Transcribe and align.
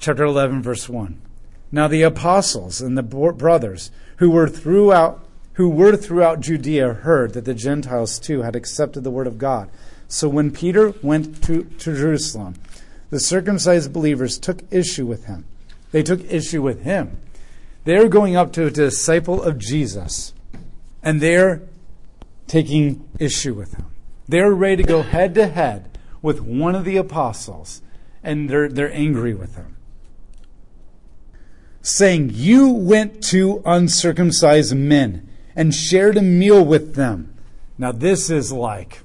chapter 0.00 0.24
11, 0.24 0.62
verse 0.62 0.88
1. 0.88 1.20
Now 1.70 1.86
the 1.86 2.02
apostles 2.02 2.80
and 2.80 2.98
the 2.98 3.02
brothers 3.02 3.90
who 4.16 4.30
were 4.30 4.48
throughout 4.48 5.26
who 5.54 5.68
were 5.68 5.94
throughout 5.94 6.40
Judea 6.40 6.94
heard 6.94 7.34
that 7.34 7.44
the 7.44 7.52
Gentiles 7.52 8.18
too 8.18 8.42
had 8.42 8.56
accepted 8.56 9.04
the 9.04 9.10
word 9.10 9.26
of 9.26 9.36
God. 9.36 9.68
So 10.08 10.26
when 10.26 10.52
Peter 10.52 10.94
went 11.02 11.42
to, 11.44 11.64
to 11.64 11.96
Jerusalem, 11.96 12.54
the 13.10 13.20
circumcised 13.20 13.92
believers 13.92 14.38
took 14.38 14.62
issue 14.70 15.04
with 15.04 15.26
him. 15.26 15.44
They 15.92 16.02
took 16.02 16.24
issue 16.32 16.62
with 16.62 16.82
him. 16.82 17.18
They're 17.84 18.08
going 18.08 18.36
up 18.36 18.52
to 18.54 18.66
a 18.66 18.70
disciple 18.70 19.42
of 19.42 19.58
Jesus, 19.58 20.32
and 21.02 21.20
they're 21.20 21.60
taking 22.46 23.06
issue 23.18 23.52
with 23.52 23.74
him. 23.74 23.86
They're 24.28 24.54
ready 24.54 24.82
to 24.82 24.88
go 24.88 25.02
head 25.02 25.34
to 25.34 25.46
head 25.46 25.98
with 26.22 26.40
one 26.40 26.74
of 26.74 26.84
the 26.84 26.96
apostles, 26.96 27.82
and 28.22 28.48
they're, 28.48 28.68
they're 28.68 28.94
angry 28.94 29.34
with 29.34 29.56
him. 29.56 29.76
Saying, 31.82 32.32
You 32.34 32.68
went 32.70 33.22
to 33.24 33.62
uncircumcised 33.64 34.74
men 34.74 35.28
and 35.56 35.74
shared 35.74 36.16
a 36.16 36.22
meal 36.22 36.64
with 36.64 36.94
them. 36.94 37.34
Now, 37.78 37.92
this 37.92 38.28
is 38.30 38.52
like, 38.52 39.00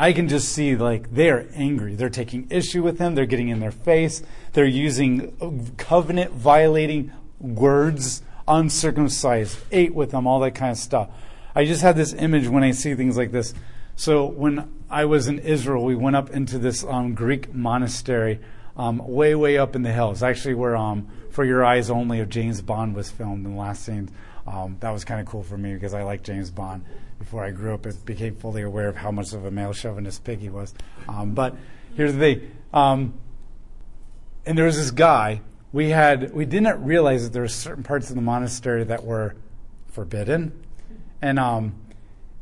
I 0.00 0.14
can 0.14 0.28
just 0.28 0.48
see 0.50 0.76
like 0.76 1.12
they're 1.12 1.46
angry. 1.54 1.94
They're 1.94 2.08
taking 2.08 2.46
issue 2.50 2.82
with 2.82 2.98
him. 2.98 3.14
They're 3.14 3.26
getting 3.26 3.48
in 3.48 3.60
their 3.60 3.70
face. 3.70 4.22
They're 4.54 4.64
using 4.64 5.74
covenant 5.76 6.32
violating 6.32 7.12
words, 7.38 8.22
uncircumcised, 8.48 9.58
ate 9.70 9.94
with 9.94 10.12
them, 10.12 10.26
all 10.26 10.40
that 10.40 10.54
kind 10.54 10.70
of 10.70 10.78
stuff. 10.78 11.10
I 11.54 11.66
just 11.66 11.82
have 11.82 11.96
this 11.96 12.14
image 12.14 12.48
when 12.48 12.62
I 12.62 12.70
see 12.70 12.94
things 12.94 13.18
like 13.18 13.30
this. 13.30 13.52
So 13.96 14.24
when 14.24 14.72
I 14.88 15.04
was 15.04 15.28
in 15.28 15.38
Israel, 15.38 15.84
we 15.84 15.94
went 15.94 16.16
up 16.16 16.30
into 16.30 16.58
this 16.58 16.82
um, 16.84 17.14
Greek 17.14 17.54
monastery 17.54 18.40
um, 18.78 19.02
way, 19.06 19.34
way 19.34 19.58
up 19.58 19.76
in 19.76 19.82
the 19.82 19.92
hills. 19.92 20.22
Actually, 20.22 20.54
where 20.54 20.76
um, 20.76 21.08
For 21.30 21.44
Your 21.44 21.64
Eyes 21.64 21.90
Only 21.90 22.20
of 22.20 22.28
James 22.28 22.60
Bond 22.60 22.94
was 22.94 23.10
filmed 23.10 23.46
in 23.46 23.54
the 23.54 23.60
last 23.60 23.84
scene. 23.84 24.10
Um, 24.46 24.76
that 24.80 24.90
was 24.90 25.04
kind 25.04 25.20
of 25.20 25.26
cool 25.26 25.42
for 25.42 25.56
me 25.56 25.74
because 25.74 25.94
I 25.94 26.02
liked 26.02 26.24
James 26.24 26.50
Bond 26.50 26.84
before 27.18 27.44
I 27.44 27.50
grew 27.50 27.74
up 27.74 27.86
and 27.86 28.04
became 28.04 28.34
fully 28.34 28.62
aware 28.62 28.88
of 28.88 28.96
how 28.96 29.10
much 29.10 29.32
of 29.32 29.44
a 29.44 29.50
male 29.50 29.72
chauvinist 29.72 30.24
pig 30.24 30.40
he 30.40 30.48
was. 30.48 30.74
Um, 31.08 31.34
but 31.34 31.54
here's 31.96 32.12
the 32.14 32.18
thing. 32.18 32.50
Um, 32.72 33.14
and 34.46 34.58
there 34.58 34.64
was 34.64 34.76
this 34.76 34.90
guy. 34.90 35.42
We 35.72 35.90
had 35.90 36.32
we 36.34 36.44
didn't 36.46 36.82
realize 36.82 37.24
that 37.24 37.32
there 37.32 37.42
were 37.42 37.48
certain 37.48 37.84
parts 37.84 38.10
of 38.10 38.16
the 38.16 38.22
monastery 38.22 38.82
that 38.84 39.04
were 39.04 39.36
forbidden, 39.92 40.52
and 41.22 41.38
um, 41.38 41.74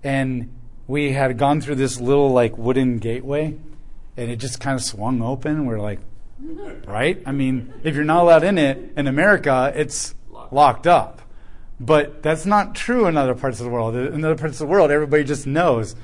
and 0.02 0.50
we 0.86 1.12
had 1.12 1.36
gone 1.36 1.60
through 1.60 1.74
this 1.74 2.00
little 2.00 2.30
like 2.30 2.56
wooden 2.56 2.98
gateway, 2.98 3.54
and 4.16 4.30
it 4.30 4.36
just 4.36 4.60
kind 4.60 4.76
of 4.76 4.82
swung 4.82 5.20
open. 5.20 5.66
We're 5.66 5.80
like, 5.80 6.00
right? 6.86 7.22
I 7.26 7.32
mean, 7.32 7.72
if 7.84 7.94
you're 7.94 8.04
not 8.04 8.22
allowed 8.22 8.44
in 8.44 8.58
it 8.58 8.92
in 8.96 9.06
America, 9.06 9.72
it's 9.74 10.14
locked 10.50 10.86
up. 10.86 11.22
But 11.80 12.22
that's 12.22 12.44
not 12.44 12.74
true 12.74 13.06
in 13.06 13.16
other 13.16 13.34
parts 13.34 13.60
of 13.60 13.64
the 13.64 13.70
world. 13.70 13.94
In 13.94 14.24
other 14.24 14.36
parts 14.36 14.60
of 14.60 14.66
the 14.66 14.72
world, 14.72 14.90
everybody 14.90 15.24
just 15.24 15.46
knows 15.46 15.94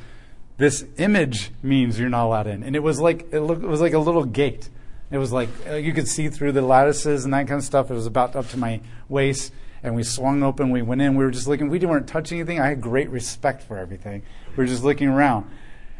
this 0.56 0.84
image 0.98 1.50
means 1.62 1.98
you're 1.98 2.08
not 2.08 2.26
allowed 2.26 2.46
in. 2.46 2.62
And 2.62 2.76
it 2.76 2.82
was 2.82 3.00
like 3.00 3.32
it, 3.32 3.40
looked, 3.40 3.62
it 3.62 3.66
was 3.66 3.80
like 3.80 3.92
a 3.92 3.98
little 3.98 4.24
gate. 4.24 4.68
It 5.10 5.18
was 5.18 5.32
like 5.32 5.48
uh, 5.68 5.74
you 5.74 5.92
could 5.92 6.08
see 6.08 6.28
through 6.28 6.52
the 6.52 6.62
lattices 6.62 7.24
and 7.24 7.34
that 7.34 7.48
kind 7.48 7.58
of 7.58 7.64
stuff. 7.64 7.90
It 7.90 7.94
was 7.94 8.06
about 8.06 8.36
up 8.36 8.48
to 8.50 8.56
my 8.56 8.80
waist, 9.08 9.52
and 9.82 9.94
we 9.94 10.02
swung 10.02 10.42
open. 10.42 10.70
We 10.70 10.82
went 10.82 11.02
in. 11.02 11.16
We 11.16 11.24
were 11.24 11.30
just 11.30 11.46
looking. 11.46 11.68
We 11.68 11.78
weren't 11.80 12.08
touching 12.08 12.38
anything. 12.38 12.60
I 12.60 12.68
had 12.68 12.80
great 12.80 13.10
respect 13.10 13.62
for 13.62 13.76
everything. 13.76 14.22
We 14.50 14.56
were 14.56 14.66
just 14.66 14.84
looking 14.84 15.08
around, 15.08 15.50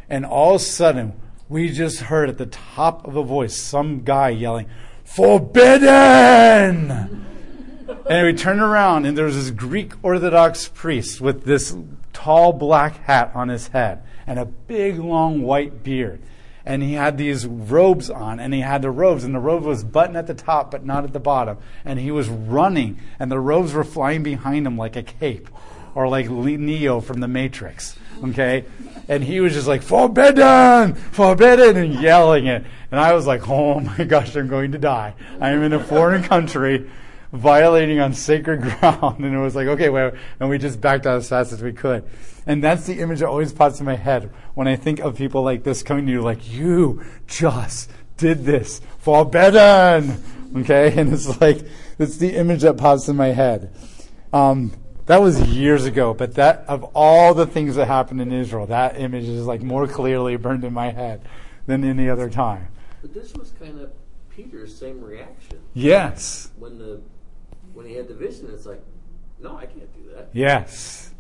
and 0.08 0.24
all 0.24 0.55
of 0.55 0.60
a 0.60 0.64
sudden, 0.64 1.20
we 1.48 1.70
just 1.70 2.00
heard 2.00 2.28
at 2.28 2.38
the 2.38 2.46
top 2.46 3.06
of 3.06 3.16
a 3.16 3.22
voice 3.22 3.54
some 3.56 4.02
guy 4.02 4.30
yelling, 4.30 4.66
"Forbidden!" 5.04 5.90
And 8.08 8.26
we 8.26 8.32
turned 8.34 8.60
around, 8.60 9.06
and 9.06 9.16
there 9.16 9.24
was 9.24 9.36
this 9.36 9.50
Greek 9.50 9.92
Orthodox 10.02 10.68
priest 10.68 11.20
with 11.20 11.44
this 11.44 11.76
tall 12.12 12.52
black 12.52 13.04
hat 13.04 13.30
on 13.34 13.48
his 13.48 13.68
head 13.68 14.02
and 14.27 14.38
a 14.38 14.44
big, 14.44 14.98
long 14.98 15.42
white 15.42 15.83
beard. 15.83 16.20
And 16.66 16.83
he 16.83 16.94
had 16.94 17.18
these 17.18 17.46
robes 17.46 18.08
on, 18.08 18.40
and 18.40 18.54
he 18.54 18.60
had 18.60 18.80
the 18.80 18.90
robes, 18.90 19.22
and 19.22 19.34
the 19.34 19.38
robe 19.38 19.64
was 19.64 19.84
buttoned 19.84 20.16
at 20.16 20.27
the 20.27 20.34
top, 20.34 20.70
but 20.70 20.84
not 20.84 21.04
at 21.04 21.12
the 21.12 21.20
bottom. 21.20 21.58
And 21.84 21.98
he 21.98 22.10
was 22.10 22.30
running, 22.30 22.98
and 23.18 23.30
the 23.30 23.38
robes 23.38 23.74
were 23.74 23.84
flying 23.84 24.22
behind 24.22 24.66
him 24.66 24.78
like 24.78 24.96
a 24.96 25.02
cape, 25.02 25.50
or 25.94 26.08
like 26.08 26.30
Neo 26.30 27.00
from 27.00 27.20
The 27.20 27.28
Matrix. 27.28 27.98
Okay? 28.22 28.64
And 29.08 29.22
he 29.22 29.40
was 29.40 29.52
just 29.52 29.68
like, 29.68 29.82
forbidden, 29.82 30.94
forbidden, 30.94 31.76
and 31.76 32.00
yelling 32.00 32.46
it. 32.46 32.64
And 32.90 33.00
I 33.00 33.12
was 33.12 33.26
like, 33.26 33.48
oh 33.48 33.80
my 33.80 34.04
gosh, 34.04 34.34
I'm 34.34 34.48
going 34.48 34.72
to 34.72 34.78
die. 34.78 35.14
I 35.40 35.50
am 35.50 35.62
in 35.62 35.72
a 35.72 35.82
foreign 35.82 36.22
country 36.22 36.90
violating 37.32 38.00
on 38.00 38.14
sacred 38.14 38.62
ground. 38.80 39.24
And 39.24 39.34
it 39.34 39.38
was 39.38 39.54
like, 39.54 39.66
okay, 39.66 39.90
well, 39.90 40.12
and 40.40 40.48
we 40.48 40.58
just 40.58 40.80
backed 40.80 41.06
out 41.06 41.16
as 41.16 41.28
fast 41.28 41.52
as 41.52 41.62
we 41.62 41.72
could. 41.72 42.04
And 42.46 42.62
that's 42.62 42.86
the 42.86 43.00
image 43.00 43.20
that 43.20 43.28
always 43.28 43.52
pops 43.52 43.80
in 43.80 43.86
my 43.86 43.96
head 43.96 44.30
when 44.54 44.68
I 44.68 44.76
think 44.76 45.00
of 45.00 45.16
people 45.16 45.42
like 45.42 45.64
this 45.64 45.82
coming 45.82 46.06
to 46.06 46.12
you, 46.12 46.22
like, 46.22 46.50
you 46.50 47.04
just 47.26 47.90
did 48.16 48.44
this. 48.44 48.80
Forbidden! 48.98 50.22
Okay? 50.56 50.94
And 51.00 51.12
it's 51.12 51.40
like, 51.40 51.62
it's 51.98 52.16
the 52.16 52.36
image 52.36 52.62
that 52.62 52.76
pops 52.76 53.08
in 53.08 53.16
my 53.16 53.28
head. 53.28 53.74
Um, 54.32 54.72
that 55.06 55.20
was 55.20 55.40
years 55.48 55.84
ago, 55.84 56.14
but 56.14 56.34
that, 56.34 56.64
of 56.68 56.84
all 56.94 57.34
the 57.34 57.46
things 57.46 57.76
that 57.76 57.86
happened 57.86 58.20
in 58.20 58.32
Israel, 58.32 58.66
that 58.66 58.98
image 58.98 59.24
is 59.24 59.46
like 59.46 59.62
more 59.62 59.86
clearly 59.86 60.36
burned 60.36 60.64
in 60.64 60.72
my 60.72 60.90
head 60.90 61.22
than 61.66 61.84
any 61.84 62.08
other 62.08 62.30
time. 62.30 62.68
But 63.02 63.12
this 63.12 63.34
was 63.34 63.52
kind 63.58 63.80
of 63.80 63.90
Peter's 64.30 64.76
same 64.76 65.00
reaction. 65.00 65.60
Yes. 65.74 66.50
When 66.58 66.78
the 66.78 67.00
when 67.74 67.86
he 67.86 67.94
had 67.94 68.08
the 68.08 68.14
vision, 68.14 68.48
it's 68.52 68.66
like, 68.66 68.82
no, 69.40 69.56
I 69.56 69.66
can't 69.66 69.92
do 69.94 70.10
that. 70.14 70.28
Yes. 70.32 71.12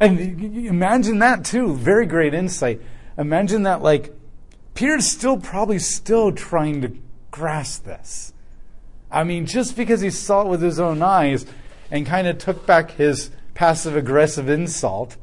And 0.00 0.18
imagine 0.66 1.18
that 1.18 1.44
too. 1.44 1.74
Very 1.74 2.06
great 2.06 2.34
insight. 2.34 2.80
Imagine 3.18 3.64
that, 3.64 3.82
like, 3.82 4.14
Peter's 4.74 5.06
still 5.06 5.36
probably 5.36 5.78
still 5.78 6.32
trying 6.32 6.80
to 6.82 6.96
grasp 7.30 7.84
this. 7.84 8.32
I 9.10 9.24
mean, 9.24 9.44
just 9.44 9.76
because 9.76 10.00
he 10.00 10.10
saw 10.10 10.42
it 10.42 10.48
with 10.48 10.62
his 10.62 10.80
own 10.80 11.02
eyes 11.02 11.44
and 11.92 12.06
kind 12.06 12.26
of 12.26 12.38
took 12.38 12.66
back 12.66 12.92
his 12.92 13.30
passive 13.52 13.94
aggressive 13.94 14.48
insult 14.48 15.18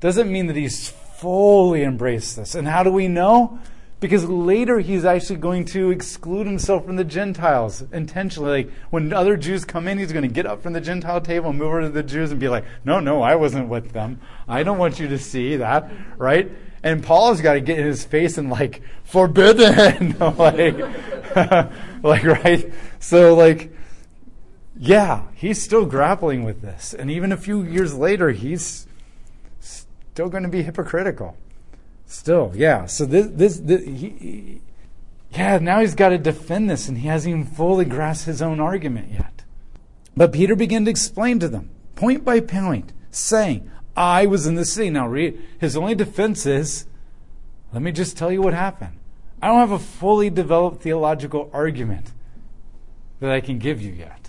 doesn't 0.00 0.32
mean 0.32 0.46
that 0.46 0.56
he's 0.56 0.88
fully 0.88 1.84
embraced 1.84 2.34
this. 2.34 2.54
And 2.54 2.66
how 2.66 2.82
do 2.82 2.90
we 2.90 3.08
know? 3.08 3.60
Because 4.00 4.24
later 4.24 4.80
he's 4.80 5.04
actually 5.04 5.36
going 5.36 5.66
to 5.66 5.90
exclude 5.90 6.46
himself 6.46 6.86
from 6.86 6.96
the 6.96 7.04
Gentiles 7.04 7.84
intentionally. 7.92 8.64
Like 8.64 8.72
when 8.88 9.12
other 9.12 9.36
Jews 9.36 9.66
come 9.66 9.86
in, 9.86 9.98
he's 9.98 10.12
going 10.12 10.26
to 10.26 10.34
get 10.34 10.46
up 10.46 10.62
from 10.62 10.72
the 10.72 10.80
Gentile 10.80 11.20
table 11.20 11.50
and 11.50 11.58
move 11.58 11.68
over 11.68 11.82
to 11.82 11.88
the 11.90 12.02
Jews 12.02 12.30
and 12.30 12.40
be 12.40 12.48
like, 12.48 12.64
no, 12.84 13.00
no, 13.00 13.20
I 13.20 13.34
wasn't 13.36 13.68
with 13.68 13.92
them. 13.92 14.18
I 14.48 14.62
don't 14.62 14.78
want 14.78 14.98
you 14.98 15.08
to 15.08 15.18
see 15.18 15.56
that, 15.56 15.90
right? 16.16 16.50
And 16.82 17.04
Paul's 17.04 17.42
got 17.42 17.54
to 17.54 17.60
get 17.60 17.78
in 17.78 17.86
his 17.86 18.04
face 18.04 18.38
and 18.38 18.48
like, 18.48 18.80
forbidden, 19.04 20.18
like, 20.38 20.78
like, 22.02 22.24
right? 22.24 22.72
So 22.98 23.34
like, 23.34 23.74
yeah, 24.76 25.22
he's 25.34 25.62
still 25.62 25.86
grappling 25.86 26.44
with 26.44 26.60
this. 26.60 26.94
And 26.94 27.10
even 27.10 27.32
a 27.32 27.36
few 27.36 27.62
years 27.62 27.94
later, 27.94 28.30
he's 28.30 28.86
still 29.60 30.28
going 30.28 30.42
to 30.42 30.48
be 30.48 30.62
hypocritical. 30.62 31.36
Still, 32.06 32.52
yeah. 32.54 32.86
So 32.86 33.06
this, 33.06 33.26
this, 33.28 33.58
this 33.58 33.84
he, 33.84 34.60
yeah, 35.30 35.58
now 35.58 35.80
he's 35.80 35.94
got 35.94 36.10
to 36.10 36.18
defend 36.18 36.70
this, 36.70 36.88
and 36.88 36.98
he 36.98 37.08
hasn't 37.08 37.30
even 37.30 37.44
fully 37.44 37.84
grasped 37.84 38.26
his 38.26 38.42
own 38.42 38.60
argument 38.60 39.12
yet. 39.12 39.42
But 40.16 40.32
Peter 40.32 40.54
began 40.54 40.84
to 40.84 40.90
explain 40.90 41.40
to 41.40 41.48
them, 41.48 41.70
point 41.96 42.24
by 42.24 42.40
point, 42.40 42.92
saying, 43.10 43.70
I 43.96 44.26
was 44.26 44.46
in 44.46 44.54
the 44.54 44.64
city. 44.64 44.90
Now, 44.90 45.08
read, 45.08 45.40
his 45.58 45.76
only 45.76 45.94
defense 45.94 46.46
is, 46.46 46.86
let 47.72 47.82
me 47.82 47.90
just 47.90 48.16
tell 48.16 48.30
you 48.30 48.42
what 48.42 48.54
happened. 48.54 48.98
I 49.42 49.48
don't 49.48 49.58
have 49.58 49.72
a 49.72 49.78
fully 49.78 50.30
developed 50.30 50.82
theological 50.82 51.50
argument 51.52 52.12
that 53.20 53.30
I 53.30 53.40
can 53.40 53.58
give 53.58 53.82
you 53.82 53.92
yet. 53.92 54.23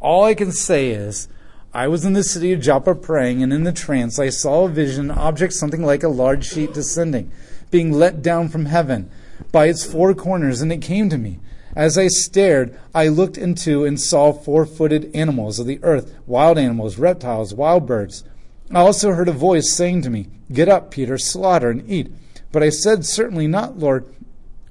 All 0.00 0.24
I 0.24 0.34
can 0.34 0.50
say 0.50 0.90
is, 0.90 1.28
I 1.74 1.86
was 1.86 2.06
in 2.06 2.14
the 2.14 2.24
city 2.24 2.52
of 2.52 2.60
Joppa 2.60 2.94
praying, 2.94 3.42
and 3.42 3.52
in 3.52 3.64
the 3.64 3.72
trance 3.72 4.18
I 4.18 4.30
saw 4.30 4.64
a 4.64 4.68
vision, 4.68 5.10
object 5.10 5.52
something 5.52 5.84
like 5.84 6.02
a 6.02 6.08
large 6.08 6.46
sheet 6.46 6.72
descending, 6.72 7.30
being 7.70 7.92
let 7.92 8.22
down 8.22 8.48
from 8.48 8.64
heaven 8.64 9.10
by 9.52 9.66
its 9.66 9.84
four 9.84 10.14
corners, 10.14 10.62
and 10.62 10.72
it 10.72 10.80
came 10.82 11.10
to 11.10 11.18
me. 11.18 11.38
As 11.76 11.98
I 11.98 12.08
stared, 12.08 12.76
I 12.94 13.08
looked 13.08 13.38
into 13.38 13.84
and 13.84 14.00
saw 14.00 14.32
four 14.32 14.66
footed 14.66 15.14
animals 15.14 15.58
of 15.58 15.66
the 15.66 15.78
earth, 15.82 16.14
wild 16.26 16.58
animals, 16.58 16.98
reptiles, 16.98 17.54
wild 17.54 17.86
birds. 17.86 18.24
I 18.72 18.80
also 18.80 19.12
heard 19.12 19.28
a 19.28 19.32
voice 19.32 19.76
saying 19.76 20.02
to 20.02 20.10
me, 20.10 20.28
Get 20.50 20.68
up, 20.68 20.90
Peter, 20.90 21.18
slaughter 21.18 21.70
and 21.70 21.88
eat. 21.88 22.10
But 22.50 22.62
I 22.62 22.70
said, 22.70 23.04
Certainly 23.04 23.48
not, 23.48 23.78
Lord, 23.78 24.12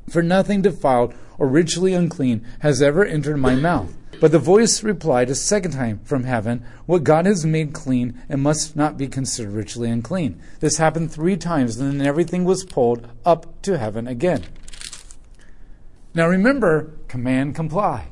for 0.09 0.21
nothing 0.21 0.61
defiled 0.61 1.13
or 1.39 1.47
ritually 1.47 1.93
unclean 1.93 2.45
has 2.59 2.81
ever 2.81 3.03
entered 3.03 3.37
my 3.37 3.55
mouth. 3.55 3.95
But 4.19 4.33
the 4.33 4.39
voice 4.39 4.83
replied 4.83 5.29
a 5.29 5.35
second 5.35 5.71
time 5.71 5.99
from 6.03 6.25
heaven, 6.25 6.65
What 6.85 7.05
God 7.05 7.25
has 7.25 7.45
made 7.45 7.73
clean 7.73 8.21
and 8.27 8.41
must 8.41 8.75
not 8.75 8.97
be 8.97 9.07
considered 9.07 9.53
ritually 9.53 9.89
unclean. 9.89 10.41
This 10.59 10.77
happened 10.77 11.11
three 11.11 11.37
times, 11.37 11.77
and 11.77 11.99
then 11.99 12.05
everything 12.05 12.43
was 12.43 12.65
pulled 12.65 13.07
up 13.25 13.61
to 13.61 13.77
heaven 13.77 14.07
again. 14.07 14.43
Now 16.13 16.27
remember, 16.27 16.91
command 17.07 17.55
comply. 17.55 18.07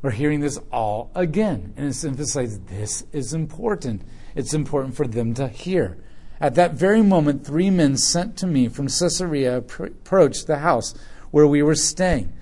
We're 0.00 0.10
hearing 0.12 0.40
this 0.40 0.60
all 0.70 1.10
again, 1.16 1.74
and 1.76 1.88
it's 1.88 2.04
emphasized 2.04 2.68
this 2.68 3.04
is 3.12 3.34
important. 3.34 4.02
It's 4.36 4.54
important 4.54 4.94
for 4.94 5.08
them 5.08 5.34
to 5.34 5.48
hear. 5.48 5.98
At 6.40 6.54
that 6.54 6.74
very 6.74 7.02
moment, 7.02 7.44
three 7.44 7.70
men 7.70 7.96
sent 7.96 8.36
to 8.38 8.46
me 8.46 8.68
from 8.68 8.86
Caesarea 8.86 9.56
approached 9.56 10.46
the 10.46 10.58
house 10.58 10.94
where 11.32 11.48
we 11.48 11.62
were 11.62 11.74
staying. 11.74 12.32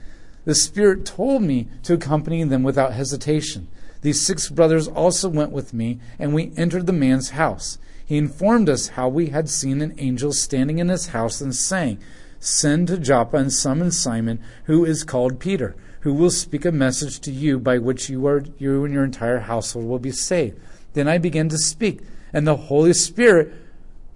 The 0.47 0.55
Spirit 0.55 1.05
told 1.05 1.43
me 1.43 1.67
to 1.83 1.95
accompany 1.95 2.45
them 2.45 2.63
without 2.63 2.93
hesitation. 2.93 3.67
These 4.03 4.25
six 4.25 4.49
brothers 4.49 4.87
also 4.87 5.29
went 5.29 5.51
with 5.51 5.75
me, 5.75 5.99
and 6.21 6.33
we 6.33 6.53
entered 6.57 6.87
the 6.87 6.93
man's 6.93 7.31
house. 7.31 7.79
He 8.07 8.17
informed 8.17 8.69
us 8.69 8.91
how 8.91 9.09
we 9.09 9.31
had 9.31 9.51
seen 9.51 9.83
an 9.83 9.97
angel 9.99 10.33
standing 10.33 10.79
in 10.79 10.89
his 10.89 11.09
house 11.09 11.41
and 11.41 11.53
saying, 11.53 11.99
Send 12.39 12.87
to 12.87 12.97
Joppa 12.97 13.39
and 13.39 13.53
summon 13.53 13.91
Simon, 13.91 14.39
who 14.67 14.85
is 14.85 15.03
called 15.03 15.41
Peter, 15.41 15.75
who 16.03 16.15
will 16.15 16.31
speak 16.31 16.65
a 16.65 16.71
message 16.71 17.19
to 17.23 17.33
you 17.33 17.59
by 17.59 17.79
which 17.79 18.09
you, 18.09 18.25
are, 18.29 18.45
you 18.57 18.85
and 18.85 18.95
your 18.95 19.03
entire 19.03 19.41
household 19.41 19.87
will 19.87 19.99
be 19.99 20.13
saved. 20.13 20.61
Then 20.93 21.09
I 21.09 21.19
began 21.19 21.49
to 21.49 21.59
speak, 21.59 22.03
and 22.33 22.47
the 22.47 22.57
Holy 22.57 22.93
Spirit 22.93 23.53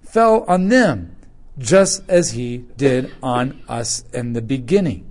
fell 0.01 0.45
on 0.47 0.69
them, 0.69 1.13
just 1.57 2.03
as 2.07 2.31
he 2.31 2.59
did 2.77 3.13
on 3.21 3.61
us 3.67 4.05
in 4.13 4.31
the 4.31 4.41
beginning. 4.41 5.10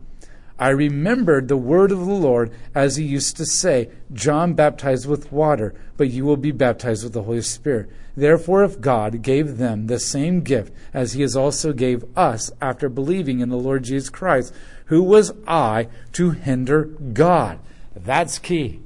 I 0.60 0.68
remembered 0.68 1.48
the 1.48 1.56
word 1.56 1.90
of 1.90 2.00
the 2.00 2.12
Lord 2.12 2.52
as 2.74 2.96
he 2.96 3.04
used 3.04 3.38
to 3.38 3.46
say, 3.46 3.88
John 4.12 4.52
baptized 4.52 5.08
with 5.08 5.32
water, 5.32 5.74
but 5.96 6.10
you 6.10 6.26
will 6.26 6.36
be 6.36 6.52
baptized 6.52 7.02
with 7.02 7.14
the 7.14 7.22
Holy 7.22 7.40
Spirit. 7.40 7.88
Therefore, 8.14 8.62
if 8.62 8.78
God 8.78 9.22
gave 9.22 9.56
them 9.56 9.86
the 9.86 9.98
same 9.98 10.42
gift 10.42 10.74
as 10.92 11.14
he 11.14 11.22
has 11.22 11.34
also 11.34 11.72
gave 11.72 12.04
us 12.14 12.50
after 12.60 12.90
believing 12.90 13.40
in 13.40 13.48
the 13.48 13.56
Lord 13.56 13.84
Jesus 13.84 14.10
Christ, 14.10 14.52
who 14.86 15.02
was 15.02 15.32
I 15.46 15.88
to 16.12 16.32
hinder 16.32 16.84
God? 16.84 17.58
That's 17.96 18.38
key. 18.38 18.82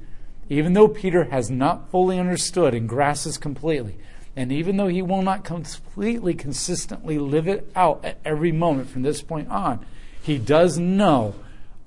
Even 0.47 0.73
though 0.73 0.87
Peter 0.87 1.25
has 1.25 1.51
not 1.51 1.89
fully 1.89 2.17
understood 2.17 2.73
and 2.73 2.87
grasped 2.87 3.41
completely, 3.41 3.97
and 4.33 4.49
even 4.49 4.77
though 4.77 4.87
he 4.87 5.01
will 5.01 5.23
not 5.23 5.43
completely 5.43 6.35
consistently 6.35 7.19
live 7.19 7.49
it 7.49 7.69
out 7.75 8.05
at 8.05 8.17
every 8.23 8.53
moment 8.53 8.89
from 8.89 9.01
this 9.01 9.21
point 9.21 9.49
on, 9.49 9.85
he 10.21 10.37
does 10.37 10.77
know 10.77 11.35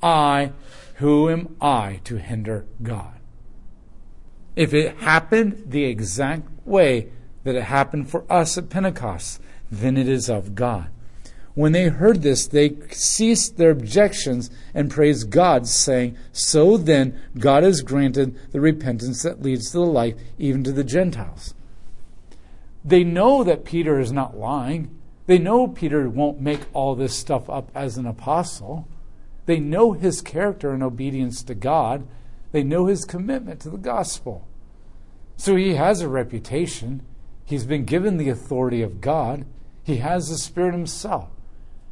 I, 0.03 0.53
who 0.97 1.29
am 1.31 1.57
I 1.61 2.01
to 2.05 2.17
hinder 2.17 2.67
God? 2.83 3.15
If 4.57 4.75
it 4.75 4.97
happened 4.99 5.65
the 5.67 5.85
exact 5.85 6.49
way 6.67 7.11
that 7.45 7.55
it 7.55 7.65
happened 7.65 8.11
for 8.11 8.31
us 8.31 8.59
at 8.59 8.69
Pentecost, 8.69 9.41
then 9.71 9.97
it 9.97 10.09
is 10.09 10.29
of 10.29 10.55
God. 10.55 10.91
When 11.55 11.73
they 11.73 11.89
heard 11.89 12.23
this, 12.23 12.47
they 12.47 12.77
ceased 12.91 13.57
their 13.57 13.71
objections 13.71 14.49
and 14.75 14.91
praised 14.91 15.31
God, 15.31 15.67
saying, 15.67 16.17
So 16.31 16.77
then, 16.77 17.21
God 17.37 17.65
has 17.65 17.83
granted 17.83 18.53
the 18.53 18.61
repentance 18.61 19.23
that 19.25 19.43
leads 19.43 19.73
to 19.73 19.79
the 19.79 19.87
life, 19.87 20.15
even 20.39 20.63
to 20.65 20.73
the 20.73 20.85
Gentiles. 20.85 21.55
They 22.85 23.03
know 23.03 23.43
that 23.43 23.65
Peter 23.65 23.99
is 23.99 24.13
not 24.13 24.37
lying. 24.37 24.97
They 25.27 25.39
know 25.39 25.67
Peter 25.67 26.09
won't 26.09 26.41
make 26.41 26.61
all 26.73 26.95
this 26.95 27.17
stuff 27.17 27.51
up 27.51 27.71
as 27.75 27.99
an 27.99 28.07
apostle. 28.07 28.87
They 29.49 29.61
know 29.61 29.93
his 29.93 30.21
character 30.21 30.73
and 30.73 30.83
obedience 30.83 31.43
to 31.45 31.55
God. 31.55 32.07
They 32.53 32.63
know 32.63 32.85
his 32.85 33.07
commitment 33.07 33.61
to 33.61 33.71
the 33.71 33.79
gospel. 33.79 34.47
So 35.39 35.57
he 35.57 35.77
has 35.77 36.03
a 36.03 36.09
reputation. 36.09 37.01
He's 37.47 37.65
been 37.65 37.87
given 37.87 38.19
the 38.19 38.29
authority 38.29 38.83
of 38.83 39.01
God. 39.01 39.47
He 39.83 39.97
has 39.97 40.29
the 40.29 40.37
Spirit 40.37 40.75
himself. 40.75 41.31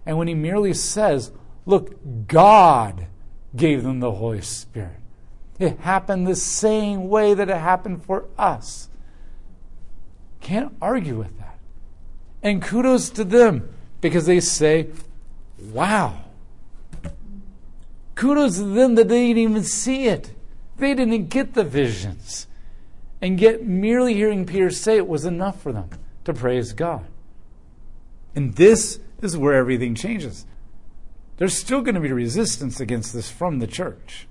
And 0.04 0.18
when 0.18 0.28
he 0.28 0.34
merely 0.34 0.74
says, 0.74 1.32
Look, 1.64 2.28
God 2.28 3.06
gave 3.56 3.84
them 3.84 4.00
the 4.00 4.12
Holy 4.12 4.42
Spirit, 4.42 5.00
it 5.58 5.78
happened 5.78 6.26
the 6.26 6.36
same 6.36 7.08
way 7.08 7.32
that 7.32 7.48
it 7.48 7.56
happened 7.56 8.04
for 8.04 8.26
us. 8.36 8.90
Can't 10.42 10.76
argue 10.82 11.16
with 11.16 11.38
that. 11.38 11.58
And 12.42 12.60
kudos 12.60 13.08
to 13.08 13.24
them 13.24 13.74
because 14.02 14.26
they 14.26 14.40
say, 14.40 14.88
Wow 15.58 16.25
Kudos 18.16 18.56
to 18.56 18.64
them 18.64 18.96
that 18.96 19.08
they 19.08 19.28
didn't 19.28 19.42
even 19.42 19.62
see 19.62 20.08
it. 20.08 20.32
They 20.78 20.94
didn't 20.94 21.28
get 21.28 21.54
the 21.54 21.64
visions. 21.64 22.48
And 23.22 23.40
yet, 23.40 23.64
merely 23.64 24.14
hearing 24.14 24.44
Peter 24.44 24.70
say 24.70 24.96
it 24.96 25.06
was 25.06 25.24
enough 25.24 25.62
for 25.62 25.72
them 25.72 25.90
to 26.24 26.34
praise 26.34 26.72
God. 26.72 27.06
And 28.34 28.56
this 28.56 28.98
is 29.22 29.36
where 29.36 29.54
everything 29.54 29.94
changes. 29.94 30.44
There's 31.36 31.56
still 31.56 31.82
going 31.82 31.94
to 31.94 32.00
be 32.00 32.12
resistance 32.12 32.80
against 32.80 33.12
this 33.12 33.30
from 33.30 33.58
the 33.58 33.66
church. 33.66 34.26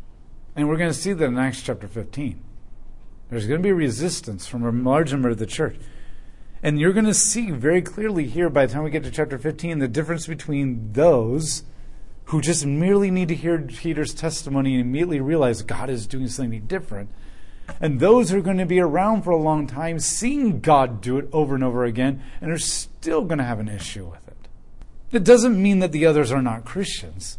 And 0.56 0.68
we're 0.68 0.78
going 0.78 0.92
to 0.92 0.98
see 0.98 1.14
that 1.14 1.26
in 1.26 1.38
Acts 1.38 1.62
chapter 1.62 1.88
15. 1.88 2.40
There's 3.30 3.48
going 3.48 3.62
to 3.62 3.64
be 3.64 3.72
resistance 3.72 4.48
from 4.48 4.64
a 4.64 4.72
large 4.72 5.12
number 5.12 5.30
of 5.30 5.38
the 5.38 5.46
church. 5.46 5.78
And 6.64 6.80
you're 6.80 6.94
going 6.94 7.06
to 7.06 7.14
see 7.14 7.52
very 7.52 7.82
clearly 7.82 8.26
here 8.26 8.50
by 8.50 8.66
the 8.66 8.74
time 8.74 8.84
we 8.84 8.90
get 8.90 9.04
to 9.04 9.12
chapter 9.12 9.38
15 9.38 9.80
the 9.80 9.88
difference 9.88 10.26
between 10.26 10.94
those 10.94 11.64
who 12.26 12.42
just 12.42 12.66
merely 12.66 13.12
need 13.12 13.28
to 13.28 13.36
hear 13.36 13.60
Peter's 13.60 14.14
testimony 14.14 14.74
and 14.74 14.82
immediately 14.82 15.20
realize 15.20 15.62
God 15.62 15.90
is 15.90 16.08
doing 16.08 16.28
something 16.28 16.66
different. 16.66 17.10
And 17.80 18.00
those 18.00 18.30
who 18.30 18.38
are 18.38 18.42
going 18.42 18.58
to 18.58 18.66
be 18.66 18.80
around 18.80 19.24
for 19.24 19.32
a 19.32 19.38
long 19.38 19.68
time, 19.68 20.00
seeing 20.00 20.60
God 20.60 21.02
do 21.02 21.18
it 21.18 21.30
over 21.32 21.56
and 21.56 21.64
over 21.64 21.84
again, 21.84 22.22
and 22.42 22.52
are 22.52 22.58
still 22.58 23.26
going 23.26 23.38
to 23.38 23.44
have 23.44 23.60
an 23.60 23.70
issue 23.70 24.06
with 24.06 24.28
it. 24.28 24.48
That 25.12 25.24
doesn't 25.24 25.62
mean 25.62 25.80
that 25.80 25.92
the 25.92 26.06
others 26.06 26.32
are 26.32 26.42
not 26.42 26.66
Christians. 26.66 27.38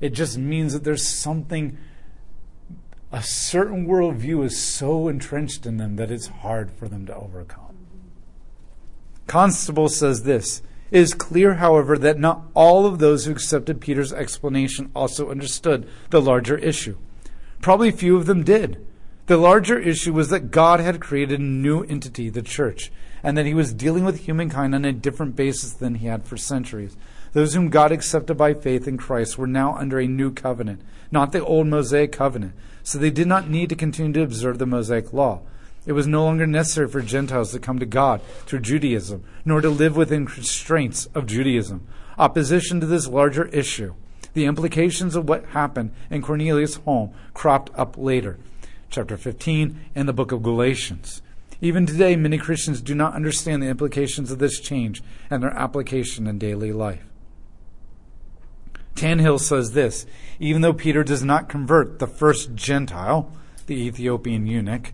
It 0.00 0.10
just 0.10 0.38
means 0.38 0.72
that 0.72 0.84
there's 0.84 1.06
something, 1.06 1.78
a 3.10 3.22
certain 3.22 3.86
worldview 3.86 4.44
is 4.44 4.58
so 4.62 5.08
entrenched 5.08 5.66
in 5.66 5.78
them 5.78 5.96
that 5.96 6.10
it's 6.10 6.28
hard 6.28 6.70
for 6.70 6.86
them 6.88 7.06
to 7.06 7.16
overcome. 7.16 7.76
Constable 9.26 9.88
says 9.88 10.22
this 10.22 10.62
it 10.90 11.00
is 11.00 11.14
clear, 11.14 11.54
however, 11.54 11.98
that 11.98 12.18
not 12.18 12.44
all 12.54 12.86
of 12.86 12.98
those 12.98 13.24
who 13.24 13.32
accepted 13.32 13.80
Peter's 13.80 14.12
explanation 14.12 14.90
also 14.94 15.30
understood 15.30 15.88
the 16.10 16.20
larger 16.20 16.56
issue. 16.56 16.96
Probably 17.60 17.90
few 17.90 18.16
of 18.16 18.26
them 18.26 18.44
did. 18.44 18.84
The 19.26 19.36
larger 19.36 19.78
issue 19.78 20.14
was 20.14 20.30
that 20.30 20.50
God 20.50 20.80
had 20.80 21.00
created 21.00 21.40
a 21.40 21.42
new 21.42 21.82
entity, 21.82 22.30
the 22.30 22.40
church, 22.40 22.90
and 23.22 23.36
that 23.36 23.44
he 23.44 23.52
was 23.52 23.74
dealing 23.74 24.04
with 24.04 24.20
humankind 24.20 24.74
on 24.74 24.86
a 24.86 24.92
different 24.92 25.36
basis 25.36 25.72
than 25.72 25.96
he 25.96 26.06
had 26.06 26.24
for 26.24 26.38
centuries. 26.38 26.96
Those 27.32 27.52
whom 27.52 27.68
God 27.68 27.92
accepted 27.92 28.36
by 28.38 28.54
faith 28.54 28.88
in 28.88 28.96
Christ 28.96 29.36
were 29.36 29.46
now 29.46 29.74
under 29.74 29.98
a 29.98 30.06
new 30.06 30.32
covenant, 30.32 30.80
not 31.10 31.32
the 31.32 31.44
old 31.44 31.66
Mosaic 31.66 32.12
covenant, 32.12 32.54
so 32.82 32.98
they 32.98 33.10
did 33.10 33.26
not 33.26 33.50
need 33.50 33.68
to 33.68 33.76
continue 33.76 34.14
to 34.14 34.22
observe 34.22 34.58
the 34.58 34.64
Mosaic 34.64 35.12
law. 35.12 35.42
It 35.88 35.94
was 35.94 36.06
no 36.06 36.22
longer 36.22 36.46
necessary 36.46 36.86
for 36.86 37.00
Gentiles 37.00 37.50
to 37.52 37.58
come 37.58 37.78
to 37.78 37.86
God 37.86 38.20
through 38.44 38.58
Judaism, 38.60 39.24
nor 39.46 39.62
to 39.62 39.70
live 39.70 39.96
within 39.96 40.26
constraints 40.26 41.06
of 41.14 41.24
Judaism. 41.24 41.88
Opposition 42.18 42.78
to 42.80 42.86
this 42.86 43.08
larger 43.08 43.46
issue, 43.46 43.94
the 44.34 44.44
implications 44.44 45.16
of 45.16 45.26
what 45.26 45.46
happened 45.46 45.92
in 46.10 46.20
Cornelius' 46.20 46.74
home, 46.74 47.14
cropped 47.32 47.70
up 47.74 47.96
later. 47.96 48.38
Chapter 48.90 49.16
15 49.16 49.80
and 49.94 50.06
the 50.06 50.12
book 50.12 50.30
of 50.30 50.42
Galatians. 50.42 51.22
Even 51.62 51.86
today, 51.86 52.16
many 52.16 52.36
Christians 52.36 52.82
do 52.82 52.94
not 52.94 53.14
understand 53.14 53.62
the 53.62 53.68
implications 53.68 54.30
of 54.30 54.40
this 54.40 54.60
change 54.60 55.02
and 55.30 55.42
their 55.42 55.56
application 55.56 56.26
in 56.26 56.38
daily 56.38 56.70
life. 56.70 57.06
Tannehill 58.94 59.40
says 59.40 59.72
this 59.72 60.04
even 60.38 60.60
though 60.60 60.74
Peter 60.74 61.02
does 61.02 61.24
not 61.24 61.48
convert 61.48 61.98
the 61.98 62.06
first 62.06 62.54
Gentile, 62.54 63.32
the 63.66 63.86
Ethiopian 63.86 64.46
eunuch, 64.46 64.92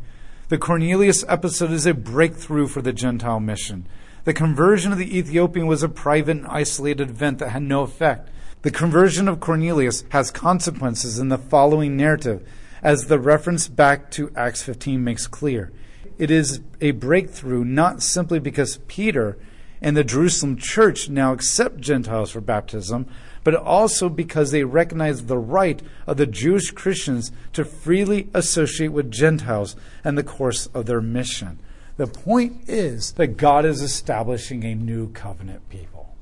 the 0.54 0.58
Cornelius 0.58 1.24
episode 1.26 1.72
is 1.72 1.84
a 1.84 1.92
breakthrough 1.92 2.68
for 2.68 2.80
the 2.80 2.92
Gentile 2.92 3.40
mission. 3.40 3.88
The 4.22 4.32
conversion 4.32 4.92
of 4.92 4.98
the 4.98 5.18
Ethiopian 5.18 5.66
was 5.66 5.82
a 5.82 5.88
private 5.88 6.36
and 6.36 6.46
isolated 6.46 7.10
event 7.10 7.40
that 7.40 7.48
had 7.48 7.62
no 7.64 7.82
effect. 7.82 8.30
The 8.62 8.70
conversion 8.70 9.26
of 9.26 9.40
Cornelius 9.40 10.04
has 10.10 10.30
consequences 10.30 11.18
in 11.18 11.28
the 11.28 11.38
following 11.38 11.96
narrative, 11.96 12.48
as 12.84 13.06
the 13.06 13.18
reference 13.18 13.66
back 13.66 14.12
to 14.12 14.30
Acts 14.36 14.62
15 14.62 15.02
makes 15.02 15.26
clear. 15.26 15.72
It 16.18 16.30
is 16.30 16.60
a 16.80 16.92
breakthrough 16.92 17.64
not 17.64 18.00
simply 18.00 18.38
because 18.38 18.78
Peter 18.86 19.36
and 19.82 19.96
the 19.96 20.04
Jerusalem 20.04 20.56
church 20.56 21.08
now 21.08 21.32
accept 21.32 21.80
Gentiles 21.80 22.30
for 22.30 22.40
baptism, 22.40 23.08
but 23.44 23.54
also 23.54 24.08
because 24.08 24.50
they 24.50 24.64
recognize 24.64 25.26
the 25.26 25.38
right 25.38 25.82
of 26.06 26.16
the 26.16 26.26
Jewish 26.26 26.70
Christians 26.70 27.30
to 27.52 27.64
freely 27.64 28.28
associate 28.34 28.88
with 28.88 29.10
Gentiles 29.10 29.76
in 30.04 30.14
the 30.14 30.22
course 30.22 30.66
of 30.68 30.86
their 30.86 31.02
mission. 31.02 31.60
The 31.96 32.06
point 32.06 32.68
is 32.68 33.12
that 33.12 33.36
God 33.36 33.64
is 33.64 33.80
establishing 33.80 34.64
a 34.64 34.74
new 34.74 35.12
covenant 35.12 35.68
people. 35.68 36.16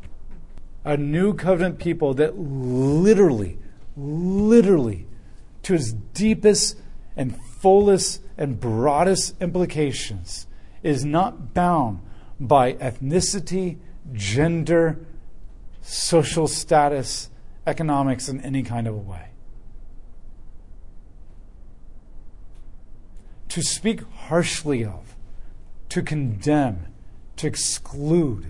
A 0.85 0.97
new 0.97 1.33
covenant 1.33 1.79
people 1.79 2.13
that 2.15 2.37
literally, 2.37 3.59
literally, 3.97 5.07
to 5.63 5.75
its 5.75 5.93
deepest 5.93 6.77
and 7.17 7.39
fullest 7.61 8.21
and 8.37 8.59
broadest 8.59 9.41
implications, 9.41 10.49
is 10.83 11.05
not 11.05 11.55
bound 11.55 12.01
by 12.41 12.73
ethnicity, 12.75 13.79
gender, 14.13 14.99
social 15.83 16.49
status, 16.49 17.29
economics 17.67 18.29
in 18.29 18.41
any 18.41 18.63
kind 18.63 18.87
of 18.87 18.95
a 18.95 18.99
way. 18.99 19.29
To 23.51 23.63
speak 23.63 24.03
harshly 24.11 24.85
of, 24.85 25.15
to 25.91 26.03
condemn, 26.03 26.87
to 27.37 27.47
exclude, 27.47 28.47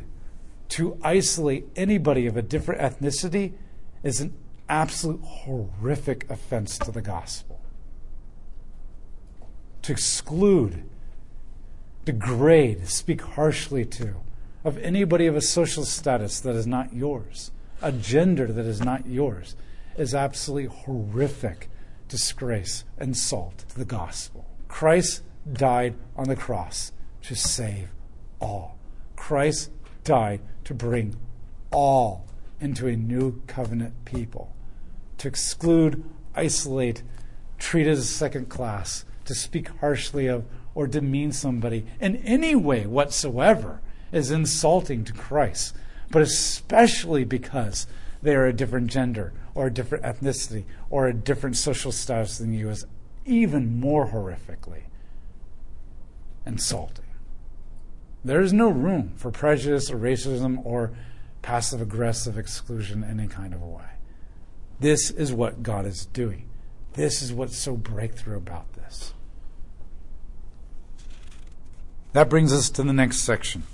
to 0.68 0.96
isolate 1.02 1.66
anybody 1.74 2.26
of 2.26 2.36
a 2.36 2.42
different 2.42 2.80
ethnicity 2.80 3.54
is 4.02 4.20
an 4.20 4.32
absolute 4.68 5.20
horrific 5.22 6.30
offense 6.30 6.78
to 6.78 6.92
the 6.92 7.02
gospel. 7.02 7.60
To 9.82 9.92
exclude, 9.92 10.84
degrade, 12.04 12.86
speak 12.86 13.22
harshly 13.22 13.84
to, 13.86 14.16
of 14.64 14.78
anybody 14.78 15.26
of 15.26 15.36
a 15.36 15.40
social 15.40 15.84
status 15.84 16.40
that 16.40 16.54
is 16.54 16.66
not 16.66 16.94
yours, 16.94 17.50
a 17.80 17.92
gender 17.92 18.46
that 18.46 18.66
is 18.66 18.80
not 18.80 19.06
yours, 19.06 19.56
is 19.96 20.14
absolutely 20.14 20.68
horrific 20.68 21.68
disgrace, 22.08 22.84
insult 23.00 23.58
to 23.68 23.78
the 23.78 23.84
gospel. 23.84 24.46
Christ 24.68 25.22
died 25.52 25.94
on 26.16 26.28
the 26.28 26.36
cross 26.36 26.92
to 27.22 27.34
save 27.34 27.88
all. 28.40 28.78
Christ 29.16 29.70
died 30.04 30.40
to 30.64 30.74
bring 30.74 31.16
all 31.70 32.26
into 32.60 32.86
a 32.86 32.96
new 32.96 33.40
covenant 33.46 34.04
people, 34.04 34.54
to 35.18 35.28
exclude, 35.28 36.04
isolate, 36.34 37.02
treat 37.58 37.86
as 37.86 38.08
second 38.08 38.48
class, 38.48 39.04
to 39.24 39.34
speak 39.34 39.68
harshly 39.80 40.26
of, 40.26 40.44
or 40.74 40.86
demean 40.86 41.32
somebody 41.32 41.84
in 42.00 42.16
any 42.16 42.54
way 42.54 42.86
whatsoever 42.86 43.80
is 44.12 44.30
insulting 44.30 45.04
to 45.04 45.12
Christ, 45.12 45.74
but 46.10 46.22
especially 46.22 47.24
because 47.24 47.86
they 48.22 48.36
are 48.36 48.46
a 48.46 48.52
different 48.52 48.88
gender 48.88 49.32
or 49.54 49.66
a 49.66 49.72
different 49.72 50.04
ethnicity 50.04 50.64
or 50.90 51.06
a 51.06 51.14
different 51.14 51.56
social 51.56 51.90
status 51.90 52.38
than 52.38 52.52
you 52.52 52.68
is 52.70 52.86
even 53.24 53.80
more 53.80 54.08
horrifically 54.08 54.82
insulting. 56.46 57.04
There 58.24 58.40
is 58.40 58.52
no 58.52 58.68
room 58.68 59.14
for 59.16 59.30
prejudice 59.30 59.90
or 59.90 59.96
racism 59.96 60.64
or 60.64 60.92
passive 61.42 61.80
aggressive 61.80 62.38
exclusion 62.38 63.02
in 63.02 63.20
any 63.20 63.28
kind 63.28 63.52
of 63.52 63.62
a 63.62 63.66
way. 63.66 63.84
This 64.78 65.10
is 65.10 65.32
what 65.32 65.62
God 65.62 65.86
is 65.86 66.06
doing. 66.06 66.48
This 66.94 67.22
is 67.22 67.32
what's 67.32 67.56
so 67.56 67.76
breakthrough 67.76 68.36
about 68.36 68.72
this. 68.74 69.14
That 72.12 72.28
brings 72.28 72.52
us 72.52 72.68
to 72.70 72.82
the 72.82 72.92
next 72.92 73.20
section. 73.20 73.64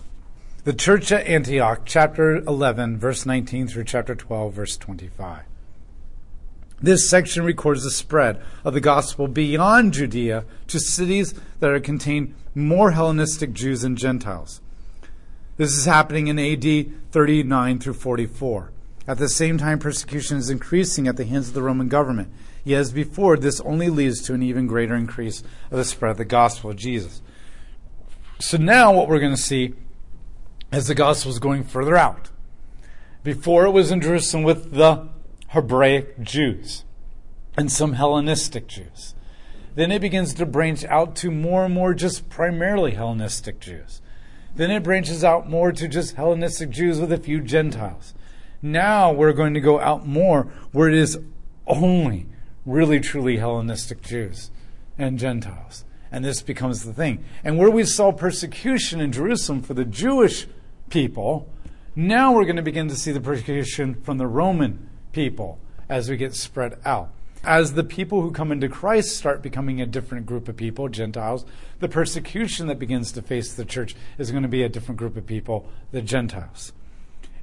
The 0.69 0.75
church 0.75 1.11
at 1.13 1.27
Antioch, 1.27 1.87
chapter 1.87 2.37
11, 2.47 2.99
verse 2.99 3.25
19 3.25 3.69
through 3.69 3.85
chapter 3.85 4.15
12, 4.15 4.53
verse 4.53 4.77
25. 4.77 5.45
This 6.83 7.09
section 7.09 7.43
records 7.43 7.85
the 7.85 7.91
spread 7.91 8.39
of 8.65 8.75
the 8.75 8.81
gospel 8.83 9.29
beyond 9.29 9.95
Judea 9.95 10.45
to 10.67 10.79
cities 10.79 11.33
that 11.61 11.71
are 11.71 11.81
contain 11.81 12.35
more 12.55 12.91
Hellenistic 12.91 13.55
Jews 13.55 13.83
and 13.83 13.97
Gentiles. 13.97 14.61
This 15.57 15.75
is 15.75 15.87
happening 15.87 16.27
in 16.27 16.39
AD 16.39 17.13
39 17.13 17.79
through 17.79 17.95
44. 17.95 18.71
At 19.07 19.17
the 19.17 19.31
same 19.31 19.57
time, 19.57 19.79
persecution 19.79 20.37
is 20.37 20.51
increasing 20.51 21.09
at 21.09 21.17
the 21.17 21.25
hands 21.25 21.49
of 21.49 21.55
the 21.55 21.63
Roman 21.63 21.89
government. 21.89 22.31
Yet, 22.63 22.81
as 22.81 22.93
before, 22.93 23.39
this 23.39 23.63
only 23.63 23.89
leads 23.89 24.21
to 24.25 24.35
an 24.35 24.43
even 24.43 24.67
greater 24.67 24.97
increase 24.97 25.43
of 25.71 25.79
the 25.79 25.85
spread 25.87 26.11
of 26.11 26.19
the 26.19 26.27
gospel 26.27 26.69
of 26.69 26.77
Jesus. 26.77 27.23
So 28.39 28.59
now, 28.59 28.93
what 28.93 29.09
we're 29.09 29.19
going 29.19 29.35
to 29.35 29.41
see 29.41 29.73
is 30.73 30.89
the 30.89 30.95
gospel 30.95 31.31
is 31.31 31.39
going 31.39 31.65
further 31.65 31.97
out. 31.97 32.31
Before 33.23 33.65
it 33.65 33.71
was 33.71 33.91
in 33.91 34.01
Jerusalem 34.01 34.43
with 34.43 34.73
the 34.73 35.09
Hebraic 35.49 36.23
Jews 36.23 36.85
and 37.57 37.73
some 37.73 37.95
Hellenistic 37.95 38.67
Jews. 38.67 39.15
Then 39.75 39.91
it 39.91 40.01
begins 40.01 40.35
to 40.35 40.47
branch 40.47 40.85
out 40.85 41.17
to 41.17 41.31
more 41.31 41.65
and 41.65 41.75
more 41.75 41.95
just 41.95 42.29
primarily 42.29 42.93
Hellenistic 42.93 43.61
Jews. 43.61 44.01
Then 44.55 44.71
it 44.71 44.83
branches 44.83 45.25
out 45.25 45.49
more 45.49 45.73
to 45.73 45.89
just 45.89 46.17
Hellenistic 46.17 46.71
Jews 46.71 47.01
with 47.01 47.13
a 47.13 47.19
few 47.19 47.41
Gentiles. 47.41 48.15
Now 48.61 49.13
we're 49.13 49.33
going 49.33 49.55
to 49.55 49.61
go 49.61 49.81
out 49.81 50.07
more 50.07 50.49
where 50.73 50.89
it 50.89 50.95
is 50.95 51.19
only 51.67 52.27
really 52.67 53.01
truly 53.01 53.37
Hellenistic 53.39 54.03
Jews 54.03 54.51
and 54.99 55.19
Gentiles. 55.19 55.85
And 56.11 56.25
this 56.25 56.43
becomes 56.43 56.85
the 56.85 56.93
thing. 56.93 57.25
And 57.45 57.59
where 57.59 57.71
we 57.71 57.85
saw 57.85 58.13
persecution 58.13 59.01
in 59.01 59.13
Jerusalem 59.13 59.63
for 59.63 59.75
the 59.75 59.85
Jewish 59.85 60.47
people, 60.91 61.49
now 61.95 62.33
we're 62.33 62.45
going 62.45 62.57
to 62.57 62.63
begin 62.63 62.89
to 62.89 62.97
see 62.97 63.13
the 63.13 63.21
persecution 63.21 63.95
from 63.95 64.19
the 64.19 64.27
Roman 64.27 64.89
people 65.13 65.59
as 65.89 66.09
we 66.09 66.17
get 66.17 66.35
spread 66.35 66.79
out 66.85 67.11
as 67.45 67.75
the 67.75 67.85
people 67.85 68.23
who 68.23 68.31
come 68.31 68.53
into 68.53 68.69
Christ 68.69 69.17
start 69.17 69.43
becoming 69.43 69.81
a 69.81 69.87
different 69.87 70.27
group 70.27 70.49
of 70.49 70.57
people, 70.57 70.89
Gentiles, 70.89 71.45
the 71.79 71.89
persecution 71.89 72.67
that 72.67 72.79
begins 72.79 73.13
to 73.13 73.23
face 73.23 73.55
the 73.55 73.65
church 73.65 73.95
is 74.19 74.31
going 74.31 74.43
to 74.43 74.49
be 74.49 74.63
a 74.63 74.69
different 74.69 74.99
group 74.99 75.17
of 75.17 75.27
people, 75.27 75.69
the 75.93 76.03
Gentiles. 76.03 76.73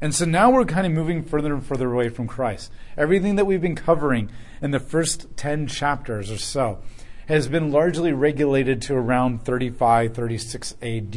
And 0.01 0.13
so 0.13 0.25
now 0.25 0.51
we're 0.51 0.65
kind 0.65 0.85
of 0.85 0.91
moving 0.91 1.23
further 1.23 1.53
and 1.53 1.65
further 1.65 1.91
away 1.91 2.09
from 2.09 2.27
Christ. 2.27 2.71
Everything 2.97 3.35
that 3.37 3.45
we've 3.45 3.61
been 3.61 3.75
covering 3.75 4.29
in 4.61 4.71
the 4.71 4.79
first 4.79 5.35
10 5.37 5.67
chapters 5.67 6.29
or 6.29 6.37
so 6.37 6.79
has 7.27 7.47
been 7.47 7.71
largely 7.71 8.11
regulated 8.11 8.81
to 8.83 8.93
around 8.93 9.43
35, 9.43 10.13
36 10.13 10.75
AD, 10.81 11.15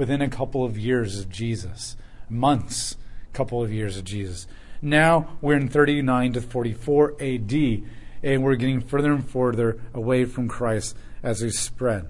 within 0.00 0.22
a 0.22 0.30
couple 0.30 0.64
of 0.64 0.78
years 0.78 1.18
of 1.18 1.28
Jesus, 1.28 1.94
months, 2.30 2.96
couple 3.34 3.62
of 3.62 3.70
years 3.70 3.98
of 3.98 4.04
Jesus. 4.04 4.46
Now 4.80 5.36
we're 5.42 5.58
in 5.58 5.68
39 5.68 6.32
to 6.32 6.40
44 6.40 7.16
AD, 7.20 7.82
and 8.22 8.42
we're 8.42 8.54
getting 8.54 8.80
further 8.80 9.12
and 9.12 9.28
further 9.28 9.78
away 9.92 10.24
from 10.24 10.48
Christ 10.48 10.96
as 11.22 11.42
we 11.42 11.50
spread. 11.50 12.08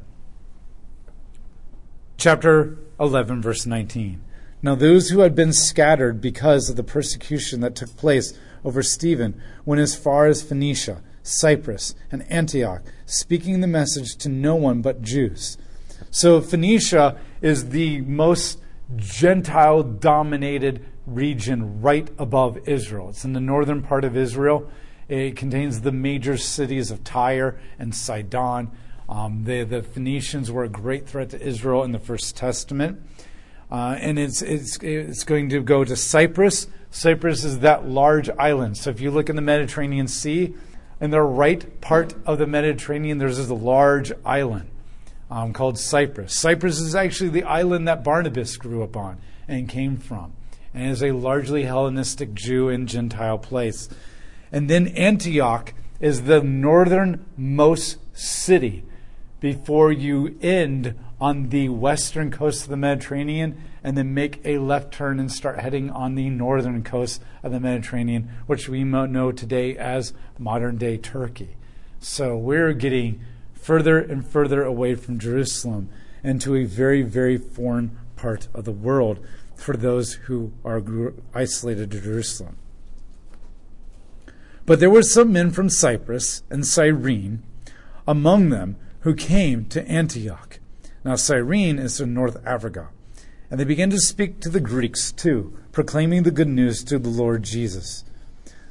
Chapter 2.16 2.78
11, 3.00 3.42
verse 3.42 3.66
19. 3.66 4.23
Now, 4.62 4.76
those 4.76 5.09
who 5.09 5.20
had 5.20 5.35
been 5.35 5.52
scattered 5.52 6.20
because 6.20 6.70
of 6.70 6.76
the 6.76 6.85
persecution 6.85 7.59
that 7.62 7.75
took 7.75 7.97
place 7.97 8.38
over 8.64 8.85
Stephen 8.85 9.42
went 9.64 9.80
as 9.80 9.97
far 9.97 10.26
as 10.26 10.44
Phoenicia, 10.44 11.02
Cyprus, 11.25 11.97
and 12.12 12.23
Antioch, 12.30 12.82
speaking 13.04 13.61
the 13.61 13.66
message 13.66 14.14
to 14.18 14.28
no 14.28 14.54
one 14.54 14.80
but 14.80 15.02
Jews. 15.02 15.59
So, 16.11 16.40
Phoenicia 16.40 17.19
is 17.40 17.71
the 17.71 18.00
most 18.02 18.61
Gentile 18.97 19.83
dominated 19.83 20.85
region 21.07 21.80
right 21.80 22.09
above 22.19 22.69
Israel. 22.69 23.11
It's 23.11 23.25
in 23.25 23.33
the 23.33 23.40
northern 23.40 23.83
part 23.83 24.04
of 24.04 24.16
Israel. 24.16 24.71
It 25.09 25.37
contains 25.37 25.80
the 25.80 25.92
major 25.92 26.37
cities 26.37 26.90
of 26.90 27.02
Tyre 27.02 27.59
and 27.78 27.95
Sidon. 27.95 28.71
Um, 29.09 29.45
the, 29.45 29.64
the 29.64 29.83
Phoenicians 29.83 30.50
were 30.50 30.64
a 30.64 30.69
great 30.69 31.09
threat 31.09 31.30
to 31.30 31.40
Israel 31.40 31.83
in 31.83 31.92
the 31.92 31.99
First 31.99 32.37
Testament. 32.37 33.00
Uh, 33.71 33.97
and 33.99 34.19
it's, 34.19 34.42
it's, 34.42 34.76
it's 34.78 35.25
going 35.25 35.49
to 35.49 35.61
go 35.62 35.85
to 35.85 35.97
Cyprus. 35.97 36.69
Cyprus 36.90 37.45
is 37.45 37.61
that 37.61 37.88
large 37.88 38.28
island. 38.30 38.76
So 38.76 38.90
if 38.90 39.00
you 39.00 39.11
look 39.11 39.28
in 39.28 39.37
the 39.37 39.42
Mediterranean 39.42 40.09
Sea, 40.09 40.54
in 41.00 41.11
the 41.11 41.23
right 41.23 41.80
part 41.80 42.14
of 42.26 42.38
the 42.38 42.47
Mediterranean, 42.47 43.19
there's 43.19 43.38
this 43.38 43.49
large 43.49 44.12
island 44.25 44.71
um, 45.30 45.52
called 45.52 45.78
Cyprus. 45.78 46.34
Cyprus 46.34 46.80
is 46.80 46.94
actually 46.94 47.30
the 47.30 47.44
island 47.44 47.87
that 47.88 48.04
Barnabas 48.04 48.56
grew 48.56 48.82
up 48.82 48.96
on 48.96 49.18
and 49.46 49.68
came 49.68 49.96
from, 49.96 50.32
and 50.75 50.90
is 50.90 51.02
a 51.02 51.12
largely 51.12 51.64
Hellenistic 51.64 52.34
Jew 52.34 52.68
and 52.68 52.88
Gentile 52.88 53.38
place. 53.38 53.88
And 54.52 54.68
then 54.68 54.88
Antioch 54.88 55.72
is 56.00 56.22
the 56.22 56.42
northernmost 56.42 57.99
city 58.12 58.84
before 59.38 59.92
you 59.92 60.37
end 60.42 60.94
on 61.20 61.50
the 61.50 61.68
western 61.68 62.30
coast 62.30 62.64
of 62.64 62.70
the 62.70 62.76
Mediterranean 62.76 63.62
and 63.82 63.96
then 63.96 64.12
make 64.12 64.40
a 64.44 64.58
left 64.58 64.92
turn 64.92 65.18
and 65.18 65.30
start 65.30 65.60
heading 65.60 65.90
on 65.90 66.14
the 66.14 66.28
northern 66.28 66.82
coast 66.82 67.22
of 67.42 67.52
the 67.52 67.60
Mediterranean, 67.60 68.30
which 68.46 68.68
we 68.68 68.84
know 68.84 69.32
today 69.32 69.76
as 69.76 70.12
modern 70.38 70.76
day 70.76 70.96
Turkey. 70.96 71.56
So 71.99 72.37
we're 72.37 72.72
getting 72.72 73.20
further 73.61 73.99
and 73.99 74.26
further 74.26 74.62
away 74.62 74.95
from 74.95 75.19
Jerusalem 75.19 75.88
and 76.23 76.40
to 76.40 76.57
a 76.57 76.64
very, 76.64 77.02
very 77.02 77.37
foreign 77.37 77.99
part 78.17 78.49
of 78.55 78.64
the 78.64 78.73
world 78.73 79.25
for 79.55 79.76
those 79.76 80.14
who 80.14 80.52
are 80.64 80.83
isolated 81.35 81.90
to 81.90 82.00
Jerusalem. 82.00 82.57
But 84.67 84.81
there 84.81 84.90
were 84.90 85.02
some 85.02 85.33
men 85.33 85.50
from 85.50 85.69
Cyprus 85.69 86.43
and 86.50 86.67
Cyrene 86.67 87.43
among 88.07 88.50
them 88.50 88.76
who 89.00 89.14
came 89.14 89.64
to 89.67 89.87
Antioch. 89.88 90.61
Now, 91.05 91.17
Cyrene 91.17 91.79
is 91.79 92.00
in 92.00 92.12
North 92.12 92.37
Africa. 92.47 92.88
And 93.50 93.59
they 93.59 93.64
began 93.64 93.90
to 93.90 93.99
speak 93.99 94.40
to 94.40 94.49
the 94.49 94.61
Greeks 94.61 95.11
too, 95.11 95.59
proclaiming 95.73 96.23
the 96.23 96.31
good 96.31 96.49
news 96.49 96.85
to 96.85 96.99
the 96.99 97.09
Lord 97.09 97.43
Jesus. 97.43 98.05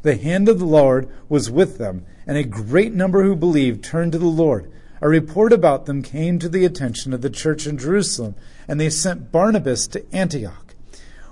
The 0.03 0.15
hand 0.15 0.47
of 0.47 0.59
the 0.59 0.65
Lord 0.65 1.09
was 1.27 1.51
with 1.51 1.77
them, 1.77 2.05
and 2.25 2.37
a 2.37 2.43
great 2.43 2.93
number 2.93 3.23
who 3.23 3.35
believed 3.35 3.83
turned 3.83 4.13
to 4.13 4.17
the 4.17 4.25
Lord. 4.25 4.71
A 5.01 5.07
report 5.07 5.53
about 5.53 5.85
them 5.85 6.01
came 6.01 6.39
to 6.39 6.49
the 6.49 6.65
attention 6.65 7.13
of 7.13 7.21
the 7.21 7.29
church 7.29 7.65
in 7.65 7.77
Jerusalem, 7.77 8.35
and 8.67 8.79
they 8.79 8.89
sent 8.89 9.31
Barnabas 9.31 9.87
to 9.87 10.05
Antioch. 10.13 10.75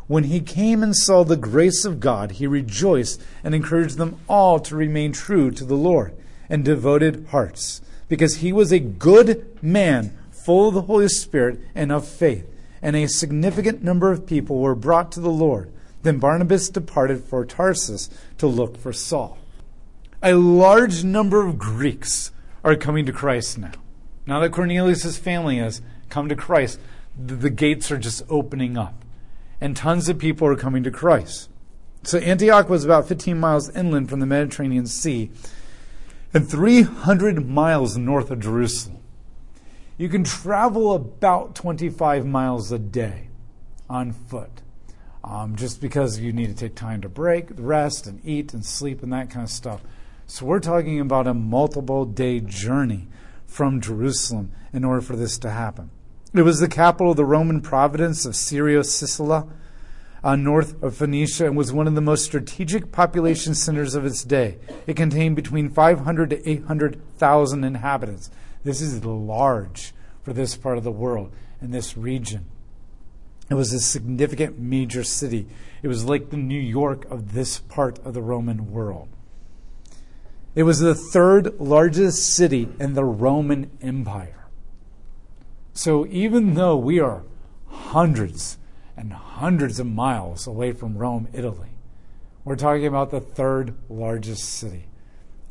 When 0.07 0.25
he 0.25 0.39
came 0.39 0.83
and 0.83 0.95
saw 0.95 1.23
the 1.23 1.35
grace 1.35 1.83
of 1.83 1.99
God, 1.99 2.33
he 2.33 2.47
rejoiced 2.47 3.21
and 3.43 3.53
encouraged 3.53 3.97
them 3.97 4.19
all 4.29 4.59
to 4.61 4.75
remain 4.75 5.11
true 5.11 5.51
to 5.51 5.65
the 5.65 5.75
Lord. 5.75 6.13
and 6.49 6.63
devoted 6.63 7.27
hearts, 7.29 7.81
because 8.07 8.37
he 8.37 8.53
was 8.53 8.71
a 8.71 8.79
good 8.79 9.57
man, 9.61 10.17
full 10.31 10.69
of 10.69 10.73
the 10.73 10.83
Holy 10.83 11.09
Spirit 11.09 11.59
and 11.75 11.91
of 11.91 12.07
faith. 12.07 12.45
And 12.81 12.95
a 12.95 13.07
significant 13.07 13.83
number 13.83 14.11
of 14.11 14.27
people 14.27 14.59
were 14.59 14.75
brought 14.75 15.11
to 15.13 15.19
the 15.19 15.29
Lord. 15.29 15.71
Then 16.03 16.19
Barnabas 16.19 16.69
departed 16.69 17.23
for 17.23 17.43
Tarsus 17.43 18.09
to 18.37 18.47
look 18.47 18.77
for 18.77 18.93
Saul. 18.93 19.37
A 20.23 20.35
large 20.35 21.03
number 21.03 21.45
of 21.45 21.57
Greeks 21.57 22.31
are 22.67 22.75
coming 22.75 23.05
to 23.05 23.13
Christ 23.13 23.57
now. 23.57 23.71
Now 24.25 24.41
that 24.41 24.51
Cornelius' 24.51 25.17
family 25.17 25.57
has 25.57 25.81
come 26.09 26.27
to 26.27 26.35
Christ, 26.35 26.79
the, 27.17 27.35
the 27.35 27.49
gates 27.49 27.89
are 27.91 27.97
just 27.97 28.23
opening 28.29 28.77
up. 28.77 29.05
And 29.61 29.75
tons 29.75 30.09
of 30.09 30.19
people 30.19 30.47
are 30.49 30.55
coming 30.57 30.83
to 30.83 30.91
Christ. 30.91 31.49
So 32.03 32.17
Antioch 32.19 32.69
was 32.69 32.83
about 32.83 33.07
15 33.07 33.39
miles 33.39 33.73
inland 33.75 34.09
from 34.09 34.19
the 34.19 34.25
Mediterranean 34.25 34.85
Sea 34.85 35.31
and 36.33 36.47
300 36.47 37.47
miles 37.47 37.97
north 37.97 38.31
of 38.31 38.41
Jerusalem. 38.41 38.99
You 39.97 40.09
can 40.09 40.25
travel 40.25 40.93
about 40.93 41.55
25 41.55 42.25
miles 42.25 42.71
a 42.71 42.77
day 42.77 43.29
on 43.89 44.11
foot. 44.11 44.61
Um, 45.23 45.55
just 45.55 45.81
because 45.81 46.19
you 46.19 46.31
need 46.31 46.47
to 46.47 46.53
take 46.53 46.75
time 46.75 47.01
to 47.01 47.09
break, 47.09 47.47
rest, 47.55 48.07
and 48.07 48.21
eat 48.25 48.53
and 48.53 48.63
sleep 48.65 49.03
and 49.03 49.11
that 49.13 49.29
kind 49.29 49.43
of 49.43 49.49
stuff. 49.49 49.81
So 50.29 50.45
we're 50.45 50.59
talking 50.59 50.99
about 50.99 51.25
a 51.25 51.33
multiple 51.33 52.03
day 52.03 52.41
journey 52.41 53.07
from 53.45 53.79
Jerusalem 53.79 54.51
in 54.73 54.83
order 54.83 54.99
for 54.99 55.15
this 55.15 55.37
to 55.39 55.49
happen. 55.49 55.89
It 56.33 56.41
was 56.41 56.59
the 56.59 56.67
capital 56.67 57.11
of 57.11 57.17
the 57.17 57.23
Roman 57.23 57.61
province 57.61 58.25
of 58.25 58.35
Syria 58.35 58.83
Cilicia, 58.83 59.47
uh, 60.21 60.35
north 60.35 60.83
of 60.83 60.97
Phoenicia, 60.97 61.45
and 61.45 61.55
was 61.55 61.71
one 61.71 61.87
of 61.87 61.95
the 61.95 62.01
most 62.01 62.25
strategic 62.25 62.91
population 62.91 63.55
centers 63.55 63.95
of 63.95 64.05
its 64.05 64.25
day. 64.25 64.57
It 64.85 64.97
contained 64.97 65.37
between 65.37 65.69
500 65.69 66.31
to 66.31 66.49
800,000 66.49 67.63
inhabitants. 67.63 68.29
This 68.65 68.81
is 68.81 69.05
large 69.05 69.93
for 70.23 70.33
this 70.33 70.57
part 70.57 70.77
of 70.77 70.83
the 70.83 70.91
world 70.91 71.31
and 71.61 71.73
this 71.73 71.95
region. 71.95 72.45
It 73.49 73.53
was 73.53 73.71
a 73.71 73.79
significant 73.79 74.59
major 74.59 75.05
city. 75.05 75.47
It 75.81 75.87
was 75.87 76.03
like 76.03 76.31
the 76.31 76.37
New 76.37 76.59
York 76.59 77.05
of 77.05 77.31
this 77.31 77.59
part 77.59 77.97
of 77.99 78.13
the 78.13 78.21
Roman 78.21 78.71
world. 78.71 79.07
It 80.57 80.63
was 80.63 80.79
the 80.79 80.95
third 80.95 81.59
largest 81.59 82.33
city 82.33 82.67
in 82.79 82.95
the 82.95 83.03
Roman 83.03 83.69
Empire. 83.79 84.47
So 85.71 86.07
even 86.07 86.55
though 86.55 86.75
we 86.75 86.99
are 86.99 87.21
hundreds 87.67 88.57
and 88.97 89.13
hundreds 89.13 89.79
of 89.79 89.85
miles 89.85 90.47
away 90.47 90.71
from 90.71 90.97
Rome, 90.97 91.27
Italy, 91.31 91.69
we're 92.43 92.55
talking 92.55 92.87
about 92.87 93.11
the 93.11 93.19
third 93.19 93.75
largest 93.87 94.45
city. 94.45 94.85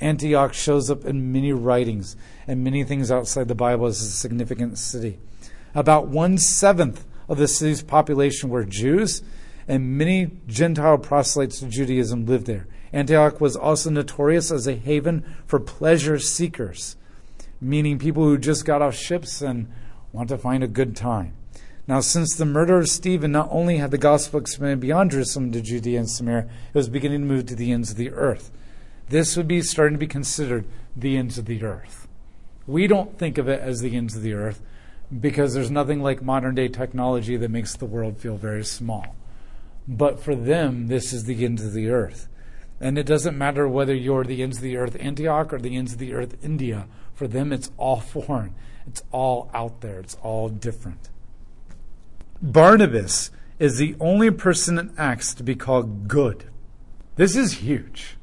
Antioch 0.00 0.52
shows 0.52 0.90
up 0.90 1.04
in 1.04 1.30
many 1.30 1.52
writings 1.52 2.16
and 2.48 2.64
many 2.64 2.82
things 2.82 3.08
outside 3.08 3.46
the 3.46 3.54
Bible 3.54 3.86
as 3.86 4.02
a 4.02 4.10
significant 4.10 4.76
city. 4.76 5.20
About 5.72 6.08
one 6.08 6.36
seventh 6.36 7.04
of 7.28 7.38
the 7.38 7.46
city's 7.46 7.80
population 7.80 8.50
were 8.50 8.64
Jews, 8.64 9.22
and 9.68 9.96
many 9.96 10.32
Gentile 10.48 10.98
proselytes 10.98 11.60
to 11.60 11.66
Judaism 11.66 12.26
lived 12.26 12.46
there. 12.46 12.66
Antioch 12.96 13.42
was 13.42 13.56
also 13.56 13.90
notorious 13.90 14.50
as 14.50 14.66
a 14.66 14.74
haven 14.74 15.22
for 15.46 15.60
pleasure 15.60 16.18
seekers, 16.18 16.96
meaning 17.60 17.98
people 17.98 18.24
who 18.24 18.38
just 18.38 18.64
got 18.64 18.80
off 18.80 18.94
ships 18.94 19.42
and 19.42 19.70
want 20.12 20.30
to 20.30 20.38
find 20.38 20.64
a 20.64 20.68
good 20.68 20.96
time. 20.96 21.34
Now, 21.86 22.00
since 22.00 22.34
the 22.34 22.46
murder 22.46 22.78
of 22.78 22.88
Stephen, 22.88 23.32
not 23.32 23.50
only 23.52 23.76
had 23.76 23.90
the 23.90 23.98
gospel 23.98 24.40
expanded 24.40 24.80
beyond 24.80 25.10
Jerusalem 25.10 25.52
to 25.52 25.60
Judea 25.60 25.98
and 25.98 26.08
Samaria, 26.08 26.44
it 26.44 26.74
was 26.74 26.88
beginning 26.88 27.20
to 27.20 27.26
move 27.26 27.44
to 27.46 27.54
the 27.54 27.70
ends 27.70 27.90
of 27.90 27.98
the 27.98 28.10
earth. 28.12 28.50
This 29.10 29.36
would 29.36 29.46
be 29.46 29.60
starting 29.60 29.96
to 29.96 29.98
be 29.98 30.06
considered 30.06 30.64
the 30.96 31.18
ends 31.18 31.36
of 31.36 31.44
the 31.44 31.62
earth. 31.62 32.08
We 32.66 32.86
don't 32.86 33.18
think 33.18 33.36
of 33.36 33.46
it 33.46 33.60
as 33.60 33.82
the 33.82 33.94
ends 33.94 34.16
of 34.16 34.22
the 34.22 34.32
earth 34.32 34.62
because 35.20 35.52
there's 35.52 35.70
nothing 35.70 36.02
like 36.02 36.22
modern 36.22 36.54
day 36.54 36.68
technology 36.68 37.36
that 37.36 37.50
makes 37.50 37.76
the 37.76 37.84
world 37.84 38.16
feel 38.16 38.38
very 38.38 38.64
small. 38.64 39.14
But 39.86 40.18
for 40.18 40.34
them, 40.34 40.86
this 40.86 41.12
is 41.12 41.24
the 41.24 41.44
ends 41.44 41.62
of 41.62 41.74
the 41.74 41.90
earth. 41.90 42.26
And 42.80 42.98
it 42.98 43.06
doesn't 43.06 43.38
matter 43.38 43.66
whether 43.66 43.94
you're 43.94 44.24
the 44.24 44.42
ends 44.42 44.58
of 44.58 44.62
the 44.62 44.76
earth 44.76 44.96
Antioch 45.00 45.52
or 45.52 45.58
the 45.58 45.76
ends 45.76 45.94
of 45.94 45.98
the 45.98 46.12
earth 46.12 46.36
India. 46.42 46.86
For 47.14 47.26
them, 47.26 47.52
it's 47.52 47.70
all 47.78 48.00
foreign. 48.00 48.54
It's 48.86 49.02
all 49.10 49.50
out 49.54 49.80
there. 49.80 49.98
It's 49.98 50.16
all 50.22 50.48
different. 50.48 51.08
Barnabas 52.42 53.30
is 53.58 53.78
the 53.78 53.96
only 53.98 54.30
person 54.30 54.78
in 54.78 54.92
Acts 54.98 55.32
to 55.34 55.42
be 55.42 55.54
called 55.54 56.06
good. 56.06 56.44
This 57.16 57.34
is 57.34 57.54
huge. 57.54 58.16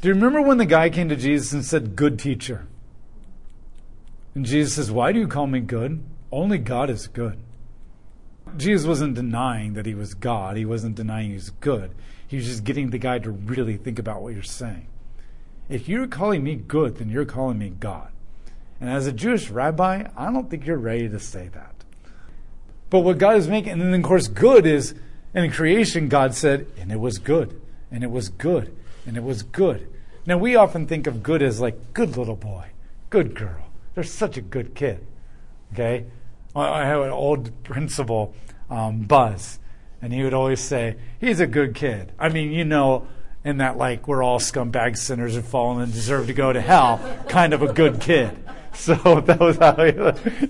Do 0.00 0.08
you 0.08 0.14
remember 0.14 0.40
when 0.40 0.56
the 0.56 0.64
guy 0.64 0.88
came 0.88 1.10
to 1.10 1.16
Jesus 1.16 1.52
and 1.52 1.64
said, 1.64 1.94
Good 1.94 2.18
teacher? 2.18 2.66
And 4.34 4.46
Jesus 4.46 4.74
says, 4.74 4.90
Why 4.90 5.12
do 5.12 5.18
you 5.18 5.28
call 5.28 5.46
me 5.46 5.60
good? 5.60 6.02
Only 6.32 6.56
God 6.56 6.88
is 6.88 7.06
good. 7.06 7.38
Jesus 8.56 8.86
wasn't 8.86 9.14
denying 9.14 9.74
that 9.74 9.86
he 9.86 9.94
was 9.94 10.14
God. 10.14 10.56
He 10.56 10.64
wasn't 10.64 10.96
denying 10.96 11.28
he 11.28 11.34
was 11.34 11.50
good. 11.50 11.94
He 12.26 12.36
was 12.36 12.46
just 12.46 12.64
getting 12.64 12.90
the 12.90 12.98
guy 12.98 13.18
to 13.18 13.30
really 13.30 13.76
think 13.76 13.98
about 13.98 14.22
what 14.22 14.34
you're 14.34 14.42
saying. 14.42 14.86
If 15.68 15.88
you're 15.88 16.06
calling 16.06 16.42
me 16.42 16.56
good, 16.56 16.96
then 16.96 17.08
you're 17.08 17.24
calling 17.24 17.58
me 17.58 17.70
God. 17.70 18.10
And 18.80 18.90
as 18.90 19.06
a 19.06 19.12
Jewish 19.12 19.50
rabbi, 19.50 20.04
I 20.16 20.32
don't 20.32 20.50
think 20.50 20.66
you're 20.66 20.78
ready 20.78 21.08
to 21.08 21.20
say 21.20 21.48
that. 21.48 21.74
But 22.88 23.00
what 23.00 23.18
God 23.18 23.36
is 23.36 23.46
making, 23.46 23.72
and 23.72 23.80
then 23.80 23.94
of 23.94 24.02
course, 24.02 24.26
good 24.26 24.66
is 24.66 24.94
in 25.34 25.50
creation, 25.52 26.08
God 26.08 26.34
said, 26.34 26.66
and 26.78 26.90
it 26.90 26.98
was 26.98 27.18
good, 27.18 27.60
and 27.90 28.02
it 28.02 28.10
was 28.10 28.28
good, 28.28 28.76
and 29.06 29.16
it 29.16 29.22
was 29.22 29.42
good. 29.42 29.88
Now, 30.26 30.38
we 30.38 30.56
often 30.56 30.86
think 30.86 31.06
of 31.06 31.22
good 31.22 31.42
as 31.42 31.60
like, 31.60 31.92
good 31.92 32.16
little 32.16 32.36
boy, 32.36 32.66
good 33.10 33.34
girl. 33.34 33.66
They're 33.94 34.04
such 34.04 34.36
a 34.36 34.42
good 34.42 34.74
kid. 34.74 35.06
Okay? 35.72 36.06
I 36.54 36.84
have 36.84 37.02
an 37.02 37.10
old 37.10 37.62
principal, 37.62 38.34
um, 38.68 39.02
Buzz, 39.02 39.58
and 40.02 40.12
he 40.12 40.22
would 40.22 40.34
always 40.34 40.60
say, 40.60 40.96
he's 41.20 41.40
a 41.40 41.46
good 41.46 41.74
kid. 41.74 42.12
I 42.18 42.28
mean, 42.28 42.52
you 42.52 42.64
know, 42.64 43.06
in 43.44 43.58
that 43.58 43.76
like 43.76 44.06
we're 44.08 44.22
all 44.22 44.38
scumbag 44.38 44.96
sinners 44.96 45.36
and 45.36 45.44
fallen 45.44 45.82
and 45.82 45.92
deserve 45.92 46.26
to 46.26 46.32
go 46.32 46.52
to 46.52 46.60
hell, 46.60 47.00
kind 47.28 47.54
of 47.54 47.62
a 47.62 47.72
good 47.72 48.00
kid. 48.00 48.36
So 48.72 48.94
that 48.94 49.40
was 49.40 49.56
how 49.56 49.74
he, 49.84 49.92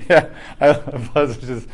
yeah, 0.11 0.29
I, 0.61 0.75
Buzz 0.75 1.39
was 1.39 1.49
just, 1.49 1.69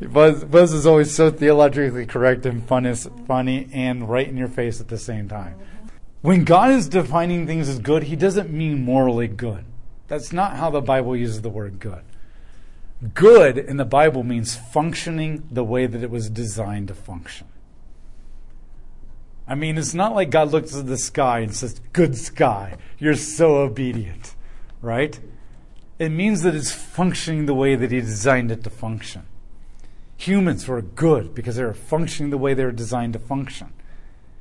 Buzz, 0.00 0.44
Buzz 0.44 0.72
is 0.72 0.86
always 0.86 1.12
so 1.12 1.28
theologically 1.28 2.06
correct 2.06 2.46
and 2.46 2.64
fun 2.64 2.86
is 2.86 3.10
funny 3.26 3.68
and 3.72 4.08
right 4.08 4.26
in 4.26 4.36
your 4.36 4.46
face 4.46 4.80
at 4.80 4.86
the 4.86 4.96
same 4.96 5.28
time. 5.28 5.56
When 6.22 6.44
God 6.44 6.70
is 6.70 6.88
defining 6.88 7.48
things 7.48 7.68
as 7.68 7.80
good, 7.80 8.04
he 8.04 8.14
doesn't 8.14 8.48
mean 8.48 8.84
morally 8.84 9.26
good. 9.26 9.64
That's 10.06 10.32
not 10.32 10.56
how 10.56 10.70
the 10.70 10.80
Bible 10.80 11.16
uses 11.16 11.42
the 11.42 11.50
word 11.50 11.80
good. 11.80 12.04
Good 13.14 13.58
in 13.58 13.76
the 13.76 13.84
Bible 13.84 14.24
means 14.24 14.56
functioning 14.56 15.46
the 15.50 15.62
way 15.62 15.86
that 15.86 16.02
it 16.02 16.10
was 16.10 16.28
designed 16.28 16.88
to 16.88 16.94
function. 16.94 17.46
I 19.46 19.54
mean, 19.54 19.78
it's 19.78 19.94
not 19.94 20.14
like 20.14 20.30
God 20.30 20.50
looks 20.50 20.76
at 20.76 20.86
the 20.86 20.98
sky 20.98 21.38
and 21.40 21.54
says, 21.54 21.80
Good 21.92 22.16
sky, 22.16 22.76
you're 22.98 23.14
so 23.14 23.58
obedient, 23.58 24.34
right? 24.82 25.18
It 25.98 26.10
means 26.10 26.42
that 26.42 26.56
it's 26.56 26.72
functioning 26.72 27.46
the 27.46 27.54
way 27.54 27.76
that 27.76 27.92
He 27.92 28.00
designed 28.00 28.50
it 28.50 28.64
to 28.64 28.70
function. 28.70 29.22
Humans 30.16 30.66
were 30.66 30.82
good 30.82 31.34
because 31.34 31.56
they 31.56 31.64
were 31.64 31.74
functioning 31.74 32.30
the 32.30 32.38
way 32.38 32.52
they 32.52 32.64
were 32.64 32.72
designed 32.72 33.12
to 33.12 33.20
function. 33.20 33.72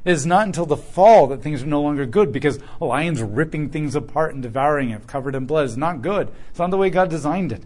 It 0.03 0.11
is 0.11 0.25
not 0.25 0.47
until 0.47 0.65
the 0.65 0.77
fall 0.77 1.27
that 1.27 1.43
things 1.43 1.61
are 1.61 1.67
no 1.67 1.81
longer 1.81 2.07
good 2.07 2.31
because 2.31 2.59
lions 2.79 3.21
ripping 3.21 3.69
things 3.69 3.93
apart 3.93 4.33
and 4.33 4.41
devouring 4.41 4.89
it, 4.89 5.05
covered 5.05 5.35
in 5.35 5.45
blood, 5.45 5.65
is 5.65 5.77
not 5.77 6.01
good. 6.01 6.31
It's 6.49 6.59
not 6.59 6.71
the 6.71 6.77
way 6.77 6.89
God 6.89 7.09
designed 7.09 7.51
it 7.51 7.63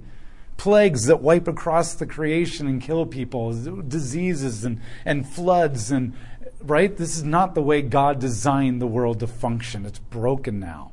plagues 0.62 1.08
that 1.08 1.24
wipe 1.24 1.48
across 1.48 1.96
the 1.96 2.06
creation 2.06 2.68
and 2.68 2.80
kill 2.80 3.04
people, 3.04 3.52
diseases 3.82 4.64
and, 4.64 4.80
and 5.04 5.28
floods 5.28 5.90
and 5.90 6.14
right? 6.62 6.98
This 6.98 7.18
is 7.18 7.24
not 7.24 7.56
the 7.56 7.64
way 7.64 7.82
God 7.82 8.20
designed 8.20 8.80
the 8.80 8.86
world 8.86 9.22
to 9.22 9.28
function. 9.28 9.88
It's 9.88 9.98
broken 9.98 10.60
now. 10.60 10.92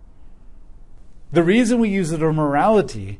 The 1.32 1.42
reason 1.42 1.80
we 1.80 1.90
use 1.90 2.12
it 2.12 2.22
word 2.22 2.32
morality 2.32 3.18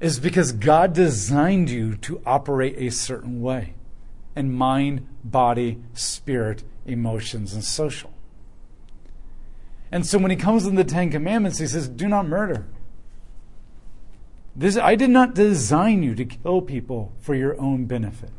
is 0.00 0.18
because 0.18 0.50
God 0.50 0.92
designed 0.92 1.70
you 1.70 1.94
to 1.98 2.20
operate 2.26 2.74
a 2.78 2.90
certain 2.90 3.40
way 3.40 3.74
in 4.34 4.52
mind, 4.52 5.06
body, 5.22 5.78
spirit, 5.94 6.64
emotions, 6.84 7.54
and 7.54 7.62
social. 7.62 8.12
And 9.92 10.04
so 10.04 10.18
when 10.18 10.32
he 10.32 10.36
comes 10.36 10.66
in 10.66 10.74
the 10.74 10.82
Ten 10.82 11.12
Commandments, 11.12 11.60
he 11.60 11.68
says, 11.68 11.86
Do 11.86 12.08
not 12.08 12.26
murder. 12.26 12.66
This, 14.56 14.78
I 14.78 14.94
did 14.94 15.10
not 15.10 15.34
design 15.34 16.02
you 16.02 16.14
to 16.14 16.24
kill 16.24 16.62
people 16.62 17.12
for 17.20 17.34
your 17.34 17.60
own 17.60 17.84
benefit. 17.84 18.32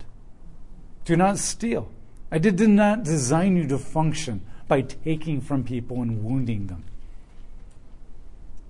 Do 1.05 1.15
not 1.15 1.37
steal. 1.37 1.91
I 2.31 2.39
did, 2.39 2.55
did 2.55 2.69
not 2.69 3.03
design 3.03 3.55
you 3.55 3.67
to 3.67 3.77
function 3.77 4.41
by 4.67 4.81
taking 4.81 5.41
from 5.41 5.63
people 5.63 6.01
and 6.01 6.23
wounding 6.23 6.67
them. 6.67 6.83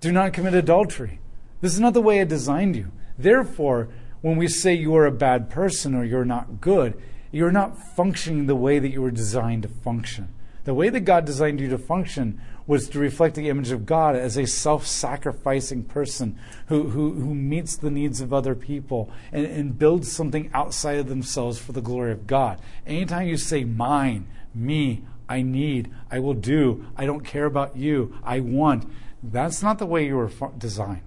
Do 0.02 0.12
not 0.12 0.34
commit 0.34 0.54
adultery. 0.54 1.20
This 1.62 1.74
is 1.74 1.80
not 1.80 1.94
the 1.94 2.02
way 2.02 2.22
I 2.22 2.26
designed 2.26 2.76
you. 2.76 2.92
Therefore, 3.18 3.88
when 4.22 4.38
we 4.38 4.48
say 4.48 4.74
you 4.74 4.96
are 4.96 5.06
a 5.06 5.12
bad 5.12 5.50
person 5.50 5.96
or 5.96 6.04
you're 6.04 6.26
not 6.26 6.62
good, 6.62 7.02
you're 7.32 7.52
not 7.52 7.78
functioning 7.96 8.46
the 8.46 8.56
way 8.56 8.78
that 8.78 8.90
you 8.90 9.02
were 9.02 9.10
designed 9.10 9.64
to 9.64 9.70
function. 9.70 10.28
The 10.66 10.74
way 10.74 10.90
that 10.90 11.02
God 11.02 11.26
designed 11.26 11.62
you 11.62 11.70
to 11.70 11.78
function 11.78 12.42
was 12.68 12.90
to 12.90 13.00
reflect 13.00 13.36
the 13.36 13.50
image 13.50 13.72
of 13.72 13.86
God 13.86 14.16
as 14.16 14.38
a 14.38 14.46
self 14.46 14.86
sacrificing 14.86 15.84
person 15.84 16.38
who, 16.68 16.90
who, 16.90 17.14
who 17.14 17.34
meets 17.34 17.78
the 17.78 17.90
needs 17.90 18.20
of 18.22 18.34
other 18.34 18.54
people 18.54 19.10
and, 19.32 19.46
and 19.46 19.80
builds 19.80 20.12
something 20.12 20.52
outside 20.54 21.00
of 21.00 21.08
themselves 21.08 21.58
for 21.58 21.72
the 21.72 21.82
glory 21.82 22.12
of 22.12 22.28
God. 22.28 22.60
Anytime 22.86 23.28
you 23.28 23.38
say 23.38 23.64
mine, 23.64 24.28
me, 24.54 25.04
I 25.30 25.42
need, 25.42 25.92
I 26.12 26.20
will 26.20 26.34
do, 26.34 26.86
I 26.96 27.06
don't 27.06 27.24
care 27.24 27.46
about 27.46 27.78
you, 27.78 28.18
I 28.24 28.42
want, 28.42 28.90
that's 29.24 29.64
not 29.64 29.80
the 29.80 29.86
way 29.86 30.06
you 30.06 30.16
were 30.16 30.32
designed. 30.58 31.02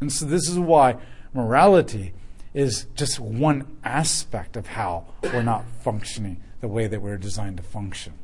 And 0.00 0.12
so 0.12 0.24
this 0.24 0.48
is 0.48 0.58
why 0.58 0.96
morality 1.32 2.12
is 2.54 2.86
just 2.94 3.18
one 3.20 3.78
aspect 3.84 4.56
of 4.56 4.66
how 4.68 5.06
we're 5.22 5.42
not 5.42 5.64
functioning 5.82 6.42
the 6.60 6.68
way 6.68 6.86
that 6.86 7.00
we're 7.00 7.16
designed 7.16 7.56
to 7.56 7.62
function. 7.62 8.14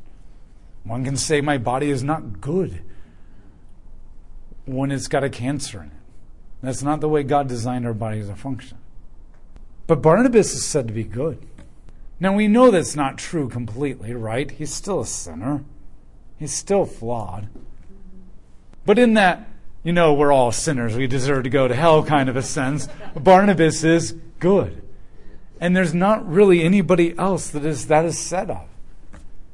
One 0.83 1.03
can 1.03 1.17
say, 1.17 1.41
My 1.41 1.57
body 1.57 1.89
is 1.89 2.03
not 2.03 2.41
good 2.41 2.81
when 4.65 4.91
it's 4.91 5.07
got 5.07 5.23
a 5.23 5.29
cancer 5.29 5.81
in 5.81 5.87
it. 5.87 5.93
That's 6.61 6.83
not 6.83 7.01
the 7.01 7.09
way 7.09 7.23
God 7.23 7.47
designed 7.47 7.85
our 7.85 7.93
bodies 7.93 8.27
to 8.27 8.35
function. 8.35 8.77
But 9.87 10.01
Barnabas 10.01 10.53
is 10.53 10.65
said 10.65 10.87
to 10.87 10.93
be 10.93 11.03
good. 11.03 11.45
Now 12.19 12.35
we 12.35 12.47
know 12.47 12.69
that's 12.69 12.95
not 12.95 13.17
true 13.17 13.47
completely, 13.47 14.13
right? 14.13 14.51
He's 14.51 14.73
still 14.73 14.99
a 14.99 15.05
sinner, 15.05 15.63
he's 16.37 16.53
still 16.53 16.85
flawed. 16.85 17.47
But 18.85 18.99
in 18.99 19.13
that 19.13 19.49
you 19.83 19.93
know, 19.93 20.13
we're 20.13 20.31
all 20.31 20.51
sinners. 20.51 20.95
We 20.95 21.07
deserve 21.07 21.43
to 21.43 21.49
go 21.49 21.67
to 21.67 21.75
hell, 21.75 22.03
kind 22.03 22.29
of 22.29 22.35
a 22.35 22.41
sense. 22.41 22.89
Barnabas 23.15 23.83
is 23.83 24.13
good. 24.39 24.81
And 25.61 25.75
there's 25.75 25.93
not 25.93 26.29
really 26.29 26.63
anybody 26.63 27.17
else 27.17 27.49
that 27.51 27.65
is, 27.65 27.87
that 27.87 28.05
is 28.05 28.17
said 28.17 28.49
of. 28.49 28.67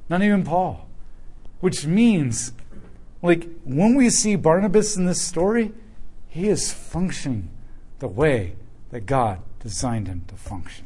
Not 0.09 0.21
even 0.21 0.43
Paul. 0.43 0.85
Which 1.60 1.86
means, 1.86 2.52
like, 3.22 3.50
when 3.63 3.96
we 3.96 4.10
see 4.10 4.36
Barnabas 4.36 4.96
in 4.96 5.06
this 5.06 5.22
story, 5.22 5.72
he 6.28 6.50
is 6.50 6.74
functioning 6.74 7.50
the 8.00 8.08
way 8.08 8.56
that 8.89 9.06
God 9.06 9.39
designed 9.60 10.08
him 10.08 10.26
to 10.28 10.36
function. 10.36 10.86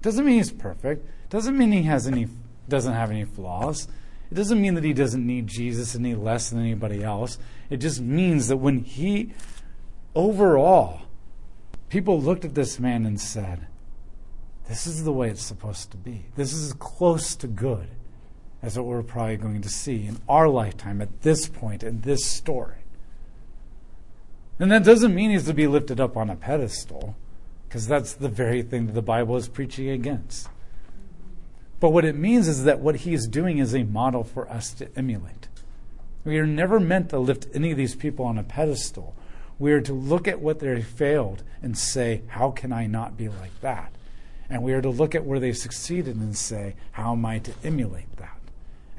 Doesn't 0.00 0.24
mean 0.24 0.38
he's 0.38 0.50
perfect. 0.50 1.06
Doesn't 1.30 1.56
mean 1.56 1.72
he 1.72 1.82
has 1.82 2.06
any, 2.06 2.26
doesn't 2.68 2.92
have 2.92 3.10
any 3.10 3.24
flaws. 3.24 3.86
It 4.30 4.34
doesn't 4.34 4.60
mean 4.60 4.74
that 4.74 4.84
he 4.84 4.92
doesn't 4.92 5.26
need 5.26 5.46
Jesus 5.46 5.94
any 5.94 6.14
less 6.14 6.50
than 6.50 6.60
anybody 6.60 7.04
else. 7.04 7.38
It 7.70 7.76
just 7.76 8.00
means 8.00 8.48
that 8.48 8.56
when 8.56 8.78
he, 8.78 9.34
overall, 10.14 11.02
people 11.90 12.20
looked 12.20 12.44
at 12.44 12.54
this 12.54 12.80
man 12.80 13.04
and 13.04 13.20
said, 13.20 13.66
This 14.68 14.86
is 14.86 15.04
the 15.04 15.12
way 15.12 15.28
it's 15.28 15.42
supposed 15.42 15.90
to 15.90 15.96
be. 15.98 16.24
This 16.34 16.54
is 16.54 16.72
close 16.72 17.36
to 17.36 17.46
good 17.46 17.88
as 18.62 18.76
what 18.76 18.86
we're 18.86 19.02
probably 19.02 19.36
going 19.36 19.60
to 19.60 19.68
see 19.68 20.06
in 20.06 20.18
our 20.28 20.48
lifetime 20.48 21.02
at 21.02 21.22
this 21.22 21.48
point 21.48 21.82
in 21.82 22.00
this 22.02 22.24
story. 22.24 22.76
And 24.58 24.70
that 24.70 24.84
doesn't 24.84 25.14
mean 25.14 25.30
he's 25.30 25.46
to 25.46 25.54
be 25.54 25.66
lifted 25.66 25.98
up 25.98 26.16
on 26.16 26.30
a 26.30 26.36
pedestal, 26.36 27.16
because 27.68 27.88
that's 27.88 28.12
the 28.12 28.28
very 28.28 28.62
thing 28.62 28.86
that 28.86 28.92
the 28.92 29.02
Bible 29.02 29.36
is 29.36 29.48
preaching 29.48 29.88
against. 29.88 30.48
But 31.80 31.90
what 31.90 32.04
it 32.04 32.14
means 32.14 32.46
is 32.46 32.62
that 32.62 32.78
what 32.78 32.96
he 32.96 33.12
is 33.12 33.26
doing 33.26 33.58
is 33.58 33.74
a 33.74 33.82
model 33.82 34.22
for 34.22 34.48
us 34.48 34.72
to 34.74 34.88
emulate. 34.96 35.48
We 36.24 36.38
are 36.38 36.46
never 36.46 36.78
meant 36.78 37.08
to 37.10 37.18
lift 37.18 37.48
any 37.52 37.72
of 37.72 37.76
these 37.76 37.96
people 37.96 38.24
on 38.24 38.38
a 38.38 38.44
pedestal. 38.44 39.16
We 39.58 39.72
are 39.72 39.80
to 39.80 39.92
look 39.92 40.28
at 40.28 40.40
what 40.40 40.60
they 40.60 40.80
failed 40.80 41.42
and 41.60 41.76
say, 41.76 42.22
How 42.28 42.52
can 42.52 42.72
I 42.72 42.86
not 42.86 43.16
be 43.16 43.28
like 43.28 43.60
that? 43.62 43.92
And 44.48 44.62
we 44.62 44.74
are 44.74 44.82
to 44.82 44.90
look 44.90 45.16
at 45.16 45.24
where 45.24 45.40
they 45.40 45.52
succeeded 45.52 46.14
and 46.14 46.36
say, 46.36 46.76
How 46.92 47.12
am 47.12 47.26
I 47.26 47.40
to 47.40 47.52
emulate 47.64 48.16
that? 48.18 48.41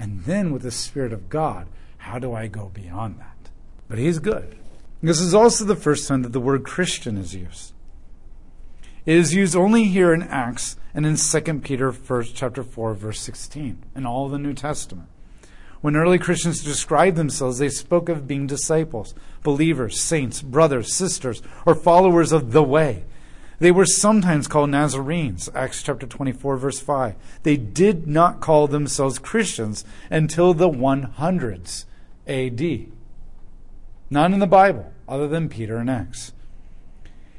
And 0.04 0.26
then, 0.26 0.52
with 0.52 0.63
the 0.63 0.72
Spirit 0.72 1.13
of 1.13 1.30
God, 1.30 1.70
how 2.00 2.20
do 2.20 2.34
I 2.34 2.48
go 2.48 2.70
beyond 2.74 3.20
that? 3.20 3.50
But 3.88 4.00
he's 4.00 4.20
good. 4.20 4.58
This 5.02 5.22
is 5.22 5.34
also 5.34 5.63
the 5.63 5.78
first 5.78 6.10
time 6.10 6.24
that 6.24 6.34
the 6.34 6.42
word 6.42 6.66
Christian 6.66 7.18
is 7.18 7.34
used. 7.34 7.72
It 9.06 9.16
is 9.16 9.34
used 9.34 9.56
only 9.56 9.86
here 9.86 10.13
in 10.13 10.22
Acts 10.22 10.76
and 10.94 11.06
in 11.06 11.16
2 11.16 11.60
Peter 11.62 11.89
1, 11.89 12.24
chapter 12.34 12.63
4, 12.63 12.94
verse 12.96 13.22
16, 13.22 13.82
in 13.96 14.06
all 14.06 14.28
the 14.28 14.38
New 14.38 14.54
Testament. 14.54 15.08
When 15.80 15.96
early 15.96 16.20
Christians 16.20 16.62
described 16.62 17.16
themselves, 17.16 17.60
they 17.60 17.70
spoke 17.70 18.10
of 18.10 18.28
being 18.28 18.46
disciples, 18.46 19.16
believers, 19.42 20.02
saints, 20.02 20.42
brothers, 20.42 20.94
sisters, 20.94 21.42
or 21.66 21.76
followers 21.76 22.34
of 22.34 22.52
the 22.52 22.62
way. 22.62 23.06
They 23.63 23.71
were 23.71 23.86
sometimes 23.86 24.49
called 24.49 24.71
Nazarenes, 24.71 25.47
Acts 25.56 25.82
chapter 25.84 26.06
24, 26.06 26.58
verse 26.58 26.82
5. 26.82 27.15
They 27.43 27.56
did 27.56 28.06
not 28.08 28.41
call 28.41 28.67
themselves 28.67 29.19
Christians 29.19 29.86
until 30.12 30.54
the 30.54 30.69
100s 30.69 31.86
AD. 32.28 32.91
None 34.10 34.34
in 34.34 34.41
the 34.41 34.47
Bible, 34.47 34.91
other 35.08 35.30
than 35.30 35.47
Peter 35.47 35.78
and 35.78 35.89
Acts. 35.89 36.34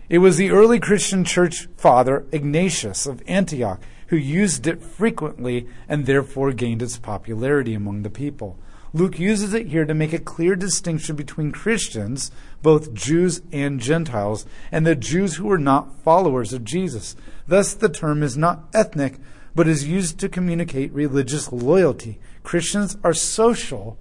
It 0.09 0.21
was 0.21 0.39
the 0.39 0.51
early 0.51 0.81
Christian 0.81 1.27
church 1.27 1.69
father, 1.77 2.25
Ignatius 2.33 3.05
of 3.05 3.23
Antioch, 3.29 3.83
who 4.07 4.17
used 4.17 4.67
it 4.67 4.83
frequently 4.83 5.69
and 5.91 6.07
therefore 6.07 6.53
gained 6.53 6.81
its 6.81 6.97
popularity 6.97 7.75
among 7.75 8.03
the 8.03 8.09
people. 8.09 8.57
Luke 8.95 9.19
uses 9.19 9.53
it 9.55 9.67
here 9.67 9.85
to 9.85 9.93
make 9.93 10.13
a 10.13 10.21
clear 10.21 10.55
distinction 10.55 11.17
between 11.17 11.51
Christians, 11.51 12.31
both 12.63 12.95
Jews 12.95 13.43
and 13.51 13.81
Gentiles, 13.81 14.47
and 14.71 14.87
the 14.87 14.95
Jews 14.95 15.35
who 15.35 15.47
were 15.47 15.59
not 15.59 16.01
followers 16.05 16.53
of 16.53 16.63
Jesus. 16.63 17.17
Thus, 17.49 17.75
the 17.75 17.89
term 17.89 18.23
is 18.23 18.37
not 18.37 18.69
ethnic, 18.73 19.17
but 19.53 19.67
is 19.67 19.89
used 19.89 20.21
to 20.21 20.29
communicate 20.29 20.93
religious 20.93 21.51
loyalty. 21.51 22.21
Christians 22.45 22.97
are 23.03 23.13
social, 23.13 23.99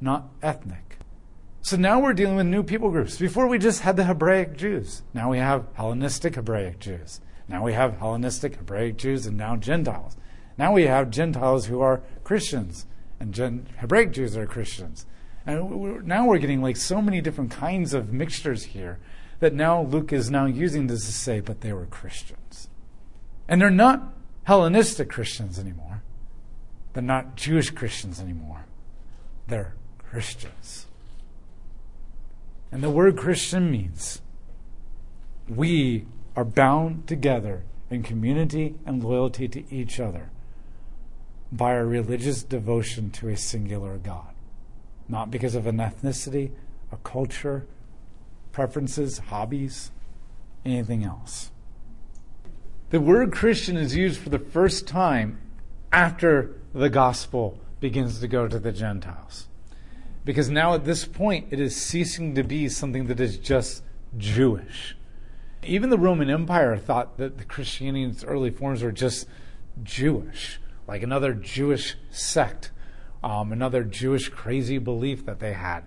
not 0.00 0.28
ethnic. 0.44 0.98
So 1.62 1.76
now 1.76 1.98
we're 1.98 2.12
dealing 2.12 2.36
with 2.36 2.46
new 2.46 2.62
people 2.62 2.92
groups. 2.92 3.18
Before 3.18 3.48
we 3.48 3.58
just 3.58 3.80
had 3.80 3.96
the 3.96 4.04
Hebraic 4.04 4.56
Jews. 4.56 5.02
Now 5.12 5.28
we 5.28 5.38
have 5.38 5.66
Hellenistic 5.74 6.36
Hebraic 6.36 6.78
Jews. 6.78 7.20
Now 7.48 7.64
we 7.64 7.72
have 7.72 7.98
Hellenistic 7.98 8.54
Hebraic 8.54 8.96
Jews 8.96 9.26
and 9.26 9.36
now 9.36 9.56
Gentiles. 9.56 10.16
Now 10.56 10.72
we 10.72 10.84
have 10.84 11.10
Gentiles 11.10 11.66
who 11.66 11.80
are 11.80 12.02
Christians 12.22 12.86
and 13.20 13.32
Gen- 13.32 13.66
Hebraic 13.78 14.12
Jews 14.12 14.36
are 14.36 14.46
Christians. 14.46 15.06
And 15.46 15.70
we're, 15.70 16.00
now 16.02 16.26
we're 16.26 16.38
getting 16.38 16.60
like 16.60 16.76
so 16.76 17.00
many 17.00 17.20
different 17.20 17.50
kinds 17.50 17.94
of 17.94 18.12
mixtures 18.12 18.64
here 18.64 18.98
that 19.40 19.54
now 19.54 19.82
Luke 19.82 20.12
is 20.12 20.30
now 20.30 20.46
using 20.46 20.86
this 20.86 21.06
to 21.06 21.12
say, 21.12 21.40
but 21.40 21.60
they 21.60 21.72
were 21.72 21.86
Christians. 21.86 22.68
And 23.48 23.60
they're 23.60 23.70
not 23.70 24.14
Hellenistic 24.44 25.10
Christians 25.10 25.58
anymore. 25.58 26.02
They're 26.92 27.02
not 27.02 27.36
Jewish 27.36 27.70
Christians 27.70 28.20
anymore. 28.20 28.64
They're 29.46 29.74
Christians. 29.98 30.86
And 32.72 32.82
the 32.82 32.90
word 32.90 33.16
Christian 33.16 33.70
means 33.70 34.20
we 35.48 36.06
are 36.34 36.44
bound 36.44 37.06
together 37.06 37.64
in 37.90 38.02
community 38.02 38.74
and 38.84 39.02
loyalty 39.02 39.46
to 39.48 39.72
each 39.72 40.00
other 40.00 40.30
by 41.52 41.72
our 41.72 41.86
religious 41.86 42.42
devotion 42.42 43.10
to 43.10 43.28
a 43.28 43.36
singular 43.36 43.96
God. 43.98 44.34
Not 45.08 45.30
because 45.30 45.54
of 45.54 45.66
an 45.66 45.78
ethnicity, 45.78 46.50
a 46.90 46.96
culture, 46.98 47.66
preferences, 48.52 49.18
hobbies, 49.18 49.90
anything 50.64 51.04
else. 51.04 51.50
The 52.90 53.00
word 53.00 53.32
Christian 53.32 53.76
is 53.76 53.96
used 53.96 54.20
for 54.20 54.28
the 54.28 54.38
first 54.38 54.86
time 54.86 55.40
after 55.92 56.56
the 56.72 56.88
gospel 56.88 57.58
begins 57.80 58.20
to 58.20 58.28
go 58.28 58.48
to 58.48 58.58
the 58.58 58.72
Gentiles. 58.72 59.48
Because 60.24 60.50
now 60.50 60.74
at 60.74 60.84
this 60.84 61.04
point, 61.04 61.48
it 61.50 61.60
is 61.60 61.76
ceasing 61.76 62.34
to 62.34 62.42
be 62.42 62.68
something 62.68 63.06
that 63.06 63.20
is 63.20 63.38
just 63.38 63.82
Jewish. 64.16 64.96
Even 65.62 65.90
the 65.90 65.98
Roman 65.98 66.30
Empire 66.30 66.76
thought 66.76 67.16
that 67.18 67.38
the 67.38 67.44
Christianity 67.44 68.02
in 68.04 68.10
its 68.10 68.24
early 68.24 68.50
forms 68.50 68.82
were 68.82 68.92
just 68.92 69.26
Jewish, 69.82 70.60
like 70.86 71.02
another 71.02 71.34
Jewish 71.34 71.96
sect, 72.10 72.70
um, 73.22 73.52
another 73.52 73.82
Jewish 73.84 74.28
crazy 74.28 74.78
belief 74.78 75.26
that 75.26 75.40
they 75.40 75.52
had. 75.52 75.82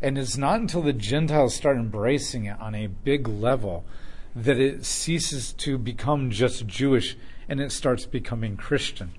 And 0.00 0.16
it's 0.16 0.36
not 0.36 0.60
until 0.60 0.82
the 0.82 0.92
Gentiles 0.92 1.54
start 1.54 1.76
embracing 1.76 2.44
it 2.44 2.60
on 2.60 2.74
a 2.74 2.86
big 2.86 3.26
level 3.26 3.84
that 4.34 4.58
it 4.58 4.84
ceases 4.84 5.52
to 5.54 5.76
become 5.78 6.30
just 6.30 6.66
Jewish 6.66 7.16
and 7.48 7.60
it 7.60 7.72
starts 7.72 8.06
becoming 8.06 8.56
Christian. 8.56 9.12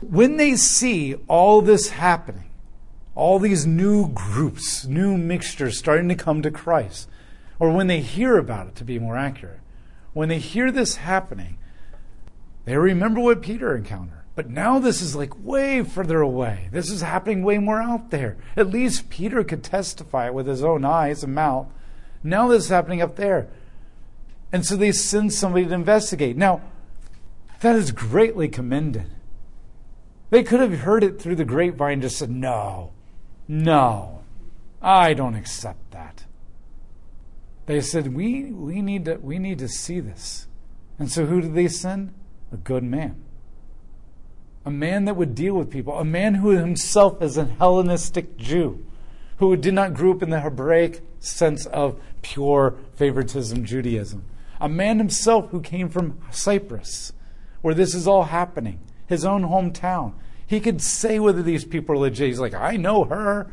When 0.00 0.36
they 0.36 0.54
see 0.56 1.16
all 1.28 1.62
this 1.62 1.90
happening, 1.90 2.50
all 3.14 3.38
these 3.38 3.66
new 3.66 4.08
groups, 4.08 4.84
new 4.84 5.16
mixtures 5.16 5.78
starting 5.78 6.08
to 6.08 6.14
come 6.14 6.42
to 6.42 6.50
Christ, 6.50 7.08
or 7.58 7.70
when 7.70 7.86
they 7.86 8.00
hear 8.00 8.36
about 8.36 8.68
it, 8.68 8.74
to 8.76 8.84
be 8.84 8.98
more 8.98 9.16
accurate, 9.16 9.60
when 10.12 10.28
they 10.28 10.38
hear 10.38 10.70
this 10.70 10.96
happening, 10.96 11.58
they 12.64 12.76
remember 12.76 13.20
what 13.20 13.42
Peter 13.42 13.76
encountered. 13.76 14.22
But 14.34 14.50
now 14.50 14.78
this 14.78 15.00
is 15.00 15.14
like 15.14 15.32
way 15.38 15.82
further 15.84 16.20
away. 16.20 16.68
This 16.72 16.90
is 16.90 17.02
happening 17.02 17.44
way 17.44 17.58
more 17.58 17.80
out 17.80 18.10
there. 18.10 18.36
At 18.56 18.70
least 18.70 19.08
Peter 19.08 19.44
could 19.44 19.62
testify 19.62 20.30
with 20.30 20.46
his 20.46 20.64
own 20.64 20.84
eyes 20.84 21.22
and 21.22 21.34
mouth. 21.34 21.68
Now 22.22 22.48
this 22.48 22.64
is 22.64 22.70
happening 22.70 23.00
up 23.00 23.16
there. 23.16 23.48
And 24.50 24.64
so 24.64 24.76
they 24.76 24.92
send 24.92 25.32
somebody 25.32 25.66
to 25.66 25.74
investigate. 25.74 26.36
Now, 26.36 26.62
that 27.60 27.76
is 27.76 27.92
greatly 27.92 28.48
commended. 28.48 29.10
They 30.30 30.42
could 30.42 30.60
have 30.60 30.80
heard 30.80 31.04
it 31.04 31.20
through 31.20 31.36
the 31.36 31.44
grapevine 31.44 32.00
just 32.00 32.18
said, 32.18 32.30
No, 32.30 32.92
no, 33.46 34.22
I 34.82 35.14
don't 35.14 35.36
accept 35.36 35.92
that. 35.92 36.24
They 37.66 37.80
said, 37.80 38.14
We, 38.14 38.44
we, 38.44 38.82
need, 38.82 39.04
to, 39.04 39.16
we 39.16 39.38
need 39.38 39.58
to 39.60 39.68
see 39.68 40.00
this. 40.00 40.46
And 40.98 41.10
so 41.10 41.26
who 41.26 41.40
did 41.40 41.54
they 41.54 41.68
send? 41.68 42.12
A 42.54 42.56
good 42.58 42.84
man. 42.84 43.16
A 44.64 44.70
man 44.70 45.06
that 45.06 45.16
would 45.16 45.34
deal 45.34 45.54
with 45.54 45.70
people. 45.70 45.98
A 45.98 46.04
man 46.04 46.36
who 46.36 46.50
himself 46.50 47.20
is 47.20 47.36
a 47.36 47.46
Hellenistic 47.46 48.36
Jew, 48.36 48.86
who 49.38 49.56
did 49.56 49.74
not 49.74 49.92
grow 49.92 50.12
up 50.12 50.22
in 50.22 50.30
the 50.30 50.40
Hebraic 50.40 51.02
sense 51.18 51.66
of 51.66 52.00
pure 52.22 52.76
favoritism 52.94 53.64
Judaism. 53.64 54.24
A 54.60 54.68
man 54.68 54.98
himself 54.98 55.50
who 55.50 55.60
came 55.60 55.88
from 55.88 56.20
Cyprus, 56.30 57.12
where 57.60 57.74
this 57.74 57.92
is 57.92 58.06
all 58.06 58.24
happening, 58.24 58.78
his 59.08 59.24
own 59.24 59.42
hometown. 59.42 60.14
He 60.46 60.60
could 60.60 60.80
say 60.80 61.18
whether 61.18 61.42
these 61.42 61.64
people 61.64 61.96
are 61.96 61.98
legit. 61.98 62.28
He's 62.28 62.38
like, 62.38 62.54
I 62.54 62.76
know 62.76 63.02
her. 63.04 63.50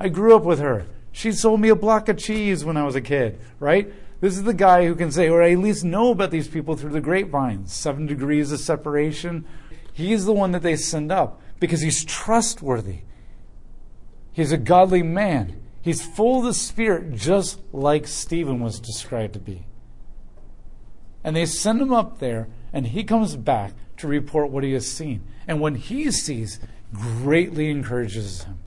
I 0.00 0.08
grew 0.08 0.34
up 0.34 0.44
with 0.44 0.60
her. 0.60 0.86
She 1.12 1.32
sold 1.32 1.60
me 1.60 1.68
a 1.68 1.76
block 1.76 2.08
of 2.08 2.16
cheese 2.16 2.64
when 2.64 2.78
I 2.78 2.84
was 2.84 2.94
a 2.94 3.02
kid, 3.02 3.38
right? 3.60 3.92
This 4.20 4.36
is 4.36 4.42
the 4.42 4.54
guy 4.54 4.86
who 4.86 4.94
can 4.96 5.12
say, 5.12 5.28
or 5.28 5.42
I 5.42 5.52
at 5.52 5.58
least 5.58 5.84
know 5.84 6.10
about 6.10 6.30
these 6.30 6.48
people 6.48 6.76
through 6.76 6.90
the 6.90 7.00
grapevines, 7.00 7.72
seven 7.72 8.06
degrees 8.06 8.50
of 8.50 8.58
separation. 8.58 9.44
He's 9.92 10.24
the 10.24 10.32
one 10.32 10.52
that 10.52 10.62
they 10.62 10.76
send 10.76 11.12
up 11.12 11.40
because 11.60 11.82
he's 11.82 12.04
trustworthy. 12.04 13.00
He's 14.32 14.52
a 14.52 14.58
godly 14.58 15.02
man. 15.02 15.60
He's 15.80 16.04
full 16.04 16.40
of 16.40 16.44
the 16.44 16.54
Spirit, 16.54 17.14
just 17.14 17.60
like 17.72 18.06
Stephen 18.06 18.60
was 18.60 18.80
described 18.80 19.34
to 19.34 19.38
be. 19.38 19.66
And 21.22 21.34
they 21.34 21.46
send 21.46 21.80
him 21.80 21.92
up 21.92 22.18
there, 22.18 22.48
and 22.72 22.88
he 22.88 23.04
comes 23.04 23.36
back 23.36 23.72
to 23.98 24.08
report 24.08 24.50
what 24.50 24.64
he 24.64 24.72
has 24.72 24.90
seen. 24.90 25.24
And 25.46 25.60
when 25.60 25.76
he 25.76 26.10
sees, 26.10 26.60
greatly 26.92 27.70
encourages 27.70 28.44
him. 28.44 28.58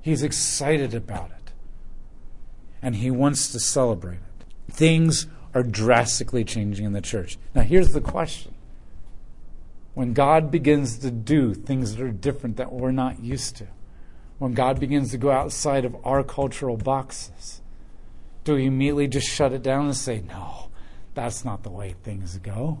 He's 0.00 0.22
excited 0.22 0.94
about 0.94 1.30
it. 1.30 1.52
And 2.82 2.96
he 2.96 3.10
wants 3.10 3.50
to 3.52 3.60
celebrate 3.60 4.16
it. 4.16 4.33
Things 4.74 5.28
are 5.54 5.62
drastically 5.62 6.44
changing 6.44 6.84
in 6.84 6.92
the 6.92 7.00
church. 7.00 7.38
Now, 7.54 7.62
here's 7.62 7.92
the 7.92 8.00
question 8.00 8.52
when 9.94 10.12
God 10.12 10.50
begins 10.50 10.98
to 10.98 11.10
do 11.12 11.54
things 11.54 11.94
that 11.94 12.02
are 12.02 12.10
different 12.10 12.56
that 12.56 12.72
we're 12.72 12.90
not 12.90 13.22
used 13.22 13.56
to, 13.56 13.68
when 14.38 14.52
God 14.52 14.80
begins 14.80 15.12
to 15.12 15.18
go 15.18 15.30
outside 15.30 15.84
of 15.84 15.96
our 16.04 16.24
cultural 16.24 16.76
boxes, 16.76 17.62
do 18.42 18.56
we 18.56 18.66
immediately 18.66 19.06
just 19.06 19.28
shut 19.28 19.52
it 19.52 19.62
down 19.62 19.86
and 19.86 19.96
say, 19.96 20.22
no, 20.26 20.70
that's 21.14 21.44
not 21.44 21.62
the 21.62 21.70
way 21.70 21.94
things 22.02 22.36
go? 22.38 22.80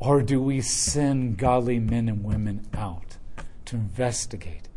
Or 0.00 0.20
do 0.20 0.42
we 0.42 0.60
send 0.60 1.38
godly 1.38 1.78
men 1.78 2.08
and 2.08 2.24
women 2.24 2.66
out 2.74 3.18
to 3.66 3.76
investigate 3.76 4.68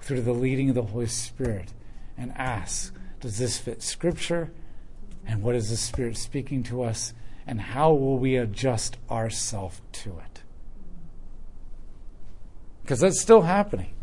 through 0.00 0.22
the 0.22 0.32
leading 0.32 0.70
of 0.70 0.74
the 0.74 0.82
Holy 0.82 1.06
Spirit 1.06 1.72
and 2.18 2.32
ask, 2.34 2.92
does 3.20 3.38
this 3.38 3.56
fit 3.56 3.80
Scripture? 3.84 4.50
And 5.26 5.42
what 5.42 5.54
is 5.54 5.70
the 5.70 5.76
Spirit 5.76 6.16
speaking 6.16 6.62
to 6.64 6.82
us? 6.82 7.14
And 7.46 7.60
how 7.60 7.92
will 7.92 8.18
we 8.18 8.36
adjust 8.36 8.96
ourselves 9.10 9.80
to 9.92 10.18
it? 10.18 10.42
Because 12.82 13.00
that's 13.00 13.20
still 13.20 13.42
happening. 13.42 13.94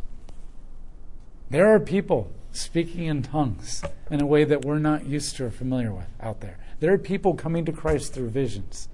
There 1.49 1.73
are 1.73 1.79
people 1.79 2.31
speaking 2.51 3.05
in 3.05 3.23
tongues 3.23 3.83
in 4.09 4.21
a 4.21 4.25
way 4.25 4.43
that 4.43 4.65
we're 4.65 4.79
not 4.79 5.05
used 5.05 5.35
to 5.37 5.45
or 5.45 5.51
familiar 5.51 5.93
with 5.93 6.07
out 6.19 6.41
there. 6.41 6.57
There 6.79 6.93
are 6.93 6.97
people 6.97 7.35
coming 7.35 7.65
to 7.65 7.71
Christ 7.71 8.13
through 8.13 8.29
visions. 8.29 8.89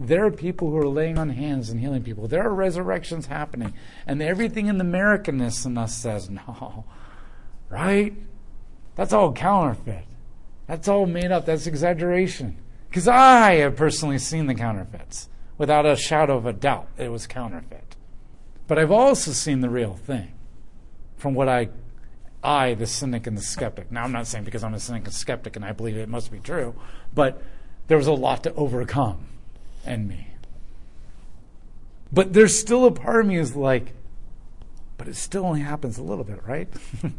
There 0.00 0.24
are 0.24 0.30
people 0.30 0.70
who 0.70 0.78
are 0.78 0.88
laying 0.88 1.18
on 1.18 1.30
hands 1.30 1.70
and 1.70 1.80
healing 1.80 2.02
people. 2.02 2.28
There 2.28 2.44
are 2.44 2.54
resurrections 2.54 3.26
happening. 3.26 3.74
And 4.06 4.22
everything 4.22 4.66
in 4.66 4.78
the 4.78 4.84
Americanness 4.84 5.66
in 5.66 5.76
us 5.76 5.94
says, 5.94 6.30
no, 6.48 6.84
right? 7.68 8.14
That's 8.94 9.12
all 9.12 9.32
counterfeit. 9.32 10.04
That's 10.68 10.86
all 10.86 11.06
made 11.06 11.32
up. 11.32 11.46
That's 11.46 11.66
exaggeration. 11.66 12.56
Because 12.88 13.08
I 13.08 13.54
have 13.56 13.74
personally 13.74 14.18
seen 14.18 14.46
the 14.46 14.54
counterfeits 14.54 15.28
without 15.56 15.84
a 15.84 15.96
shadow 15.96 16.36
of 16.36 16.46
a 16.46 16.52
doubt 16.52 16.88
it 16.96 17.08
was 17.08 17.26
counterfeit. 17.26 17.96
But 18.68 18.78
I've 18.78 18.92
also 18.92 19.32
seen 19.32 19.60
the 19.60 19.70
real 19.70 19.94
thing 19.94 20.32
from 21.16 21.34
what 21.34 21.48
I, 21.48 21.70
I, 22.44 22.74
the 22.74 22.86
cynic 22.86 23.26
and 23.26 23.36
the 23.36 23.42
skeptic. 23.42 23.90
Now, 23.90 24.04
I'm 24.04 24.12
not 24.12 24.26
saying 24.26 24.44
because 24.44 24.62
I'm 24.62 24.74
a 24.74 24.78
cynic 24.78 25.04
and 25.04 25.12
skeptic 25.12 25.56
and 25.56 25.64
I 25.64 25.72
believe 25.72 25.96
it 25.96 26.08
must 26.08 26.30
be 26.30 26.38
true, 26.38 26.74
but 27.14 27.42
there 27.88 27.96
was 27.96 28.06
a 28.06 28.12
lot 28.12 28.44
to 28.44 28.54
overcome 28.54 29.26
in 29.86 30.06
me. 30.06 30.28
But 32.12 32.34
there's 32.34 32.58
still 32.58 32.84
a 32.84 32.90
part 32.90 33.22
of 33.22 33.26
me 33.26 33.36
is 33.36 33.56
like, 33.56 33.94
but 34.98 35.08
it 35.08 35.16
still 35.16 35.46
only 35.46 35.60
happens 35.60 35.98
a 35.98 36.02
little 36.02 36.24
bit, 36.24 36.42
right? 36.46 36.68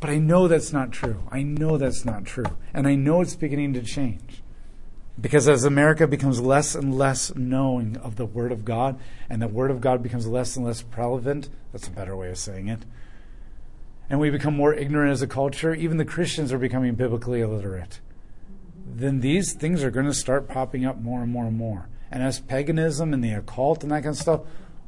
but 0.00 0.10
I 0.10 0.18
know 0.18 0.48
that's 0.48 0.72
not 0.72 0.92
true. 0.92 1.22
I 1.30 1.42
know 1.42 1.76
that's 1.76 2.04
not 2.04 2.24
true. 2.24 2.56
And 2.74 2.86
I 2.86 2.94
know 2.94 3.20
it's 3.20 3.36
beginning 3.36 3.74
to 3.74 3.82
change. 3.82 4.42
Because 5.20 5.48
as 5.48 5.64
America 5.64 6.06
becomes 6.06 6.40
less 6.40 6.74
and 6.74 6.96
less 6.96 7.34
knowing 7.34 7.96
of 7.98 8.16
the 8.16 8.24
Word 8.24 8.52
of 8.52 8.64
God, 8.64 8.98
and 9.28 9.42
the 9.42 9.48
Word 9.48 9.70
of 9.70 9.80
God 9.80 10.02
becomes 10.02 10.26
less 10.26 10.56
and 10.56 10.64
less 10.64 10.80
prevalent, 10.82 11.50
that's 11.72 11.88
a 11.88 11.90
better 11.90 12.16
way 12.16 12.30
of 12.30 12.38
saying 12.38 12.68
it, 12.68 12.80
and 14.08 14.18
we 14.18 14.30
become 14.30 14.56
more 14.56 14.74
ignorant 14.74 15.12
as 15.12 15.22
a 15.22 15.26
culture, 15.26 15.74
even 15.74 15.98
the 15.98 16.04
Christians 16.04 16.52
are 16.52 16.58
becoming 16.58 16.94
biblically 16.94 17.42
illiterate 17.42 18.00
then 18.96 19.20
these 19.20 19.52
things 19.52 19.82
are 19.82 19.90
going 19.90 20.06
to 20.06 20.14
start 20.14 20.48
popping 20.48 20.84
up 20.84 21.00
more 21.00 21.22
and 21.22 21.30
more 21.30 21.46
and 21.46 21.56
more. 21.56 21.88
And 22.10 22.22
as 22.22 22.40
paganism 22.40 23.14
and 23.14 23.22
the 23.22 23.32
occult 23.32 23.82
and 23.82 23.92
that 23.92 24.02
kind 24.02 24.14
of 24.14 24.20
stuff, 24.20 24.40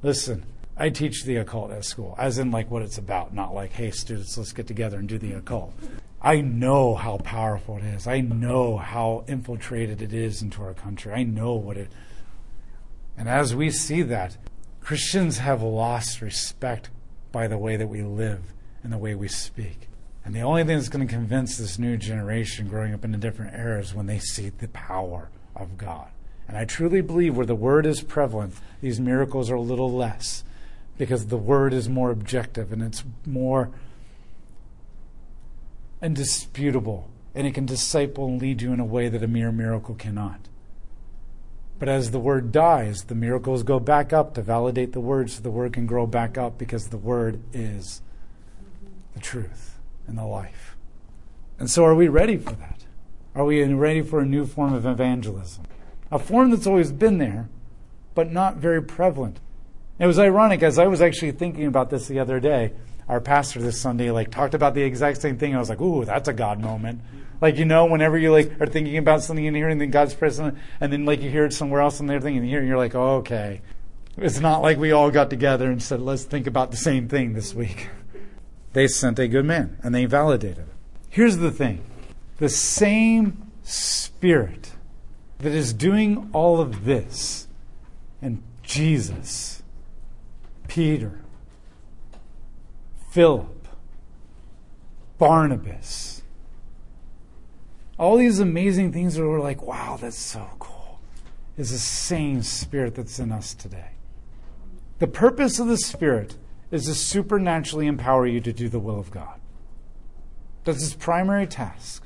listen, 0.02 0.44
I 0.76 0.88
teach 0.88 1.24
the 1.24 1.36
occult 1.36 1.70
at 1.70 1.84
school, 1.84 2.14
as 2.18 2.38
in 2.38 2.50
like 2.50 2.70
what 2.70 2.82
it's 2.82 2.98
about, 2.98 3.34
not 3.34 3.54
like, 3.54 3.72
hey, 3.72 3.90
students, 3.90 4.38
let's 4.38 4.52
get 4.52 4.66
together 4.66 4.98
and 4.98 5.08
do 5.08 5.18
the 5.18 5.32
occult. 5.34 5.72
I 6.20 6.40
know 6.40 6.94
how 6.94 7.18
powerful 7.18 7.78
it 7.78 7.84
is. 7.84 8.06
I 8.06 8.20
know 8.20 8.76
how 8.76 9.24
infiltrated 9.26 10.00
it 10.00 10.12
is 10.12 10.40
into 10.40 10.62
our 10.62 10.72
country. 10.72 11.12
I 11.12 11.24
know 11.24 11.54
what 11.54 11.76
it. 11.76 11.90
And 13.18 13.28
as 13.28 13.54
we 13.54 13.70
see 13.70 14.02
that, 14.02 14.36
Christians 14.80 15.38
have 15.38 15.62
lost 15.62 16.22
respect 16.22 16.90
by 17.32 17.48
the 17.48 17.58
way 17.58 17.76
that 17.76 17.88
we 17.88 18.02
live 18.02 18.52
and 18.82 18.92
the 18.92 18.98
way 18.98 19.14
we 19.14 19.28
speak. 19.28 19.88
And 20.24 20.34
the 20.34 20.42
only 20.42 20.64
thing 20.64 20.76
that's 20.76 20.88
going 20.88 21.06
to 21.06 21.12
convince 21.12 21.58
this 21.58 21.78
new 21.78 21.96
generation 21.96 22.68
growing 22.68 22.94
up 22.94 23.04
in 23.04 23.14
a 23.14 23.18
different 23.18 23.54
era 23.54 23.80
is 23.80 23.94
when 23.94 24.06
they 24.06 24.20
see 24.20 24.48
the 24.48 24.68
power 24.68 25.28
of 25.54 25.76
God. 25.76 26.08
And 26.46 26.56
I 26.56 26.64
truly 26.64 27.00
believe 27.00 27.36
where 27.36 27.46
the 27.46 27.54
word 27.54 27.84
is 27.84 28.00
prevalent, 28.00 28.54
these 28.80 29.00
miracles 29.00 29.50
are 29.50 29.56
a 29.56 29.60
little 29.60 29.90
less 29.90 30.44
because 30.98 31.26
the 31.26 31.36
word 31.36 31.72
is 31.72 31.88
more 31.88 32.10
objective 32.10 32.72
and 32.72 32.82
it's 32.82 33.04
more 33.26 33.70
indisputable 36.02 37.08
and 37.34 37.46
it 37.46 37.54
can 37.54 37.66
disciple 37.66 38.26
and 38.26 38.40
lead 38.40 38.60
you 38.60 38.72
in 38.72 38.80
a 38.80 38.84
way 38.84 39.08
that 39.08 39.22
a 39.22 39.28
mere 39.28 39.52
miracle 39.52 39.94
cannot. 39.94 40.48
But 41.78 41.88
as 41.88 42.10
the 42.10 42.20
word 42.20 42.52
dies, 42.52 43.04
the 43.04 43.14
miracles 43.14 43.62
go 43.62 43.80
back 43.80 44.12
up 44.12 44.34
to 44.34 44.42
validate 44.42 44.92
the 44.92 45.00
word 45.00 45.30
so 45.30 45.42
the 45.42 45.50
word 45.50 45.72
can 45.72 45.86
grow 45.86 46.06
back 46.06 46.38
up 46.38 46.58
because 46.58 46.88
the 46.88 46.96
word 46.96 47.40
is 47.52 48.02
the 49.14 49.20
truth 49.20 49.80
and 50.06 50.16
the 50.16 50.24
life. 50.24 50.76
And 51.58 51.70
so, 51.70 51.84
are 51.84 51.94
we 51.94 52.08
ready 52.08 52.36
for 52.36 52.52
that? 52.52 52.84
Are 53.34 53.44
we 53.44 53.64
ready 53.64 54.02
for 54.02 54.20
a 54.20 54.26
new 54.26 54.46
form 54.46 54.74
of 54.74 54.84
evangelism? 54.84 55.64
A 56.10 56.18
form 56.18 56.50
that's 56.50 56.66
always 56.66 56.92
been 56.92 57.18
there, 57.18 57.48
but 58.14 58.30
not 58.30 58.56
very 58.56 58.82
prevalent. 58.82 59.40
It 60.02 60.06
was 60.06 60.18
ironic 60.18 60.64
as 60.64 60.80
I 60.80 60.88
was 60.88 61.00
actually 61.00 61.30
thinking 61.30 61.64
about 61.66 61.88
this 61.88 62.08
the 62.08 62.18
other 62.18 62.40
day. 62.40 62.72
Our 63.08 63.20
pastor 63.20 63.62
this 63.62 63.80
Sunday 63.80 64.10
like 64.10 64.32
talked 64.32 64.52
about 64.52 64.74
the 64.74 64.82
exact 64.82 65.22
same 65.22 65.38
thing. 65.38 65.54
I 65.54 65.60
was 65.60 65.68
like, 65.68 65.80
"Ooh, 65.80 66.04
that's 66.04 66.26
a 66.26 66.32
God 66.32 66.58
moment." 66.58 67.02
Like 67.40 67.56
you 67.56 67.64
know, 67.64 67.86
whenever 67.86 68.18
you 68.18 68.32
like 68.32 68.60
are 68.60 68.66
thinking 68.66 68.96
about 68.96 69.22
something 69.22 69.46
and 69.46 69.56
hearing 69.56 69.78
God's 69.90 70.14
presence, 70.14 70.58
and 70.80 70.92
then 70.92 71.04
like 71.04 71.22
you 71.22 71.30
hear 71.30 71.44
it 71.44 71.52
somewhere 71.52 71.80
else 71.80 72.00
and 72.00 72.10
they're 72.10 72.20
thinking 72.20 72.42
here, 72.42 72.58
and 72.58 72.66
you're 72.66 72.78
like, 72.78 72.96
oh, 72.96 73.18
"Okay." 73.18 73.60
It's 74.16 74.40
not 74.40 74.60
like 74.60 74.76
we 74.76 74.90
all 74.90 75.12
got 75.12 75.30
together 75.30 75.70
and 75.70 75.80
said, 75.80 76.00
"Let's 76.00 76.24
think 76.24 76.48
about 76.48 76.72
the 76.72 76.76
same 76.76 77.06
thing 77.06 77.34
this 77.34 77.54
week." 77.54 77.88
They 78.72 78.88
sent 78.88 79.18
a 79.20 79.28
good 79.28 79.44
man 79.44 79.76
and 79.84 79.94
they 79.94 80.06
validated 80.06 80.60
it. 80.60 80.74
Here's 81.10 81.36
the 81.36 81.52
thing 81.52 81.84
the 82.38 82.48
same 82.48 83.52
Spirit 83.62 84.72
that 85.38 85.52
is 85.52 85.72
doing 85.72 86.28
all 86.32 86.58
of 86.58 86.86
this, 86.86 87.46
and 88.20 88.42
Jesus, 88.64 89.61
Peter, 90.72 91.20
Philip, 93.10 93.68
Barnabas, 95.18 96.22
all 97.98 98.16
these 98.16 98.40
amazing 98.40 98.90
things 98.90 99.14
that 99.14 99.22
we're 99.22 99.38
like, 99.38 99.62
wow, 99.62 99.98
that's 100.00 100.16
so 100.16 100.48
cool, 100.58 100.98
is 101.58 101.72
the 101.72 101.76
same 101.76 102.42
Spirit 102.42 102.94
that's 102.94 103.18
in 103.18 103.32
us 103.32 103.52
today. 103.52 103.90
The 104.98 105.06
purpose 105.06 105.58
of 105.58 105.66
the 105.66 105.76
Spirit 105.76 106.38
is 106.70 106.86
to 106.86 106.94
supernaturally 106.94 107.86
empower 107.86 108.26
you 108.26 108.40
to 108.40 108.52
do 108.54 108.70
the 108.70 108.80
will 108.80 108.98
of 108.98 109.10
God. 109.10 109.38
That's 110.64 110.80
his 110.80 110.94
primary 110.94 111.46
task. 111.46 112.02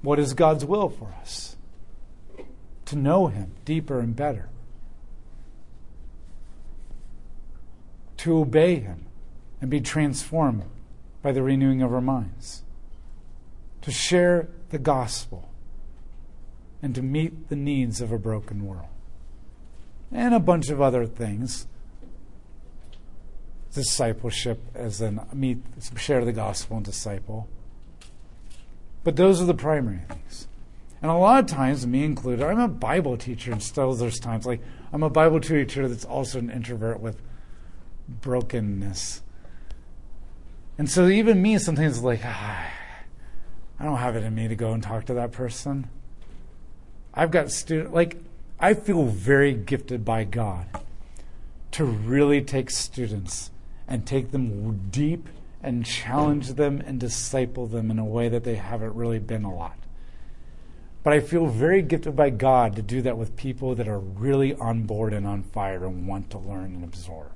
What 0.00 0.20
is 0.20 0.32
God's 0.32 0.64
will 0.64 0.90
for 0.90 1.12
us? 1.20 1.56
To 2.84 2.94
know 2.94 3.26
him 3.26 3.50
deeper 3.64 3.98
and 3.98 4.14
better. 4.14 4.48
To 8.24 8.38
obey 8.38 8.76
Him 8.76 9.04
and 9.60 9.70
be 9.70 9.82
transformed 9.82 10.64
by 11.20 11.30
the 11.30 11.42
renewing 11.42 11.82
of 11.82 11.92
our 11.92 12.00
minds, 12.00 12.62
to 13.82 13.90
share 13.90 14.48
the 14.70 14.78
gospel, 14.78 15.50
and 16.80 16.94
to 16.94 17.02
meet 17.02 17.50
the 17.50 17.56
needs 17.56 18.00
of 18.00 18.10
a 18.10 18.18
broken 18.18 18.66
world. 18.66 18.88
And 20.10 20.32
a 20.32 20.40
bunch 20.40 20.70
of 20.70 20.80
other 20.80 21.04
things. 21.04 21.66
Discipleship, 23.74 24.58
as 24.74 25.02
in 25.02 25.20
meet, 25.34 25.58
share 25.94 26.24
the 26.24 26.32
gospel 26.32 26.78
and 26.78 26.86
disciple. 26.86 27.46
But 29.02 29.16
those 29.16 29.42
are 29.42 29.46
the 29.46 29.52
primary 29.52 30.00
things. 30.08 30.48
And 31.02 31.10
a 31.10 31.14
lot 31.14 31.44
of 31.44 31.50
times, 31.50 31.86
me 31.86 32.04
included, 32.04 32.42
I'm 32.42 32.58
a 32.58 32.68
Bible 32.68 33.18
teacher, 33.18 33.52
and 33.52 33.62
still 33.62 33.92
there's 33.92 34.18
times 34.18 34.46
like 34.46 34.62
I'm 34.94 35.02
a 35.02 35.10
Bible 35.10 35.40
teacher 35.40 35.88
that's 35.88 36.06
also 36.06 36.38
an 36.38 36.48
introvert 36.48 37.00
with 37.00 37.20
brokenness. 38.08 39.22
And 40.76 40.90
so 40.90 41.08
even 41.08 41.40
me 41.40 41.58
sometimes 41.58 42.02
like, 42.02 42.20
ah, 42.24 42.70
I 43.78 43.84
don't 43.84 43.98
have 43.98 44.16
it 44.16 44.24
in 44.24 44.34
me 44.34 44.48
to 44.48 44.56
go 44.56 44.72
and 44.72 44.82
talk 44.82 45.06
to 45.06 45.14
that 45.14 45.32
person. 45.32 45.88
I've 47.12 47.30
got 47.30 47.50
student 47.50 47.92
like 47.92 48.16
I 48.58 48.74
feel 48.74 49.04
very 49.04 49.52
gifted 49.52 50.04
by 50.04 50.24
God 50.24 50.66
to 51.72 51.84
really 51.84 52.40
take 52.40 52.70
students 52.70 53.50
and 53.86 54.06
take 54.06 54.30
them 54.30 54.88
deep 54.90 55.28
and 55.62 55.84
challenge 55.84 56.54
them 56.54 56.80
and 56.84 57.00
disciple 57.00 57.66
them 57.66 57.90
in 57.90 57.98
a 57.98 58.04
way 58.04 58.28
that 58.28 58.44
they 58.44 58.56
haven't 58.56 58.94
really 58.94 59.18
been 59.18 59.44
a 59.44 59.54
lot. 59.54 59.76
But 61.02 61.12
I 61.12 61.20
feel 61.20 61.46
very 61.46 61.82
gifted 61.82 62.16
by 62.16 62.30
God 62.30 62.76
to 62.76 62.82
do 62.82 63.02
that 63.02 63.18
with 63.18 63.36
people 63.36 63.74
that 63.74 63.88
are 63.88 63.98
really 63.98 64.54
on 64.54 64.84
board 64.84 65.12
and 65.12 65.26
on 65.26 65.42
fire 65.42 65.84
and 65.84 66.08
want 66.08 66.30
to 66.30 66.38
learn 66.38 66.74
and 66.74 66.84
absorb. 66.84 67.33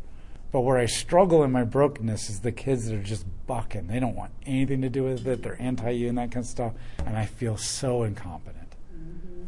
But 0.51 0.61
where 0.61 0.79
I 0.79 0.87
struggle 0.87 1.45
in 1.45 1.53
my 1.53 1.65
brokenness 1.65 2.31
is 2.31 2.41
the 2.41 2.53
kids 2.53 2.87
that 2.87 2.95
are 2.95 3.03
just 3.03 3.27
bucking. 3.47 3.87
They 3.89 4.01
don't 4.01 4.17
want 4.17 4.33
anything 4.47 4.81
to 4.83 4.89
do 4.89 5.05
with 5.05 5.27
it. 5.27 5.43
They're 5.43 5.61
anti 5.61 5.91
you 5.91 6.09
and 6.09 6.19
that 6.19 6.31
kind 6.31 6.45
of 6.45 6.51
stuff. 6.51 6.73
And 7.05 7.17
I 7.17 7.27
feel 7.27 7.57
so 7.57 8.03
incompetent. 8.03 8.75
Mm-hmm. 8.95 9.43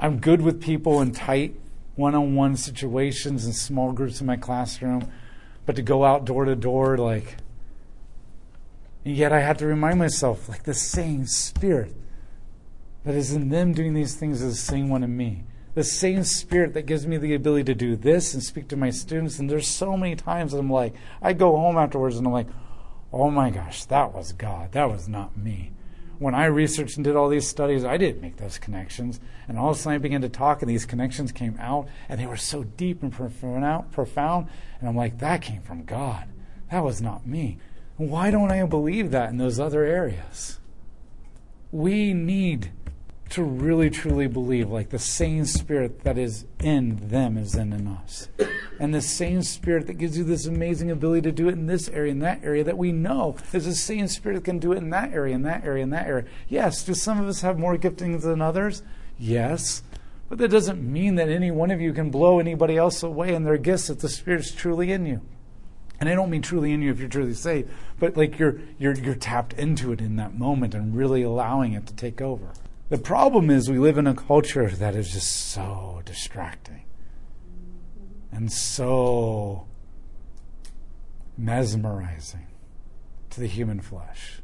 I'm 0.00 0.18
good 0.18 0.42
with 0.42 0.60
people 0.60 1.00
in 1.00 1.12
tight 1.12 1.54
one 1.96 2.14
on 2.14 2.34
one 2.34 2.56
situations 2.56 3.44
and 3.46 3.54
small 3.54 3.92
groups 3.92 4.20
in 4.20 4.26
my 4.26 4.36
classroom. 4.36 5.10
But 5.64 5.76
to 5.76 5.82
go 5.82 6.04
out 6.04 6.24
door 6.24 6.44
to 6.44 6.54
door, 6.54 6.96
like, 6.96 7.36
and 9.04 9.16
yet 9.16 9.32
I 9.32 9.40
have 9.40 9.58
to 9.58 9.66
remind 9.66 9.98
myself, 9.98 10.48
like, 10.48 10.62
the 10.62 10.74
same 10.74 11.26
spirit 11.26 11.94
that 13.04 13.14
is 13.14 13.32
in 13.32 13.48
them 13.48 13.72
doing 13.72 13.94
these 13.94 14.14
things 14.14 14.42
is 14.42 14.54
the 14.54 14.60
same 14.60 14.88
one 14.88 15.02
in 15.02 15.16
me. 15.16 15.44
The 15.76 15.84
same 15.84 16.24
spirit 16.24 16.72
that 16.72 16.86
gives 16.86 17.06
me 17.06 17.18
the 17.18 17.34
ability 17.34 17.64
to 17.64 17.74
do 17.74 17.96
this 17.96 18.32
and 18.32 18.42
speak 18.42 18.66
to 18.68 18.76
my 18.76 18.88
students. 18.88 19.38
And 19.38 19.50
there's 19.50 19.68
so 19.68 19.94
many 19.94 20.16
times 20.16 20.54
I'm 20.54 20.70
like, 20.70 20.94
I 21.20 21.34
go 21.34 21.54
home 21.58 21.76
afterwards 21.76 22.16
and 22.16 22.26
I'm 22.26 22.32
like, 22.32 22.48
oh 23.12 23.30
my 23.30 23.50
gosh, 23.50 23.84
that 23.84 24.14
was 24.14 24.32
God. 24.32 24.72
That 24.72 24.90
was 24.90 25.06
not 25.06 25.36
me. 25.36 25.72
When 26.18 26.34
I 26.34 26.46
researched 26.46 26.96
and 26.96 27.04
did 27.04 27.14
all 27.14 27.28
these 27.28 27.46
studies, 27.46 27.84
I 27.84 27.98
didn't 27.98 28.22
make 28.22 28.38
those 28.38 28.56
connections. 28.58 29.20
And 29.46 29.58
all 29.58 29.72
of 29.72 29.76
a 29.76 29.78
sudden 29.78 29.96
I 29.96 29.98
began 29.98 30.22
to 30.22 30.30
talk, 30.30 30.62
and 30.62 30.70
these 30.70 30.86
connections 30.86 31.30
came 31.30 31.58
out, 31.60 31.88
and 32.08 32.18
they 32.18 32.26
were 32.26 32.38
so 32.38 32.64
deep 32.64 33.02
and 33.02 33.12
profound. 33.12 34.48
And 34.80 34.88
I'm 34.88 34.96
like, 34.96 35.18
that 35.18 35.42
came 35.42 35.60
from 35.60 35.84
God. 35.84 36.26
That 36.70 36.84
was 36.84 37.02
not 37.02 37.26
me. 37.26 37.58
Why 37.98 38.30
don't 38.30 38.50
I 38.50 38.64
believe 38.64 39.10
that 39.10 39.28
in 39.28 39.36
those 39.36 39.60
other 39.60 39.84
areas? 39.84 40.58
We 41.70 42.14
need 42.14 42.72
to 43.28 43.42
really 43.42 43.90
truly 43.90 44.26
believe 44.28 44.70
like 44.70 44.90
the 44.90 44.98
same 44.98 45.44
spirit 45.44 46.04
that 46.04 46.16
is 46.16 46.44
in 46.60 47.08
them 47.08 47.36
is 47.36 47.54
in, 47.54 47.72
in 47.72 47.88
us. 47.88 48.28
And 48.78 48.94
the 48.94 49.00
same 49.02 49.42
spirit 49.42 49.86
that 49.88 49.94
gives 49.94 50.16
you 50.16 50.24
this 50.24 50.46
amazing 50.46 50.90
ability 50.90 51.22
to 51.22 51.32
do 51.32 51.48
it 51.48 51.52
in 51.52 51.66
this 51.66 51.88
area 51.88 52.12
in 52.12 52.20
that 52.20 52.44
area 52.44 52.62
that 52.62 52.78
we 52.78 52.92
know 52.92 53.36
is 53.52 53.64
the 53.64 53.74
same 53.74 54.06
spirit 54.06 54.36
that 54.36 54.44
can 54.44 54.58
do 54.58 54.72
it 54.72 54.78
in 54.78 54.90
that 54.90 55.12
area 55.12 55.34
in 55.34 55.42
that 55.42 55.64
area 55.64 55.82
in 55.82 55.90
that 55.90 56.06
area. 56.06 56.24
Yes 56.48 56.84
do 56.84 56.94
some 56.94 57.20
of 57.20 57.26
us 57.26 57.40
have 57.40 57.58
more 57.58 57.76
giftings 57.76 58.22
than 58.22 58.40
others? 58.40 58.82
Yes. 59.18 59.82
But 60.28 60.38
that 60.38 60.50
doesn't 60.50 60.82
mean 60.82 61.14
that 61.16 61.28
any 61.28 61.50
one 61.50 61.70
of 61.70 61.80
you 61.80 61.92
can 61.92 62.10
blow 62.10 62.38
anybody 62.38 62.76
else 62.76 63.02
away 63.02 63.34
in 63.34 63.44
their 63.44 63.58
gifts 63.58 63.90
if 63.90 64.00
the 64.00 64.08
spirit's 64.08 64.52
truly 64.52 64.92
in 64.92 65.06
you. 65.06 65.20
And 65.98 66.08
I 66.08 66.14
don't 66.14 66.30
mean 66.30 66.42
truly 66.42 66.72
in 66.72 66.82
you 66.82 66.90
if 66.90 66.98
you're 66.98 67.08
truly 67.08 67.32
saved, 67.34 67.70
but 67.98 68.16
like 68.16 68.38
you're 68.38 68.60
you're 68.78 68.94
you're 68.94 69.14
tapped 69.14 69.54
into 69.54 69.92
it 69.92 70.00
in 70.00 70.16
that 70.16 70.38
moment 70.38 70.74
and 70.74 70.94
really 70.94 71.22
allowing 71.22 71.72
it 71.72 71.86
to 71.86 71.94
take 71.94 72.20
over. 72.20 72.52
The 72.88 72.98
problem 72.98 73.50
is 73.50 73.68
we 73.68 73.78
live 73.78 73.98
in 73.98 74.06
a 74.06 74.14
culture 74.14 74.68
that 74.68 74.94
is 74.94 75.12
just 75.12 75.50
so 75.50 76.02
distracting 76.04 76.84
and 78.30 78.52
so 78.52 79.66
mesmerizing 81.36 82.46
to 83.30 83.40
the 83.40 83.48
human 83.48 83.80
flesh. 83.80 84.40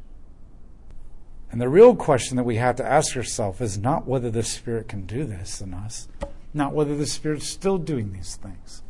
And 1.51 1.61
the 1.61 1.69
real 1.69 1.95
question 1.95 2.35
that 2.37 2.43
we 2.43 2.57
have 2.57 2.75
to 2.77 2.85
ask 2.85 3.15
ourselves 3.15 3.61
is 3.61 3.77
not 3.77 4.07
whether 4.07 4.29
the 4.29 4.43
Spirit 4.43 4.89
can 4.89 5.05
do 5.05 5.23
this 5.23 5.61
in 5.61 5.73
us, 5.73 6.07
not 6.53 6.73
whether 6.73 6.97
the 6.97 7.05
Spirit's 7.05 7.47
still 7.47 7.77
doing 7.77 8.11
these 8.11 8.35
things, 8.35 8.81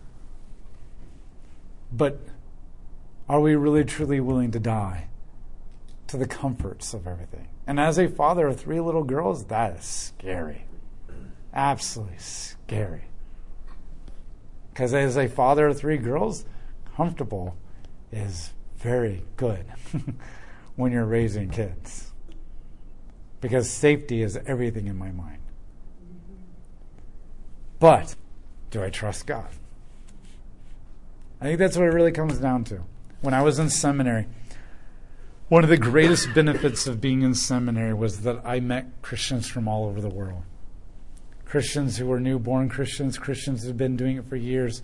but 1.92 2.20
are 3.30 3.40
we 3.40 3.56
really 3.56 3.84
truly 3.84 4.20
willing 4.20 4.52
to 4.52 4.60
die 4.60 5.10
to 6.08 6.18
the 6.18 6.28
comforts 6.28 6.94
of 6.94 7.06
everything? 7.06 7.48
And 7.66 7.80
as 7.80 7.98
a 7.98 8.08
father 8.08 8.48
of 8.48 8.60
three 8.60 8.80
little 8.80 9.04
girls, 9.04 9.46
that 9.46 9.78
is 9.78 9.86
scary. 9.86 10.66
Absolutely 11.54 12.18
scary. 12.18 13.06
Because 14.72 14.94
as 14.94 15.18
a 15.18 15.28
father 15.28 15.68
of 15.68 15.78
three 15.78 15.98
girls, 15.98 16.46
comfortable 16.96 17.56
is 18.12 18.52
very 18.78 19.24
good 19.38 19.66
when 20.76 20.92
you're 20.92 21.06
raising 21.06 21.50
kids. 21.50 22.12
Because 23.40 23.70
safety 23.70 24.24
is 24.24 24.38
everything 24.46 24.88
in 24.88 24.98
my 24.98 25.12
mind. 25.12 25.40
But 27.80 28.16
do 28.72 28.82
I 28.82 28.90
trust 28.90 29.28
God? 29.28 29.50
I 31.40 31.46
think 31.46 31.60
that's 31.60 31.78
what 31.78 31.86
it 31.86 31.94
really 31.94 32.14
comes 32.14 32.38
down 32.38 32.64
to. 32.66 32.82
When 33.22 33.34
I 33.34 33.42
was 33.42 33.60
in 33.60 33.70
seminary, 33.70 34.28
one 35.50 35.64
of 35.64 35.70
the 35.70 35.78
greatest 35.78 36.34
benefits 36.34 36.88
of 36.88 37.02
being 37.02 37.22
in 37.22 37.36
seminary 37.36 37.94
was 37.94 38.22
that 38.22 38.42
I 38.46 38.60
met 38.60 39.02
Christians 39.02 39.48
from 39.48 39.68
all 39.68 39.86
over 39.86 40.00
the 40.00 40.10
world. 40.10 40.44
Christians 41.46 41.98
who 41.98 42.08
were 42.08 42.20
newborn 42.20 42.70
Christians, 42.70 43.18
Christians 43.18 43.62
who 43.62 43.68
had 43.68 43.78
been 43.78 43.98
doing 43.98 44.18
it 44.18 44.26
for 44.26 44.38
years, 44.38 44.82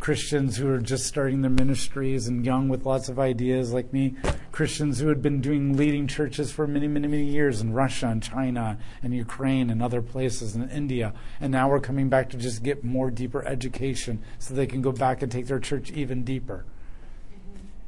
Christians 0.00 0.56
who 0.56 0.66
were 0.66 0.80
just 0.80 1.06
starting 1.06 1.42
their 1.42 1.50
ministries 1.50 2.26
and 2.26 2.44
young 2.44 2.68
with 2.68 2.84
lots 2.84 3.08
of 3.08 3.20
ideas 3.20 3.72
like 3.72 3.92
me, 3.92 4.16
Christians 4.50 4.98
who 4.98 5.06
had 5.06 5.22
been 5.22 5.40
doing 5.40 5.76
leading 5.76 6.08
churches 6.08 6.50
for 6.50 6.66
many, 6.66 6.88
many, 6.88 7.06
many 7.06 7.24
years 7.24 7.60
in 7.60 7.72
Russia 7.72 8.08
and 8.08 8.20
China 8.20 8.78
and 9.04 9.14
Ukraine 9.14 9.70
and 9.70 9.80
other 9.80 10.02
places 10.02 10.56
in 10.56 10.68
India. 10.70 11.14
And 11.40 11.52
now 11.52 11.70
we're 11.70 11.80
coming 11.80 12.08
back 12.08 12.30
to 12.30 12.36
just 12.36 12.64
get 12.64 12.82
more 12.82 13.12
deeper 13.12 13.46
education 13.46 14.20
so 14.40 14.52
they 14.52 14.66
can 14.66 14.82
go 14.82 14.90
back 14.90 15.22
and 15.22 15.30
take 15.30 15.46
their 15.46 15.60
church 15.60 15.92
even 15.92 16.24
deeper. 16.24 16.64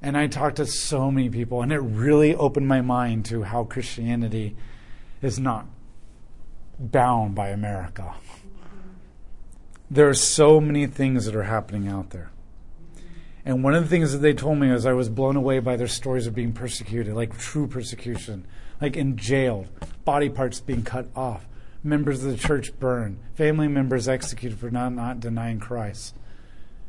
And 0.05 0.19
I 0.19 0.27
talked 0.27 0.57
to 0.57 0.67
so 0.67 1.11
many 1.11 1.31
people, 1.31 1.63
and 1.63 1.73
it 1.73 1.79
really 1.79 2.35
opened 2.35 2.69
my 2.69 2.83
mind 2.83 3.25
to 3.27 3.45
how 3.45 3.65
Christianity 3.65 4.55
is 5.23 5.39
not 5.39 5.67
bound 6.79 7.35
by 7.35 7.49
America. 7.49 8.13
There 9.91 10.07
are 10.07 10.13
so 10.13 10.61
many 10.61 10.87
things 10.87 11.25
that 11.25 11.35
are 11.35 11.45
happening 11.45 11.89
out 11.89 12.11
there. 12.11 12.31
And 13.47 13.65
one 13.65 13.75
of 13.75 13.83
the 13.83 13.89
things 13.89 14.13
that 14.13 14.19
they 14.19 14.35
told 14.35 14.59
me 14.59 14.71
is 14.71 14.85
I 14.85 14.93
was 14.93 15.09
blown 15.09 15.37
away 15.37 15.59
by 15.61 15.77
their 15.77 15.89
stories 15.89 16.27
of 16.27 16.35
being 16.35 16.53
persecuted, 16.53 17.15
like 17.15 17.39
true 17.39 17.67
persecution, 17.67 18.47
like 18.83 18.99
in 18.99 19.17
jail, 19.17 19.65
body 20.05 20.29
parts 20.29 20.61
being 20.61 20.83
cut 20.83 21.09
off, 21.17 21.47
members 21.83 22.23
of 22.23 22.31
the 22.31 22.37
church 22.37 22.79
burned, 22.79 23.21
family 23.37 23.69
members 23.69 24.07
executed 24.07 24.59
for 24.59 24.71
not, 24.71 24.93
not 24.93 25.21
denying 25.21 25.61
Christ. 25.61 26.15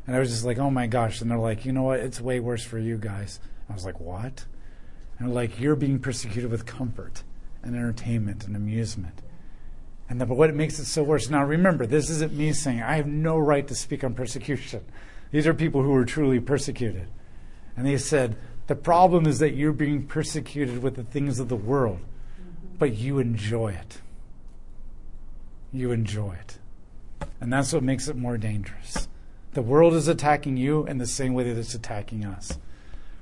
And 0.06 0.14
I 0.14 0.18
was 0.18 0.30
just 0.30 0.44
like, 0.44 0.58
oh 0.58 0.70
my 0.70 0.86
gosh. 0.86 1.20
And 1.20 1.30
they're 1.30 1.38
like, 1.38 1.64
you 1.64 1.72
know 1.72 1.82
what? 1.82 2.00
It's 2.00 2.20
way 2.20 2.40
worse 2.40 2.64
for 2.64 2.78
you 2.78 2.96
guys. 2.96 3.40
I 3.68 3.74
was 3.74 3.84
like, 3.84 4.00
what? 4.00 4.44
And 5.18 5.34
like, 5.34 5.58
you're 5.58 5.76
being 5.76 5.98
persecuted 5.98 6.50
with 6.50 6.66
comfort 6.66 7.22
and 7.62 7.74
entertainment 7.74 8.46
and 8.46 8.54
amusement. 8.54 9.22
And 10.08 10.20
then, 10.20 10.28
but 10.28 10.36
what 10.36 10.54
makes 10.54 10.78
it 10.78 10.84
so 10.84 11.02
worse? 11.02 11.28
Now 11.28 11.44
remember, 11.44 11.86
this 11.86 12.10
isn't 12.10 12.32
me 12.32 12.52
saying 12.52 12.82
I 12.82 12.96
have 12.96 13.08
no 13.08 13.36
right 13.36 13.66
to 13.66 13.74
speak 13.74 14.04
on 14.04 14.14
persecution. 14.14 14.84
These 15.32 15.46
are 15.46 15.54
people 15.54 15.82
who 15.82 15.90
were 15.90 16.04
truly 16.04 16.38
persecuted. 16.38 17.08
And 17.76 17.84
they 17.84 17.96
said, 17.98 18.36
the 18.68 18.76
problem 18.76 19.26
is 19.26 19.40
that 19.40 19.54
you're 19.54 19.72
being 19.72 20.06
persecuted 20.06 20.82
with 20.82 20.94
the 20.94 21.02
things 21.02 21.40
of 21.40 21.48
the 21.48 21.56
world, 21.56 22.00
but 22.78 22.96
you 22.96 23.18
enjoy 23.18 23.72
it. 23.72 23.98
You 25.72 25.90
enjoy 25.90 26.34
it. 26.34 26.58
And 27.40 27.52
that's 27.52 27.72
what 27.72 27.82
makes 27.82 28.08
it 28.08 28.16
more 28.16 28.38
dangerous. 28.38 29.08
The 29.56 29.62
world 29.62 29.94
is 29.94 30.06
attacking 30.06 30.58
you 30.58 30.86
in 30.86 30.98
the 30.98 31.06
same 31.06 31.32
way 31.32 31.44
that 31.44 31.58
it's 31.58 31.74
attacking 31.74 32.26
us. 32.26 32.58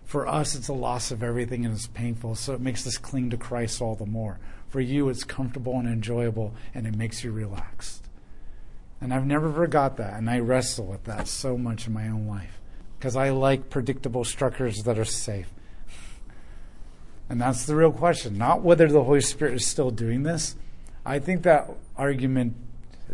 For 0.05 0.26
us, 0.26 0.57
it's 0.57 0.66
a 0.66 0.72
loss 0.72 1.12
of 1.12 1.22
everything 1.22 1.64
and 1.64 1.72
it's 1.72 1.87
painful, 1.87 2.35
so 2.35 2.55
it 2.55 2.61
makes 2.61 2.85
us 2.89 2.99
cling 2.99 3.30
to 3.30 3.37
Christ 3.37 3.80
all 3.80 3.95
the 3.95 4.05
more. 4.05 4.41
For 4.68 4.80
you, 4.80 5.09
it's 5.11 5.22
comfortable 5.22 5.78
and 5.78 5.87
enjoyable 5.87 6.53
and 6.74 6.89
it 6.89 6.97
makes 6.97 7.22
you 7.22 7.30
relaxed. 7.30 8.09
And 9.01 9.14
I've 9.14 9.28
never 9.28 9.53
forgot 9.53 9.97
that, 9.99 10.14
and 10.14 10.28
I 10.28 10.41
wrestle 10.41 10.87
with 10.87 11.05
that 11.05 11.28
so 11.28 11.57
much 11.57 11.87
in 11.87 11.93
my 11.93 12.09
own 12.09 12.26
life. 12.26 12.59
because 12.99 13.14
I 13.14 13.30
like 13.30 13.70
predictable 13.70 14.24
structures 14.24 14.82
that 14.82 14.99
are 14.99 15.05
safe. 15.05 15.51
And 17.28 17.41
that's 17.41 17.64
the 17.64 17.76
real 17.76 17.93
question, 17.93 18.37
not 18.37 18.62
whether 18.62 18.89
the 18.89 19.05
Holy 19.05 19.20
Spirit 19.20 19.55
is 19.55 19.66
still 19.68 19.93
doing 19.93 20.24
this. 20.24 20.57
I 21.07 21.20
think 21.20 21.45
that 21.45 21.70
argument 21.97 22.57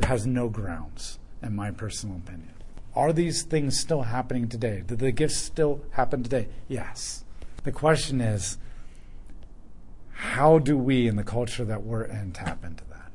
has 0.04 0.26
no 0.26 0.48
grounds, 0.48 1.18
in 1.42 1.54
my 1.54 1.70
personal 1.70 2.16
opinion. 2.16 2.54
Are 2.94 3.12
these 3.12 3.42
things 3.42 3.78
still 3.78 4.02
happening 4.02 4.48
today? 4.48 4.82
Do 4.86 4.96
the 4.96 5.12
gifts 5.12 5.36
still 5.36 5.80
happen 5.92 6.22
today? 6.22 6.48
Yes. 6.68 7.24
The 7.62 7.72
question 7.72 8.20
is, 8.20 8.58
how 10.12 10.58
do 10.58 10.76
we, 10.76 11.06
in 11.06 11.16
the 11.16 11.24
culture 11.24 11.64
that 11.64 11.82
we're 11.82 12.04
in, 12.04 12.32
tap 12.32 12.64
into 12.64 12.84
that? 12.90 13.12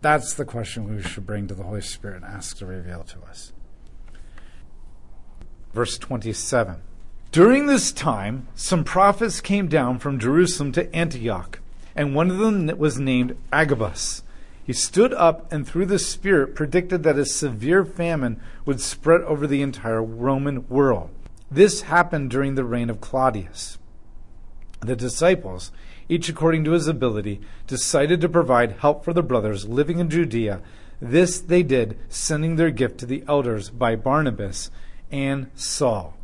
That's 0.00 0.34
the 0.34 0.44
question 0.44 0.94
we 0.94 1.02
should 1.02 1.26
bring 1.26 1.48
to 1.48 1.54
the 1.54 1.64
Holy 1.64 1.80
Spirit 1.80 2.22
and 2.22 2.24
ask 2.24 2.58
to 2.58 2.66
reveal 2.66 3.02
to 3.04 3.20
us. 3.22 3.52
Verse 5.72 5.98
27. 5.98 6.76
During 7.32 7.66
this 7.66 7.92
time, 7.92 8.48
some 8.54 8.84
prophets 8.84 9.40
came 9.40 9.68
down 9.68 9.98
from 9.98 10.18
Jerusalem 10.18 10.72
to 10.72 10.94
Antioch, 10.94 11.60
and 11.94 12.14
one 12.14 12.30
of 12.30 12.38
them 12.38 12.66
was 12.78 12.98
named 12.98 13.36
Agabus. 13.52 14.22
He 14.68 14.74
stood 14.74 15.14
up 15.14 15.50
and 15.50 15.66
through 15.66 15.86
the 15.86 15.98
Spirit 15.98 16.54
predicted 16.54 17.02
that 17.02 17.18
a 17.18 17.24
severe 17.24 17.86
famine 17.86 18.38
would 18.66 18.82
spread 18.82 19.22
over 19.22 19.46
the 19.46 19.62
entire 19.62 20.04
Roman 20.04 20.68
world. 20.68 21.08
This 21.50 21.80
happened 21.80 22.30
during 22.30 22.54
the 22.54 22.66
reign 22.66 22.90
of 22.90 23.00
Claudius. 23.00 23.78
The 24.80 24.94
disciples, 24.94 25.72
each 26.10 26.28
according 26.28 26.64
to 26.64 26.72
his 26.72 26.86
ability, 26.86 27.40
decided 27.66 28.20
to 28.20 28.28
provide 28.28 28.72
help 28.80 29.06
for 29.06 29.14
the 29.14 29.22
brothers 29.22 29.66
living 29.66 30.00
in 30.00 30.10
Judea. 30.10 30.60
This 31.00 31.40
they 31.40 31.62
did, 31.62 31.96
sending 32.10 32.56
their 32.56 32.70
gift 32.70 32.98
to 32.98 33.06
the 33.06 33.24
elders 33.26 33.70
by 33.70 33.96
Barnabas 33.96 34.70
and 35.10 35.50
Saul. 35.54 36.14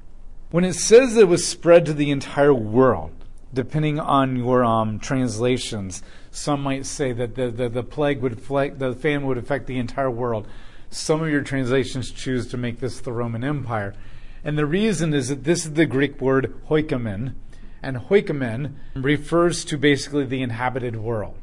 When 0.51 0.65
it 0.65 0.75
says 0.75 1.17
it 1.17 1.29
was 1.29 1.49
spread 1.49 1.87
to 1.87 1.95
the 1.95 2.11
entire 2.11 2.53
world, 2.53 3.13
depending 3.55 3.99
on 3.99 4.37
your 4.37 4.65
um, 4.65 4.99
translations, 4.99 6.03
some 6.35 6.65
might 6.65 6.85
say 6.85 7.13
that 7.13 7.37
the, 7.37 7.49
the, 7.49 7.69
the 7.69 7.85
plague 7.85 8.21
would 8.21 8.33
affect, 8.33 8.81
the 8.81 8.93
famine 8.93 9.29
would 9.29 9.39
affect 9.39 9.69
the 9.69 9.79
entire 9.79 10.11
world. 10.11 10.49
Some 10.91 11.23
of 11.23 11.31
your 11.31 11.43
translations 11.43 12.11
choose 12.11 12.49
to 12.49 12.57
make 12.57 12.81
this 12.81 12.99
the 12.99 13.13
Roman 13.13 13.45
Empire. 13.45 13.95
And 14.43 14.59
the 14.59 14.67
reason 14.67 15.15
is 15.15 15.29
that 15.29 15.45
this 15.45 15.65
is 15.65 15.75
the 15.75 15.87
Greek 15.87 16.21
word 16.21 16.55
oikomen, 16.69 17.35
and 17.83 17.99
oikomen 17.99 18.75
refers 18.97 19.65
to 19.67 19.79
basically 19.79 20.25
the 20.25 20.43
inhabited 20.43 20.97
world. 20.97 21.37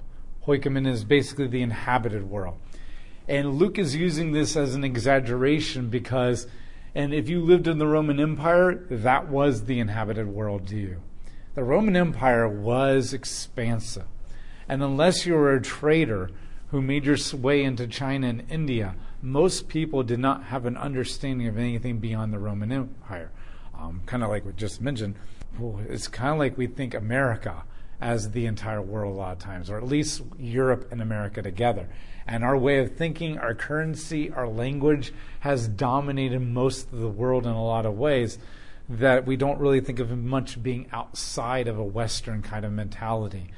Oikomen 0.45 0.85
is 0.85 1.05
basically 1.05 1.47
the 1.47 1.61
inhabited 1.61 2.29
world. 2.29 2.57
And 3.29 3.53
Luke 3.53 3.79
is 3.79 3.95
using 3.95 4.33
this 4.33 4.57
as 4.57 4.75
an 4.75 4.83
exaggeration 4.83 5.89
because, 5.89 6.47
and 6.93 7.13
if 7.13 7.29
you 7.29 7.41
lived 7.41 7.67
in 7.67 7.77
the 7.77 7.87
Roman 7.87 8.19
Empire, 8.19 8.75
that 8.89 9.29
was 9.29 9.65
the 9.65 9.79
inhabited 9.79 10.27
world 10.27 10.67
to 10.67 10.75
you. 10.75 11.01
The 11.55 11.63
Roman 11.63 11.95
Empire 11.95 12.49
was 12.49 13.13
expansive. 13.13 14.03
And 14.71 14.81
unless 14.81 15.25
you 15.25 15.33
were 15.33 15.51
a 15.51 15.61
trader 15.61 16.29
who 16.69 16.81
made 16.81 17.03
your 17.03 17.17
way 17.33 17.61
into 17.61 17.87
China 17.87 18.29
and 18.29 18.49
India, 18.49 18.95
most 19.21 19.67
people 19.67 20.01
did 20.01 20.19
not 20.19 20.45
have 20.45 20.65
an 20.65 20.77
understanding 20.77 21.45
of 21.47 21.57
anything 21.57 21.99
beyond 21.99 22.31
the 22.31 22.39
Roman 22.39 22.71
Empire. 22.71 23.31
Um, 23.77 24.01
kind 24.05 24.23
of 24.23 24.29
like 24.29 24.45
we 24.45 24.53
just 24.53 24.79
mentioned, 24.79 25.15
it's 25.89 26.07
kind 26.07 26.31
of 26.31 26.39
like 26.39 26.57
we 26.57 26.67
think 26.67 26.93
America 26.93 27.65
as 27.99 28.31
the 28.31 28.45
entire 28.45 28.81
world 28.81 29.13
a 29.13 29.17
lot 29.17 29.33
of 29.33 29.39
times, 29.39 29.69
or 29.69 29.75
at 29.75 29.85
least 29.85 30.21
Europe 30.39 30.87
and 30.89 31.01
America 31.01 31.41
together. 31.41 31.89
And 32.25 32.41
our 32.41 32.57
way 32.57 32.79
of 32.79 32.95
thinking, 32.95 33.37
our 33.39 33.53
currency, 33.53 34.31
our 34.31 34.47
language 34.47 35.11
has 35.41 35.67
dominated 35.67 36.39
most 36.39 36.93
of 36.93 36.99
the 37.01 37.09
world 37.09 37.45
in 37.45 37.51
a 37.51 37.61
lot 37.61 37.85
of 37.85 37.97
ways 37.97 38.39
that 38.87 39.25
we 39.25 39.35
don't 39.35 39.59
really 39.59 39.81
think 39.81 39.99
of 39.99 40.17
much 40.17 40.63
being 40.63 40.87
outside 40.93 41.67
of 41.67 41.77
a 41.77 41.83
Western 41.83 42.41
kind 42.41 42.63
of 42.63 42.71
mentality. 42.71 43.51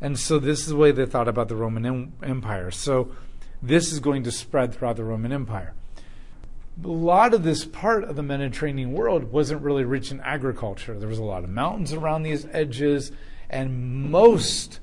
And 0.00 0.18
so 0.18 0.38
this 0.38 0.60
is 0.60 0.66
the 0.68 0.76
way 0.76 0.92
they 0.92 1.06
thought 1.06 1.28
about 1.28 1.48
the 1.48 1.56
Roman 1.56 2.12
Empire. 2.22 2.70
So 2.70 3.12
this 3.62 3.92
is 3.92 4.00
going 4.00 4.22
to 4.24 4.30
spread 4.30 4.74
throughout 4.74 4.96
the 4.96 5.04
Roman 5.04 5.32
Empire 5.32 5.74
a 6.84 6.88
lot 6.88 7.34
of 7.34 7.42
this 7.42 7.64
part 7.64 8.04
of 8.04 8.16
the 8.16 8.22
Mediterranean 8.22 8.92
world 8.92 9.32
wasn't 9.32 9.62
really 9.62 9.84
rich 9.84 10.10
in 10.10 10.20
agriculture. 10.20 10.98
There 10.98 11.08
was 11.08 11.18
a 11.18 11.24
lot 11.24 11.44
of 11.44 11.50
mountains 11.50 11.92
around 11.92 12.22
these 12.22 12.46
edges, 12.52 13.10
and 13.50 14.10
most, 14.10 14.80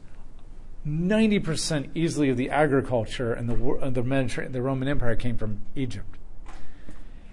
90% 0.85 1.89
easily 1.95 2.29
of 2.29 2.37
the 2.37 2.49
agriculture 2.49 3.33
in 3.33 3.47
the, 3.47 3.91
the, 3.91 4.03
Mediterranean, 4.03 4.51
the 4.51 4.61
Roman 4.61 4.87
Empire 4.87 5.15
came 5.15 5.37
from 5.37 5.61
Egypt. 5.75 6.17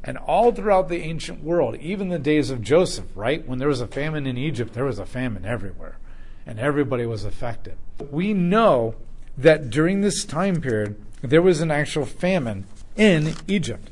And 0.04 0.16
all 0.16 0.52
throughout 0.52 0.88
the 0.88 1.02
ancient 1.02 1.44
world, 1.44 1.76
even 1.76 2.08
the 2.08 2.18
days 2.18 2.50
of 2.50 2.62
Joseph, 2.62 3.06
right? 3.14 3.46
When 3.46 3.58
there 3.58 3.68
was 3.68 3.80
a 3.80 3.86
famine 3.86 4.26
in 4.26 4.36
Egypt, 4.36 4.74
there 4.74 4.84
was 4.84 4.98
a 4.98 5.06
famine 5.06 5.44
everywhere, 5.44 5.98
and 6.46 6.58
everybody 6.58 7.06
was 7.06 7.24
affected. 7.24 7.76
We 8.10 8.32
know 8.32 8.94
that 9.36 9.70
during 9.70 10.00
this 10.00 10.24
time 10.24 10.60
period, 10.60 11.00
there 11.22 11.42
was 11.42 11.60
an 11.60 11.70
actual 11.70 12.04
famine 12.04 12.66
in 12.96 13.34
Egypt 13.46 13.90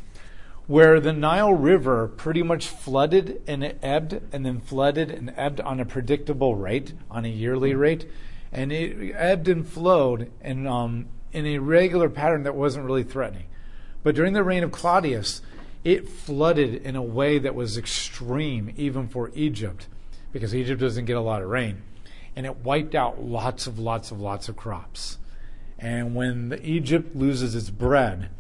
where 0.67 1.01
the 1.01 1.13
Nile 1.13 1.53
River 1.53 2.07
pretty 2.07 2.45
much 2.45 2.69
flooded 2.69 3.43
and 3.49 3.65
it 3.65 3.79
ebbed 3.83 4.21
and 4.33 4.47
then 4.47 4.61
flooded 4.61 5.11
and 5.11 5.33
ebbed 5.37 5.61
on 5.61 5.81
a 5.81 5.85
predictable 5.85 6.55
rate, 6.55 6.93
on 7.11 7.25
a 7.25 7.29
yearly 7.29 7.75
rate. 7.75 8.09
And 8.53 8.71
it 8.71 9.13
ebbed 9.17 9.49
and 9.49 9.67
flowed 9.67 10.31
um, 10.45 11.07
in 11.33 11.47
a 11.47 11.59
regular 11.59 12.09
pattern 12.09 12.45
that 12.45 12.55
wasn't 12.55 12.87
really 12.87 13.03
threatening. 13.03 13.47
But 14.05 14.15
during 14.15 14.33
the 14.33 14.45
reign 14.45 14.63
of 14.63 14.71
Claudius, 14.71 15.43
it 15.83 16.09
flooded 16.09 16.75
in 16.75 16.95
a 16.95 17.03
way 17.03 17.39
that 17.39 17.55
was 17.55 17.77
extreme, 17.77 18.73
even 18.77 19.09
for 19.09 19.33
Egypt, 19.35 19.89
because 20.33 20.55
Egypt 20.55 20.81
doesn't 20.81 21.07
get 21.07 21.17
a 21.17 21.21
lot 21.21 21.43
of 21.43 21.49
rain. 21.49 21.83
And 22.37 22.47
it 22.47 22.59
wiped 22.59 22.95
out 22.95 23.23
lots 23.23 23.67
of, 23.67 23.79
lots 23.79 24.11
of, 24.11 24.21
lots 24.21 24.49
of 24.49 24.57
crops. 24.57 25.19
And 25.79 26.15
when 26.15 26.59
Egypt 26.63 27.17
loses 27.17 27.55
its 27.55 27.71
bread, 27.71 28.31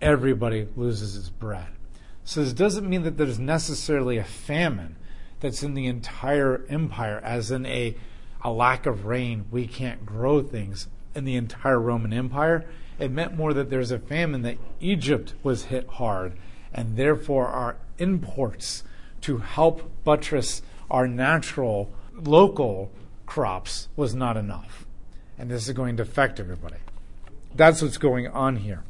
everybody 0.00 0.68
loses 0.76 1.16
its 1.16 1.28
bread. 1.28 1.68
So 2.24 2.42
this 2.42 2.52
doesn't 2.52 2.88
mean 2.88 3.02
that 3.02 3.18
there's 3.18 3.38
necessarily 3.38 4.16
a 4.16 4.24
famine 4.24 4.96
that's 5.40 5.62
in 5.62 5.74
the 5.74 5.86
entire 5.86 6.64
empire, 6.70 7.20
as 7.22 7.50
in 7.50 7.66
a, 7.66 7.94
a 8.42 8.50
lack 8.50 8.86
of 8.86 9.04
rain, 9.04 9.44
we 9.50 9.66
can't 9.66 10.06
grow 10.06 10.42
things 10.42 10.88
in 11.14 11.24
the 11.24 11.36
entire 11.36 11.78
Roman 11.78 12.12
Empire. 12.12 12.64
It 12.98 13.10
meant 13.10 13.36
more 13.36 13.52
that 13.52 13.68
there's 13.68 13.90
a 13.90 13.98
famine 13.98 14.42
that 14.42 14.58
Egypt 14.80 15.34
was 15.42 15.64
hit 15.64 15.86
hard, 15.86 16.32
and 16.72 16.96
therefore 16.96 17.48
our 17.48 17.76
imports 17.98 18.84
to 19.22 19.38
help 19.38 19.90
buttress 20.04 20.62
our 20.90 21.06
natural 21.06 21.92
local 22.26 22.90
crops 23.26 23.88
was 23.96 24.14
not 24.14 24.36
enough. 24.36 24.86
And 25.38 25.50
this 25.50 25.68
is 25.68 25.74
going 25.74 25.96
to 25.96 26.02
affect 26.02 26.38
everybody. 26.38 26.76
That's 27.54 27.82
what's 27.82 27.98
going 27.98 28.28
on 28.28 28.56
here. 28.56 28.84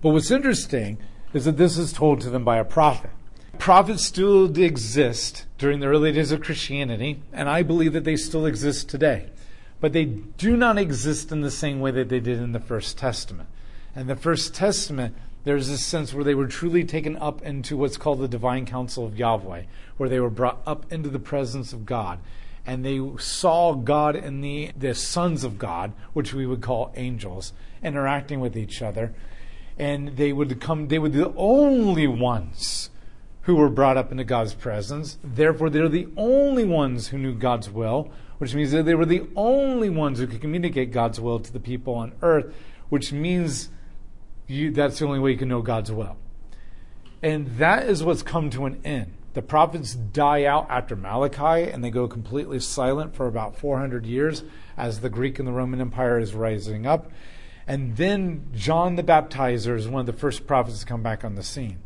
But 0.00 0.10
what's 0.10 0.30
interesting 0.30 0.98
is 1.32 1.44
that 1.44 1.56
this 1.56 1.78
is 1.78 1.92
told 1.92 2.20
to 2.20 2.30
them 2.30 2.44
by 2.44 2.58
a 2.58 2.64
prophet. 2.64 3.10
Prophets 3.58 4.04
still 4.04 4.56
exist 4.58 5.46
during 5.58 5.80
the 5.80 5.86
early 5.86 6.12
days 6.12 6.32
of 6.32 6.42
Christianity, 6.42 7.20
and 7.32 7.48
I 7.48 7.62
believe 7.62 7.92
that 7.92 8.04
they 8.04 8.16
still 8.16 8.46
exist 8.46 8.88
today. 8.88 9.30
But 9.80 9.92
they 9.92 10.04
do 10.04 10.56
not 10.56 10.78
exist 10.78 11.30
in 11.32 11.40
the 11.40 11.50
same 11.50 11.80
way 11.80 11.90
that 11.92 12.08
they 12.08 12.20
did 12.20 12.38
in 12.38 12.52
the 12.52 12.60
First 12.60 12.98
Testament. 12.98 13.48
In 13.96 14.06
the 14.06 14.16
First 14.16 14.54
Testament, 14.54 15.14
there's 15.44 15.68
this 15.68 15.84
sense 15.84 16.12
where 16.12 16.24
they 16.24 16.34
were 16.34 16.46
truly 16.46 16.84
taken 16.84 17.16
up 17.16 17.42
into 17.42 17.76
what's 17.76 17.96
called 17.96 18.20
the 18.20 18.28
divine 18.28 18.66
council 18.66 19.06
of 19.06 19.18
Yahweh, 19.18 19.64
where 19.96 20.08
they 20.08 20.20
were 20.20 20.30
brought 20.30 20.60
up 20.66 20.90
into 20.90 21.08
the 21.08 21.18
presence 21.18 21.72
of 21.72 21.86
God. 21.86 22.18
And 22.66 22.84
they 22.84 23.00
saw 23.18 23.74
God 23.74 24.16
and 24.16 24.42
the, 24.42 24.70
the 24.76 24.94
sons 24.94 25.44
of 25.44 25.58
God, 25.58 25.92
which 26.12 26.32
we 26.32 26.46
would 26.46 26.62
call 26.62 26.92
angels, 26.96 27.52
interacting 27.82 28.40
with 28.40 28.56
each 28.56 28.80
other 28.80 29.14
and 29.78 30.16
they 30.16 30.32
would 30.32 30.60
come 30.60 30.88
they 30.88 30.98
were 30.98 31.08
the 31.08 31.32
only 31.36 32.06
ones 32.06 32.90
who 33.42 33.56
were 33.56 33.68
brought 33.68 33.96
up 33.96 34.10
into 34.10 34.24
God's 34.24 34.54
presence. 34.54 35.18
Therefore, 35.22 35.68
they're 35.68 35.88
the 35.88 36.08
only 36.16 36.64
ones 36.64 37.08
who 37.08 37.18
knew 37.18 37.34
God's 37.34 37.68
will, 37.68 38.10
which 38.38 38.54
means 38.54 38.72
that 38.72 38.84
they 38.84 38.94
were 38.94 39.04
the 39.04 39.26
only 39.36 39.90
ones 39.90 40.18
who 40.18 40.26
could 40.26 40.40
communicate 40.40 40.92
God's 40.92 41.20
will 41.20 41.40
to 41.40 41.52
the 41.52 41.60
people 41.60 41.94
on 41.94 42.12
earth, 42.22 42.54
which 42.88 43.12
means 43.12 43.68
you, 44.46 44.70
that's 44.70 44.98
the 44.98 45.04
only 45.04 45.18
way 45.18 45.32
you 45.32 45.36
can 45.36 45.48
know 45.48 45.60
God's 45.60 45.92
will. 45.92 46.16
And 47.22 47.58
that 47.58 47.86
is 47.86 48.02
what's 48.02 48.22
come 48.22 48.48
to 48.50 48.64
an 48.64 48.80
end. 48.82 49.12
The 49.34 49.42
prophets 49.42 49.94
die 49.94 50.44
out 50.44 50.68
after 50.70 50.94
Malachi 50.94 51.70
and 51.70 51.82
they 51.82 51.90
go 51.90 52.06
completely 52.06 52.60
silent 52.60 53.14
for 53.14 53.26
about 53.26 53.56
400 53.56 54.06
years 54.06 54.44
as 54.76 55.00
the 55.00 55.10
Greek 55.10 55.38
and 55.38 55.46
the 55.46 55.52
Roman 55.52 55.80
Empire 55.80 56.18
is 56.18 56.34
rising 56.34 56.86
up. 56.86 57.10
And 57.66 57.96
then 57.96 58.48
John 58.54 58.94
the 58.94 59.02
Baptizer 59.02 59.76
is 59.76 59.88
one 59.88 60.00
of 60.00 60.06
the 60.06 60.12
first 60.12 60.46
prophets 60.46 60.80
to 60.80 60.86
come 60.86 61.02
back 61.02 61.24
on 61.24 61.34
the 61.34 61.42
scene. 61.42 61.80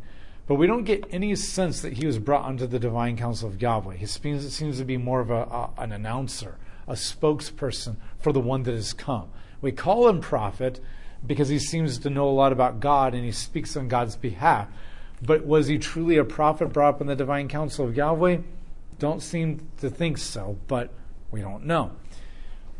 But 0.46 0.56
we 0.56 0.66
don't 0.66 0.84
get 0.84 1.04
any 1.10 1.34
sense 1.36 1.80
that 1.82 1.94
he 1.94 2.06
was 2.06 2.18
brought 2.18 2.44
under 2.44 2.66
the 2.66 2.78
divine 2.78 3.16
council 3.16 3.48
of 3.48 3.60
Yahweh. 3.60 3.96
He 3.96 4.06
seems, 4.06 4.54
seems 4.54 4.78
to 4.78 4.84
be 4.84 4.96
more 4.96 5.20
of 5.20 5.30
a, 5.30 5.42
a, 5.42 5.70
an 5.78 5.92
announcer, 5.92 6.56
a 6.86 6.94
spokesperson 6.94 7.96
for 8.18 8.32
the 8.32 8.40
one 8.40 8.62
that 8.64 8.74
has 8.74 8.92
come. 8.92 9.30
We 9.60 9.72
call 9.72 10.08
him 10.08 10.20
prophet 10.20 10.80
because 11.26 11.48
he 11.48 11.58
seems 11.58 11.98
to 11.98 12.10
know 12.10 12.28
a 12.28 12.30
lot 12.30 12.52
about 12.52 12.80
God 12.80 13.14
and 13.14 13.24
he 13.24 13.32
speaks 13.32 13.76
on 13.76 13.88
God's 13.88 14.16
behalf. 14.16 14.68
But 15.22 15.44
was 15.44 15.66
he 15.66 15.78
truly 15.78 16.16
a 16.16 16.24
prophet 16.24 16.72
brought 16.72 16.96
up 16.96 17.00
in 17.00 17.06
the 17.06 17.16
divine 17.16 17.48
council 17.48 17.86
of 17.86 17.96
Yahweh? 17.96 18.38
Don't 18.98 19.22
seem 19.22 19.68
to 19.80 19.90
think 19.90 20.18
so, 20.18 20.58
but 20.66 20.92
we 21.30 21.40
don't 21.40 21.64
know. 21.64 21.92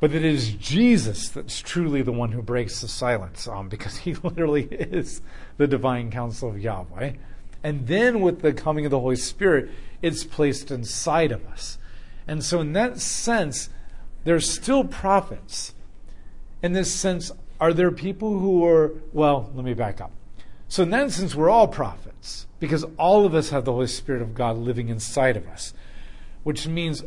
But 0.01 0.13
it 0.13 0.25
is 0.25 0.53
Jesus 0.53 1.29
that's 1.29 1.61
truly 1.61 2.03
the 2.03 2.13
one 2.13 2.31
who 2.31 2.43
breaks 2.43 2.81
the 2.81 2.89
silence, 2.89 3.49
um, 3.49 3.69
because 3.69 3.97
he 3.99 4.15
literally 4.23 4.65
is 4.65 5.21
the 5.57 5.67
divine 5.67 6.11
counsel 6.11 6.51
of 6.51 6.61
Yahweh. 6.61 7.13
And 7.65 7.87
then 7.89 8.21
with 8.21 8.41
the 8.41 8.53
coming 8.53 8.85
of 8.85 8.93
the 8.93 9.01
Holy 9.01 9.17
Spirit, 9.17 9.71
it's 10.01 10.23
placed 10.23 10.71
inside 10.71 11.33
of 11.33 11.45
us. 11.47 11.79
And 12.29 12.45
so, 12.45 12.61
in 12.61 12.73
that 12.75 13.01
sense, 13.01 13.69
there's 14.25 14.49
still 14.49 14.85
prophets. 14.85 15.75
In 16.63 16.73
this 16.73 16.93
sense, 16.93 17.33
are 17.61 17.73
there 17.73 17.91
people 17.91 18.39
who 18.39 18.65
are, 18.65 18.93
well, 19.13 19.51
let 19.55 19.65
me 19.65 19.75
back 19.75 20.01
up. 20.01 20.13
So, 20.69 20.83
in 20.83 20.91
that 20.91 21.11
sense, 21.11 21.35
we're 21.35 21.51
all 21.51 21.67
prophets 21.67 22.47
because 22.61 22.85
all 22.99 23.25
of 23.25 23.35
us 23.35 23.51
have 23.51 23.65
the 23.65 23.73
Holy 23.73 23.87
Spirit 23.87 24.23
of 24.23 24.35
God 24.35 24.59
living 24.59 24.89
inside 24.89 25.37
of 25.37 25.47
us, 25.47 25.73
which 26.43 26.67
means 26.67 27.05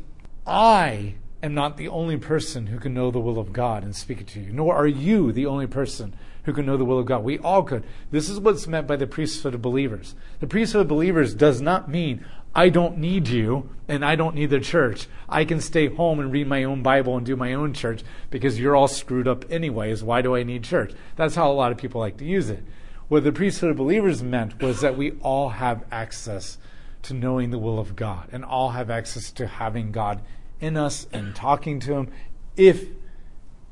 I 0.48 1.16
am 1.44 1.54
not 1.54 1.78
the 1.78 1.88
only 1.88 2.18
person 2.18 2.68
who 2.68 2.80
can 2.80 2.94
know 2.94 3.12
the 3.12 3.20
will 3.20 3.38
of 3.38 3.54
God 3.54 3.84
and 3.84 3.96
speak 3.96 4.22
it 4.22 4.28
to 4.28 4.40
you, 4.40 4.52
nor 4.52 4.76
are 4.76 4.88
you 4.88 5.32
the 5.32 5.46
only 5.46 5.68
person 5.68 6.16
who 6.44 6.54
can 6.54 6.66
know 6.66 6.78
the 6.78 6.86
will 6.86 7.00
of 7.00 7.06
God. 7.06 7.24
We 7.24 7.38
all 7.40 7.64
could. 7.64 7.84
This 8.10 8.30
is 8.30 8.40
what's 8.40 8.68
meant 8.68 8.88
by 8.88 8.96
the 8.96 9.08
priesthood 9.08 9.54
of 9.54 9.62
believers. 9.62 10.16
The 10.40 10.48
priesthood 10.48 10.82
of 10.82 10.88
believers 10.88 11.36
does 11.36 11.62
not 11.62 11.90
mean 11.90 12.26
I 12.54 12.70
don't 12.70 12.98
need 12.98 13.28
you 13.28 13.70
and 13.88 14.04
I 14.04 14.16
don't 14.16 14.36
need 14.36 14.50
the 14.50 14.60
church. 14.60 15.08
I 15.30 15.46
can 15.46 15.62
stay 15.62 15.88
home 15.88 16.20
and 16.20 16.32
read 16.32 16.48
my 16.48 16.64
own 16.64 16.82
Bible 16.82 17.16
and 17.16 17.26
do 17.26 17.36
my 17.36 17.54
own 17.54 17.74
church 17.74 18.04
because 18.30 18.60
you're 18.60 18.76
all 18.76 18.88
screwed 18.88 19.28
up 19.28 19.50
anyways. 19.52 20.04
Why 20.04 20.22
do 20.22 20.36
I 20.36 20.44
need 20.44 20.64
church? 20.64 20.94
That's 21.16 21.36
how 21.36 21.52
a 21.52 21.54
lot 21.54 21.72
of 21.72 21.78
people 21.78 22.02
like 22.02 22.18
to 22.18 22.26
use 22.26 22.50
it. 22.50 22.64
What 23.12 23.26
the 23.26 23.34
priesthood 23.34 23.72
of 23.72 23.76
believers 23.76 24.24
meant 24.24 24.62
was 24.62 24.80
that 24.80 24.96
we 24.96 25.12
all 25.20 25.50
have 25.50 25.84
access 25.92 26.58
to 27.02 27.14
knowing 27.14 27.52
the 27.52 27.60
will 27.60 27.78
of 27.78 27.98
God 27.98 28.30
and 28.32 28.46
all 28.46 28.70
have 28.70 28.90
access 28.90 29.32
to 29.32 29.48
having 29.48 29.92
God 29.92 30.22
in 30.62 30.78
us 30.78 31.08
and 31.12 31.36
talking 31.36 31.82
to 31.82 31.94
Him 31.94 32.12
if 32.56 32.88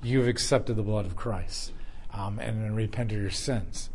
you've 0.03 0.27
accepted 0.27 0.75
the 0.75 0.83
blood 0.83 1.05
of 1.05 1.15
Christ 1.15 1.71
um, 2.13 2.37
and 2.39 2.75
repent 2.75 3.13
of 3.13 3.17
your 3.17 3.29
sins. 3.29 3.89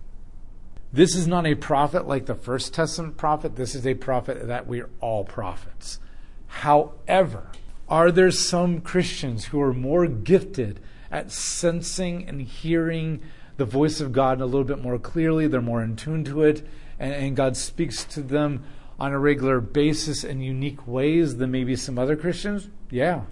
This 0.95 1.15
is 1.15 1.27
not 1.27 1.45
a 1.47 1.57
prophet 1.57 2.09
like 2.09 2.25
the 2.25 2.35
First 2.35 2.73
Testament 2.73 3.19
prophet. 3.19 3.55
This 3.55 3.75
is 3.75 3.87
a 3.87 3.93
prophet 3.93 4.49
that 4.49 4.67
we're 4.67 4.89
all 5.03 5.25
prophets. 5.25 6.01
However, 6.47 7.53
are 7.87 8.11
there 8.11 8.31
some 8.31 8.81
Christians 8.81 9.45
who 9.45 9.61
are 9.61 9.75
more 9.75 10.07
gifted 10.07 10.81
at 11.11 11.31
sensing 11.31 12.27
and 12.27 12.41
hearing 12.41 13.21
the 13.57 13.65
voice 13.65 14.01
of 14.01 14.13
God 14.13 14.41
a 14.41 14.47
little 14.47 14.65
bit 14.65 14.83
more 14.83 14.99
clearly? 14.99 15.47
They're 15.47 15.61
more 15.61 15.83
in 15.83 15.97
tune 15.97 16.25
to 16.25 16.43
it, 16.43 16.67
and, 16.99 17.13
and 17.13 17.37
God 17.37 17.57
speaks 17.57 18.05
to 18.05 18.23
them 18.23 18.65
on 18.99 19.13
a 19.13 19.19
regular 19.19 19.61
basis 19.61 20.25
in 20.25 20.41
unique 20.41 20.87
ways 20.87 21.37
than 21.37 21.51
maybe 21.51 21.77
some 21.77 21.99
other 21.99 22.17
Christians? 22.17 22.69
Yeah, 22.91 23.23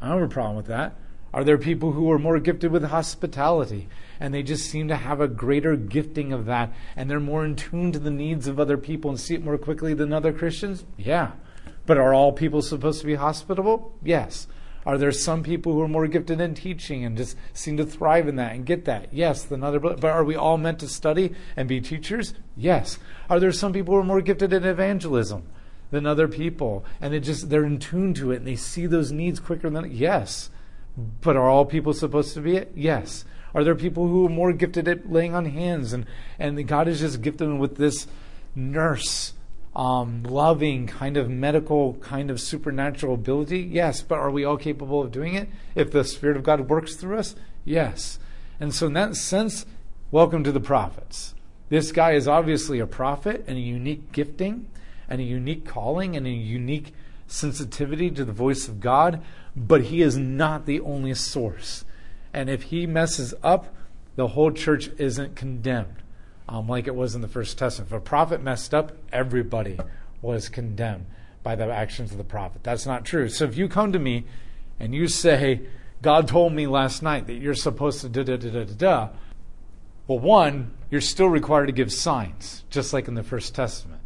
I 0.00 0.08
don't 0.08 0.20
have 0.20 0.30
a 0.30 0.32
problem 0.32 0.56
with 0.56 0.66
that. 0.66 0.94
Are 1.32 1.44
there 1.44 1.58
people 1.58 1.92
who 1.92 2.10
are 2.10 2.18
more 2.18 2.40
gifted 2.40 2.72
with 2.72 2.84
hospitality 2.84 3.88
and 4.18 4.32
they 4.32 4.42
just 4.42 4.70
seem 4.70 4.88
to 4.88 4.96
have 4.96 5.20
a 5.20 5.28
greater 5.28 5.76
gifting 5.76 6.32
of 6.32 6.46
that 6.46 6.72
and 6.96 7.10
they're 7.10 7.20
more 7.20 7.44
in 7.44 7.54
tune 7.54 7.92
to 7.92 7.98
the 7.98 8.10
needs 8.10 8.48
of 8.48 8.58
other 8.58 8.78
people 8.78 9.10
and 9.10 9.20
see 9.20 9.34
it 9.34 9.44
more 9.44 9.58
quickly 9.58 9.92
than 9.92 10.12
other 10.12 10.32
Christians? 10.32 10.84
Yeah. 10.96 11.32
But 11.84 11.98
are 11.98 12.14
all 12.14 12.32
people 12.32 12.62
supposed 12.62 13.00
to 13.00 13.06
be 13.06 13.16
hospitable? 13.16 13.94
Yes. 14.02 14.46
Are 14.88 14.96
there 14.96 15.12
some 15.12 15.42
people 15.42 15.74
who 15.74 15.82
are 15.82 15.88
more 15.88 16.06
gifted 16.06 16.40
in 16.40 16.54
teaching 16.54 17.04
and 17.04 17.14
just 17.14 17.36
seem 17.52 17.76
to 17.76 17.84
thrive 17.84 18.26
in 18.26 18.36
that 18.36 18.54
and 18.54 18.64
get 18.64 18.86
that? 18.86 19.12
Yes, 19.12 19.44
than 19.44 19.62
other. 19.62 19.78
But 19.78 20.02
are 20.02 20.24
we 20.24 20.34
all 20.34 20.56
meant 20.56 20.78
to 20.78 20.88
study 20.88 21.34
and 21.58 21.68
be 21.68 21.82
teachers? 21.82 22.32
Yes. 22.56 22.98
Are 23.28 23.38
there 23.38 23.52
some 23.52 23.74
people 23.74 23.92
who 23.92 24.00
are 24.00 24.04
more 24.04 24.22
gifted 24.22 24.54
in 24.54 24.64
evangelism 24.64 25.42
than 25.90 26.06
other 26.06 26.26
people, 26.26 26.86
and 27.02 27.12
they 27.12 27.20
just 27.20 27.50
they're 27.50 27.66
in 27.66 27.78
tune 27.78 28.14
to 28.14 28.32
it 28.32 28.36
and 28.36 28.46
they 28.46 28.56
see 28.56 28.86
those 28.86 29.12
needs 29.12 29.40
quicker 29.40 29.68
than 29.68 29.94
yes? 29.94 30.48
But 31.20 31.36
are 31.36 31.50
all 31.50 31.66
people 31.66 31.92
supposed 31.92 32.32
to 32.32 32.40
be 32.40 32.56
it? 32.56 32.72
Yes. 32.74 33.26
Are 33.54 33.64
there 33.64 33.74
people 33.74 34.08
who 34.08 34.24
are 34.24 34.30
more 34.30 34.54
gifted 34.54 34.88
at 34.88 35.12
laying 35.12 35.34
on 35.34 35.44
hands 35.44 35.92
and 35.92 36.06
and 36.38 36.66
God 36.66 36.86
has 36.86 37.00
just 37.00 37.20
gifted 37.20 37.46
them 37.46 37.58
with 37.58 37.76
this 37.76 38.06
nurse 38.54 39.34
um, 39.74 40.22
loving, 40.24 40.86
kind 40.86 41.16
of 41.16 41.28
medical, 41.28 41.94
kind 41.94 42.30
of 42.30 42.40
supernatural 42.40 43.14
ability? 43.14 43.60
Yes, 43.60 44.02
but 44.02 44.18
are 44.18 44.30
we 44.30 44.44
all 44.44 44.56
capable 44.56 45.02
of 45.02 45.12
doing 45.12 45.34
it? 45.34 45.48
If 45.74 45.90
the 45.90 46.04
Spirit 46.04 46.36
of 46.36 46.42
God 46.42 46.68
works 46.68 46.94
through 46.94 47.18
us? 47.18 47.34
Yes. 47.64 48.18
And 48.60 48.74
so, 48.74 48.86
in 48.86 48.94
that 48.94 49.16
sense, 49.16 49.66
welcome 50.10 50.42
to 50.44 50.52
the 50.52 50.60
prophets. 50.60 51.34
This 51.68 51.92
guy 51.92 52.12
is 52.12 52.26
obviously 52.26 52.78
a 52.78 52.86
prophet 52.86 53.44
and 53.46 53.56
a 53.56 53.60
unique 53.60 54.12
gifting 54.12 54.68
and 55.08 55.20
a 55.20 55.24
unique 55.24 55.66
calling 55.66 56.16
and 56.16 56.26
a 56.26 56.30
unique 56.30 56.92
sensitivity 57.26 58.10
to 58.10 58.24
the 58.24 58.32
voice 58.32 58.68
of 58.68 58.80
God, 58.80 59.22
but 59.54 59.84
he 59.84 60.02
is 60.02 60.16
not 60.16 60.66
the 60.66 60.80
only 60.80 61.14
source. 61.14 61.84
And 62.32 62.48
if 62.48 62.64
he 62.64 62.86
messes 62.86 63.34
up, 63.42 63.74
the 64.16 64.28
whole 64.28 64.50
church 64.50 64.90
isn't 64.98 65.36
condemned 65.36 66.02
um, 66.48 66.66
like 66.66 66.86
it 66.86 66.94
was 66.94 67.14
in 67.14 67.20
the 67.20 67.28
First 67.28 67.58
Testament. 67.58 67.90
If 67.90 67.96
a 67.96 68.00
prophet 68.00 68.42
messed 68.42 68.74
up, 68.74 68.92
everybody 69.12 69.78
was 70.22 70.48
condemned 70.48 71.06
by 71.42 71.54
the 71.54 71.70
actions 71.70 72.10
of 72.10 72.18
the 72.18 72.24
prophet. 72.24 72.62
That's 72.62 72.86
not 72.86 73.04
true. 73.04 73.28
So 73.28 73.44
if 73.44 73.56
you 73.56 73.68
come 73.68 73.92
to 73.92 73.98
me 73.98 74.24
and 74.80 74.94
you 74.94 75.08
say, 75.08 75.60
God 76.00 76.28
told 76.28 76.52
me 76.52 76.66
last 76.66 77.02
night 77.02 77.26
that 77.26 77.34
you're 77.34 77.54
supposed 77.54 78.00
to 78.00 78.08
da 78.08 78.22
da 78.22 78.36
da 78.36 78.50
da 78.50 78.64
da 78.64 78.74
da, 78.74 79.08
well, 80.06 80.18
one, 80.18 80.72
you're 80.90 81.02
still 81.02 81.28
required 81.28 81.66
to 81.66 81.72
give 81.72 81.92
signs, 81.92 82.64
just 82.70 82.92
like 82.92 83.08
in 83.08 83.14
the 83.14 83.22
First 83.22 83.54
Testament. 83.54 84.00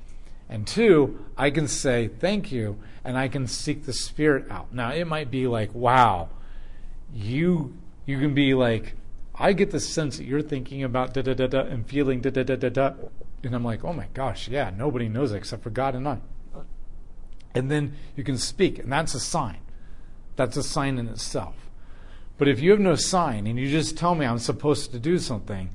And 0.48 0.66
two, 0.66 1.24
I 1.38 1.50
can 1.50 1.68
say 1.68 2.08
thank 2.08 2.50
you 2.50 2.78
and 3.04 3.16
I 3.16 3.28
can 3.28 3.46
seek 3.46 3.86
the 3.86 3.92
Spirit 3.92 4.50
out. 4.50 4.74
Now, 4.74 4.90
it 4.90 5.06
might 5.06 5.30
be 5.30 5.46
like, 5.46 5.72
wow, 5.74 6.28
you 7.14 7.76
you 8.04 8.18
can 8.18 8.34
be 8.34 8.52
like, 8.54 8.94
I 9.34 9.52
get 9.52 9.70
the 9.70 9.80
sense 9.80 10.18
that 10.18 10.24
you're 10.24 10.42
thinking 10.42 10.82
about 10.82 11.14
da 11.14 11.22
da 11.22 11.34
da 11.34 11.46
da 11.46 11.60
and 11.60 11.86
feeling 11.86 12.20
da 12.20 12.30
da 12.30 12.42
da 12.42 12.56
da 12.56 12.68
da. 12.68 12.92
And 13.42 13.54
I'm 13.54 13.64
like, 13.64 13.82
oh 13.84 13.92
my 13.92 14.06
gosh, 14.14 14.48
yeah, 14.48 14.70
nobody 14.76 15.08
knows 15.08 15.32
except 15.32 15.62
for 15.62 15.70
God 15.70 15.94
and 15.94 16.06
I. 16.06 16.18
And 17.54 17.70
then 17.70 17.94
you 18.16 18.24
can 18.24 18.38
speak, 18.38 18.78
and 18.78 18.92
that's 18.92 19.14
a 19.14 19.20
sign. 19.20 19.58
That's 20.36 20.56
a 20.56 20.62
sign 20.62 20.98
in 20.98 21.08
itself. 21.08 21.54
But 22.38 22.48
if 22.48 22.60
you 22.60 22.70
have 22.70 22.80
no 22.80 22.94
sign 22.94 23.46
and 23.46 23.58
you 23.58 23.68
just 23.70 23.96
tell 23.96 24.14
me 24.14 24.24
I'm 24.24 24.38
supposed 24.38 24.92
to 24.92 24.98
do 24.98 25.18
something, 25.18 25.70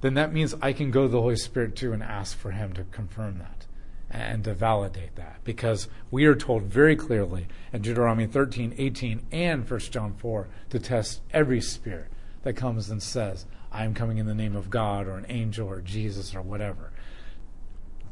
then 0.00 0.14
that 0.14 0.32
means 0.32 0.54
I 0.60 0.72
can 0.72 0.90
go 0.90 1.02
to 1.02 1.08
the 1.08 1.20
Holy 1.20 1.36
Spirit 1.36 1.76
too 1.76 1.92
and 1.92 2.02
ask 2.02 2.36
for 2.36 2.50
Him 2.50 2.72
to 2.74 2.84
confirm 2.84 3.38
that 3.38 3.66
and 4.10 4.44
to 4.44 4.54
validate 4.54 5.16
that. 5.16 5.42
Because 5.44 5.88
we 6.10 6.26
are 6.26 6.34
told 6.34 6.64
very 6.64 6.94
clearly 6.94 7.48
in 7.72 7.82
Deuteronomy 7.82 8.26
13, 8.26 8.74
18, 8.76 9.26
and 9.32 9.68
1 9.68 9.80
John 9.80 10.14
4 10.14 10.48
to 10.70 10.78
test 10.78 11.22
every 11.32 11.60
spirit 11.60 12.08
that 12.44 12.54
comes 12.54 12.90
and 12.90 13.02
says, 13.02 13.46
I 13.72 13.84
am 13.84 13.94
coming 13.94 14.18
in 14.18 14.26
the 14.26 14.34
name 14.34 14.54
of 14.54 14.70
God 14.70 15.06
or 15.06 15.16
an 15.16 15.26
angel 15.28 15.68
or 15.68 15.80
Jesus 15.80 16.34
or 16.34 16.42
whatever. 16.42 16.92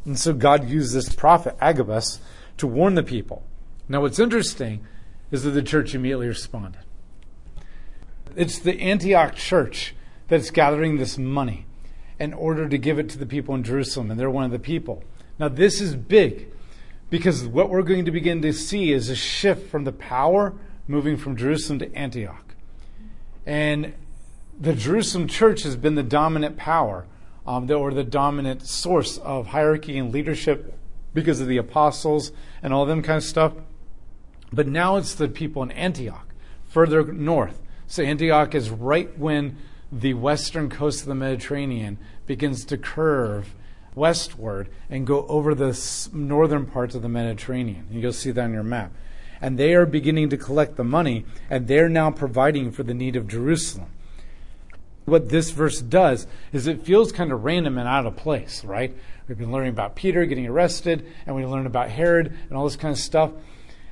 And 0.04 0.18
so 0.18 0.32
God 0.32 0.68
used 0.68 0.94
this 0.94 1.14
prophet, 1.14 1.56
Agabus, 1.60 2.20
to 2.58 2.66
warn 2.66 2.96
the 2.96 3.02
people. 3.02 3.44
Now, 3.88 4.00
what's 4.00 4.18
interesting 4.18 4.84
is 5.30 5.44
that 5.44 5.50
the 5.50 5.62
church 5.62 5.94
immediately 5.94 6.28
responded. 6.28 6.82
It's 8.34 8.58
the 8.58 8.80
Antioch 8.80 9.34
church 9.36 9.94
that's 10.28 10.50
gathering 10.50 10.96
this 10.96 11.18
money 11.18 11.66
in 12.18 12.32
order 12.32 12.68
to 12.68 12.78
give 12.78 12.98
it 12.98 13.08
to 13.10 13.18
the 13.18 13.26
people 13.26 13.54
in 13.54 13.62
Jerusalem, 13.62 14.10
and 14.10 14.18
they're 14.18 14.30
one 14.30 14.44
of 14.44 14.50
the 14.50 14.58
people. 14.58 15.04
Now, 15.38 15.48
this 15.48 15.80
is 15.80 15.94
big 15.94 16.48
because 17.10 17.44
what 17.44 17.68
we're 17.68 17.82
going 17.82 18.04
to 18.04 18.10
begin 18.10 18.42
to 18.42 18.52
see 18.52 18.92
is 18.92 19.08
a 19.08 19.16
shift 19.16 19.70
from 19.70 19.84
the 19.84 19.92
power 19.92 20.54
moving 20.88 21.16
from 21.16 21.36
Jerusalem 21.36 21.78
to 21.80 21.94
Antioch. 21.94 22.54
And 23.44 23.92
the 24.62 24.74
Jerusalem 24.74 25.26
church 25.26 25.64
has 25.64 25.74
been 25.74 25.96
the 25.96 26.04
dominant 26.04 26.56
power 26.56 27.04
um, 27.44 27.68
or 27.68 27.92
the 27.92 28.04
dominant 28.04 28.64
source 28.64 29.18
of 29.18 29.48
hierarchy 29.48 29.98
and 29.98 30.12
leadership 30.12 30.78
because 31.12 31.40
of 31.40 31.48
the 31.48 31.56
apostles 31.56 32.30
and 32.62 32.72
all 32.72 32.86
them 32.86 33.02
kind 33.02 33.16
of 33.16 33.24
stuff. 33.24 33.54
But 34.52 34.68
now 34.68 34.98
it's 34.98 35.16
the 35.16 35.26
people 35.26 35.64
in 35.64 35.72
Antioch, 35.72 36.32
further 36.68 37.02
north. 37.12 37.60
So 37.88 38.04
Antioch 38.04 38.54
is 38.54 38.70
right 38.70 39.18
when 39.18 39.56
the 39.90 40.14
western 40.14 40.70
coast 40.70 41.00
of 41.00 41.08
the 41.08 41.16
Mediterranean 41.16 41.98
begins 42.26 42.64
to 42.66 42.78
curve 42.78 43.56
westward 43.96 44.68
and 44.88 45.04
go 45.04 45.26
over 45.26 45.56
the 45.56 45.76
northern 46.12 46.66
parts 46.66 46.94
of 46.94 47.02
the 47.02 47.08
Mediterranean. 47.08 47.88
And 47.90 48.00
you'll 48.00 48.12
see 48.12 48.30
that 48.30 48.44
on 48.44 48.52
your 48.52 48.62
map. 48.62 48.92
And 49.40 49.58
they 49.58 49.74
are 49.74 49.86
beginning 49.86 50.28
to 50.28 50.36
collect 50.36 50.76
the 50.76 50.84
money, 50.84 51.26
and 51.50 51.66
they're 51.66 51.88
now 51.88 52.12
providing 52.12 52.70
for 52.70 52.84
the 52.84 52.94
need 52.94 53.16
of 53.16 53.26
Jerusalem 53.26 53.90
what 55.04 55.28
this 55.28 55.50
verse 55.50 55.80
does 55.80 56.26
is 56.52 56.66
it 56.66 56.84
feels 56.84 57.12
kind 57.12 57.32
of 57.32 57.44
random 57.44 57.78
and 57.78 57.88
out 57.88 58.06
of 58.06 58.16
place, 58.16 58.64
right? 58.64 58.96
We've 59.28 59.38
been 59.38 59.52
learning 59.52 59.70
about 59.70 59.96
Peter 59.96 60.26
getting 60.26 60.46
arrested, 60.46 61.06
and 61.26 61.34
we 61.34 61.44
learn 61.44 61.66
about 61.66 61.90
Herod 61.90 62.36
and 62.48 62.58
all 62.58 62.64
this 62.64 62.76
kind 62.76 62.92
of 62.92 62.98
stuff. 62.98 63.32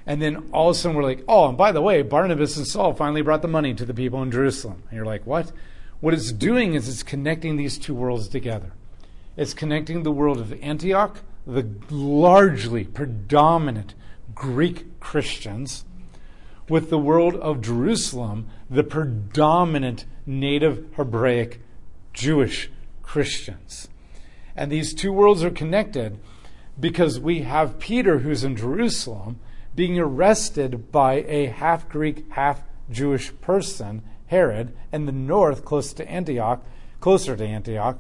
And 0.07 0.21
then 0.21 0.51
all 0.53 0.71
of 0.71 0.77
a 0.77 0.79
sudden 0.79 0.97
we're 0.97 1.05
like, 1.05 1.25
oh, 1.29 1.49
and 1.49 1.59
by 1.59 1.73
the 1.73 1.83
way, 1.83 2.03
Barnabas 2.03 2.57
and 2.57 2.67
Saul 2.67 2.95
finally 2.95 3.23
brought 3.23 3.43
the 3.43 3.49
money 3.49 3.75
to 3.75 3.85
the 3.85 3.95
people 3.95 4.23
in 4.23 4.31
Jerusalem. 4.31 4.83
And 4.89 4.97
you're 4.97 5.07
like, 5.07 5.27
what? 5.27 5.53
What 6.01 6.15
it's 6.15 6.33
doing 6.33 6.75
is 6.75 6.89
it's 6.89 7.03
connecting 7.03 7.57
these 7.57 7.79
two 7.79 7.95
worlds 7.95 8.29
together. 8.29 8.73
It's 9.37 9.55
connecting 9.55 10.03
the 10.03 10.11
world 10.11 10.39
of 10.39 10.53
Antioch, 10.63 11.19
the 11.47 11.67
largely 11.91 12.85
predominant 12.85 13.95
Greek 14.35 14.99
Christians, 15.01 15.85
with 16.71 16.89
the 16.89 16.99
world 16.99 17.35
of 17.37 17.61
Jerusalem, 17.61 18.47
the 18.71 18.85
predominant 18.85 20.07
native 20.25 20.87
Hebraic 20.97 21.61
Jewish 22.13 22.71
Christians. 23.03 23.89
And 24.55 24.71
these 24.71 24.95
two 24.95 25.13
worlds 25.13 25.43
are 25.43 25.51
connected 25.51 26.21
because 26.79 27.19
we 27.19 27.41
have 27.43 27.81
Peter, 27.81 28.21
who's 28.21 28.45
in 28.45 28.57
Jerusalem, 28.57 29.41
being 29.75 29.99
arrested 29.99 30.93
by 30.93 31.25
a 31.27 31.47
half 31.47 31.89
Greek, 31.89 32.25
half 32.31 32.63
Jewish 32.91 33.33
person, 33.41 34.03
Herod, 34.27 34.73
in 34.93 35.07
the 35.07 35.13
north, 35.13 35.65
close 35.65 35.93
to 35.95 36.09
Antioch, 36.09 36.65
closer 37.01 37.37
to 37.37 37.45
Antioch. 37.45 37.99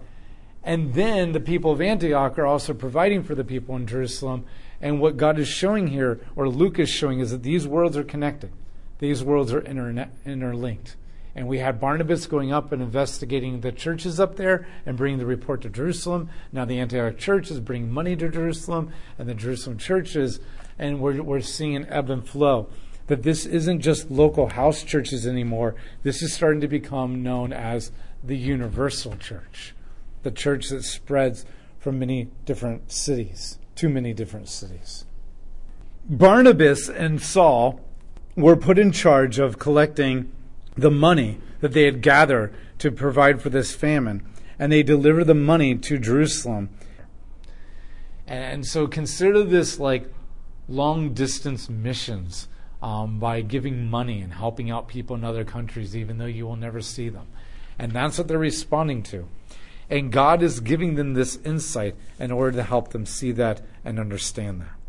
And 0.62 0.94
then 0.94 1.32
the 1.32 1.40
people 1.40 1.72
of 1.72 1.80
Antioch 1.80 2.38
are 2.38 2.46
also 2.46 2.72
providing 2.74 3.24
for 3.24 3.34
the 3.34 3.44
people 3.44 3.74
in 3.76 3.86
Jerusalem. 3.86 4.44
And 4.80 5.00
what 5.00 5.16
God 5.16 5.38
is 5.38 5.48
showing 5.48 5.88
here, 5.88 6.20
or 6.36 6.48
Luke 6.48 6.78
is 6.78 6.88
showing, 6.88 7.20
is 7.20 7.30
that 7.30 7.42
these 7.42 7.66
worlds 7.66 7.96
are 7.96 8.04
connected. 8.04 8.52
These 9.00 9.24
worlds 9.24 9.52
are 9.52 9.62
internet, 9.62 10.12
interlinked. 10.26 10.96
And 11.34 11.48
we 11.48 11.58
had 11.58 11.80
Barnabas 11.80 12.26
going 12.26 12.52
up 12.52 12.70
and 12.70 12.82
investigating 12.82 13.60
the 13.60 13.72
churches 13.72 14.20
up 14.20 14.36
there 14.36 14.66
and 14.84 14.96
bringing 14.96 15.18
the 15.18 15.26
report 15.26 15.62
to 15.62 15.70
Jerusalem. 15.70 16.28
Now 16.52 16.66
the 16.66 16.78
Antioch 16.78 17.16
church 17.16 17.50
is 17.50 17.60
bringing 17.60 17.90
money 17.90 18.14
to 18.16 18.28
Jerusalem, 18.28 18.92
and 19.18 19.28
the 19.28 19.34
Jerusalem 19.34 19.78
churches, 19.78 20.40
and 20.78 21.00
we're, 21.00 21.22
we're 21.22 21.40
seeing 21.40 21.76
an 21.76 21.86
ebb 21.88 22.10
and 22.10 22.28
flow. 22.28 22.68
That 23.06 23.22
this 23.22 23.46
isn't 23.46 23.80
just 23.80 24.10
local 24.10 24.50
house 24.50 24.82
churches 24.82 25.26
anymore. 25.26 25.76
This 26.02 26.20
is 26.20 26.34
starting 26.34 26.60
to 26.60 26.68
become 26.68 27.22
known 27.22 27.52
as 27.52 27.92
the 28.22 28.36
universal 28.36 29.16
church, 29.16 29.74
the 30.22 30.30
church 30.30 30.68
that 30.68 30.84
spreads 30.84 31.46
from 31.78 31.98
many 31.98 32.28
different 32.44 32.92
cities, 32.92 33.58
to 33.76 33.88
many 33.88 34.12
different 34.12 34.48
cities. 34.48 35.06
Barnabas 36.06 36.88
and 36.88 37.22
Saul 37.22 37.80
were 38.36 38.56
put 38.56 38.78
in 38.78 38.92
charge 38.92 39.38
of 39.38 39.58
collecting 39.58 40.30
the 40.76 40.90
money 40.90 41.38
that 41.60 41.72
they 41.72 41.84
had 41.84 42.00
gathered 42.00 42.54
to 42.78 42.90
provide 42.90 43.42
for 43.42 43.50
this 43.50 43.74
famine, 43.74 44.26
and 44.58 44.72
they 44.72 44.82
deliver 44.82 45.24
the 45.24 45.34
money 45.34 45.76
to 45.76 45.98
Jerusalem. 45.98 46.70
And 48.26 48.64
so 48.66 48.86
consider 48.86 49.42
this 49.42 49.78
like 49.78 50.10
long 50.68 51.12
distance 51.12 51.68
missions 51.68 52.48
um, 52.80 53.18
by 53.18 53.40
giving 53.40 53.88
money 53.88 54.20
and 54.20 54.32
helping 54.32 54.70
out 54.70 54.88
people 54.88 55.16
in 55.16 55.24
other 55.24 55.44
countries, 55.44 55.96
even 55.96 56.18
though 56.18 56.26
you 56.26 56.46
will 56.46 56.56
never 56.56 56.80
see 56.80 57.08
them. 57.08 57.26
And 57.78 57.92
that's 57.92 58.18
what 58.18 58.28
they're 58.28 58.38
responding 58.38 59.02
to. 59.04 59.28
And 59.90 60.12
God 60.12 60.42
is 60.42 60.60
giving 60.60 60.94
them 60.94 61.14
this 61.14 61.36
insight 61.44 61.96
in 62.18 62.30
order 62.30 62.52
to 62.58 62.62
help 62.62 62.90
them 62.90 63.04
see 63.04 63.32
that 63.32 63.60
and 63.84 63.98
understand 63.98 64.60
that. 64.60 64.79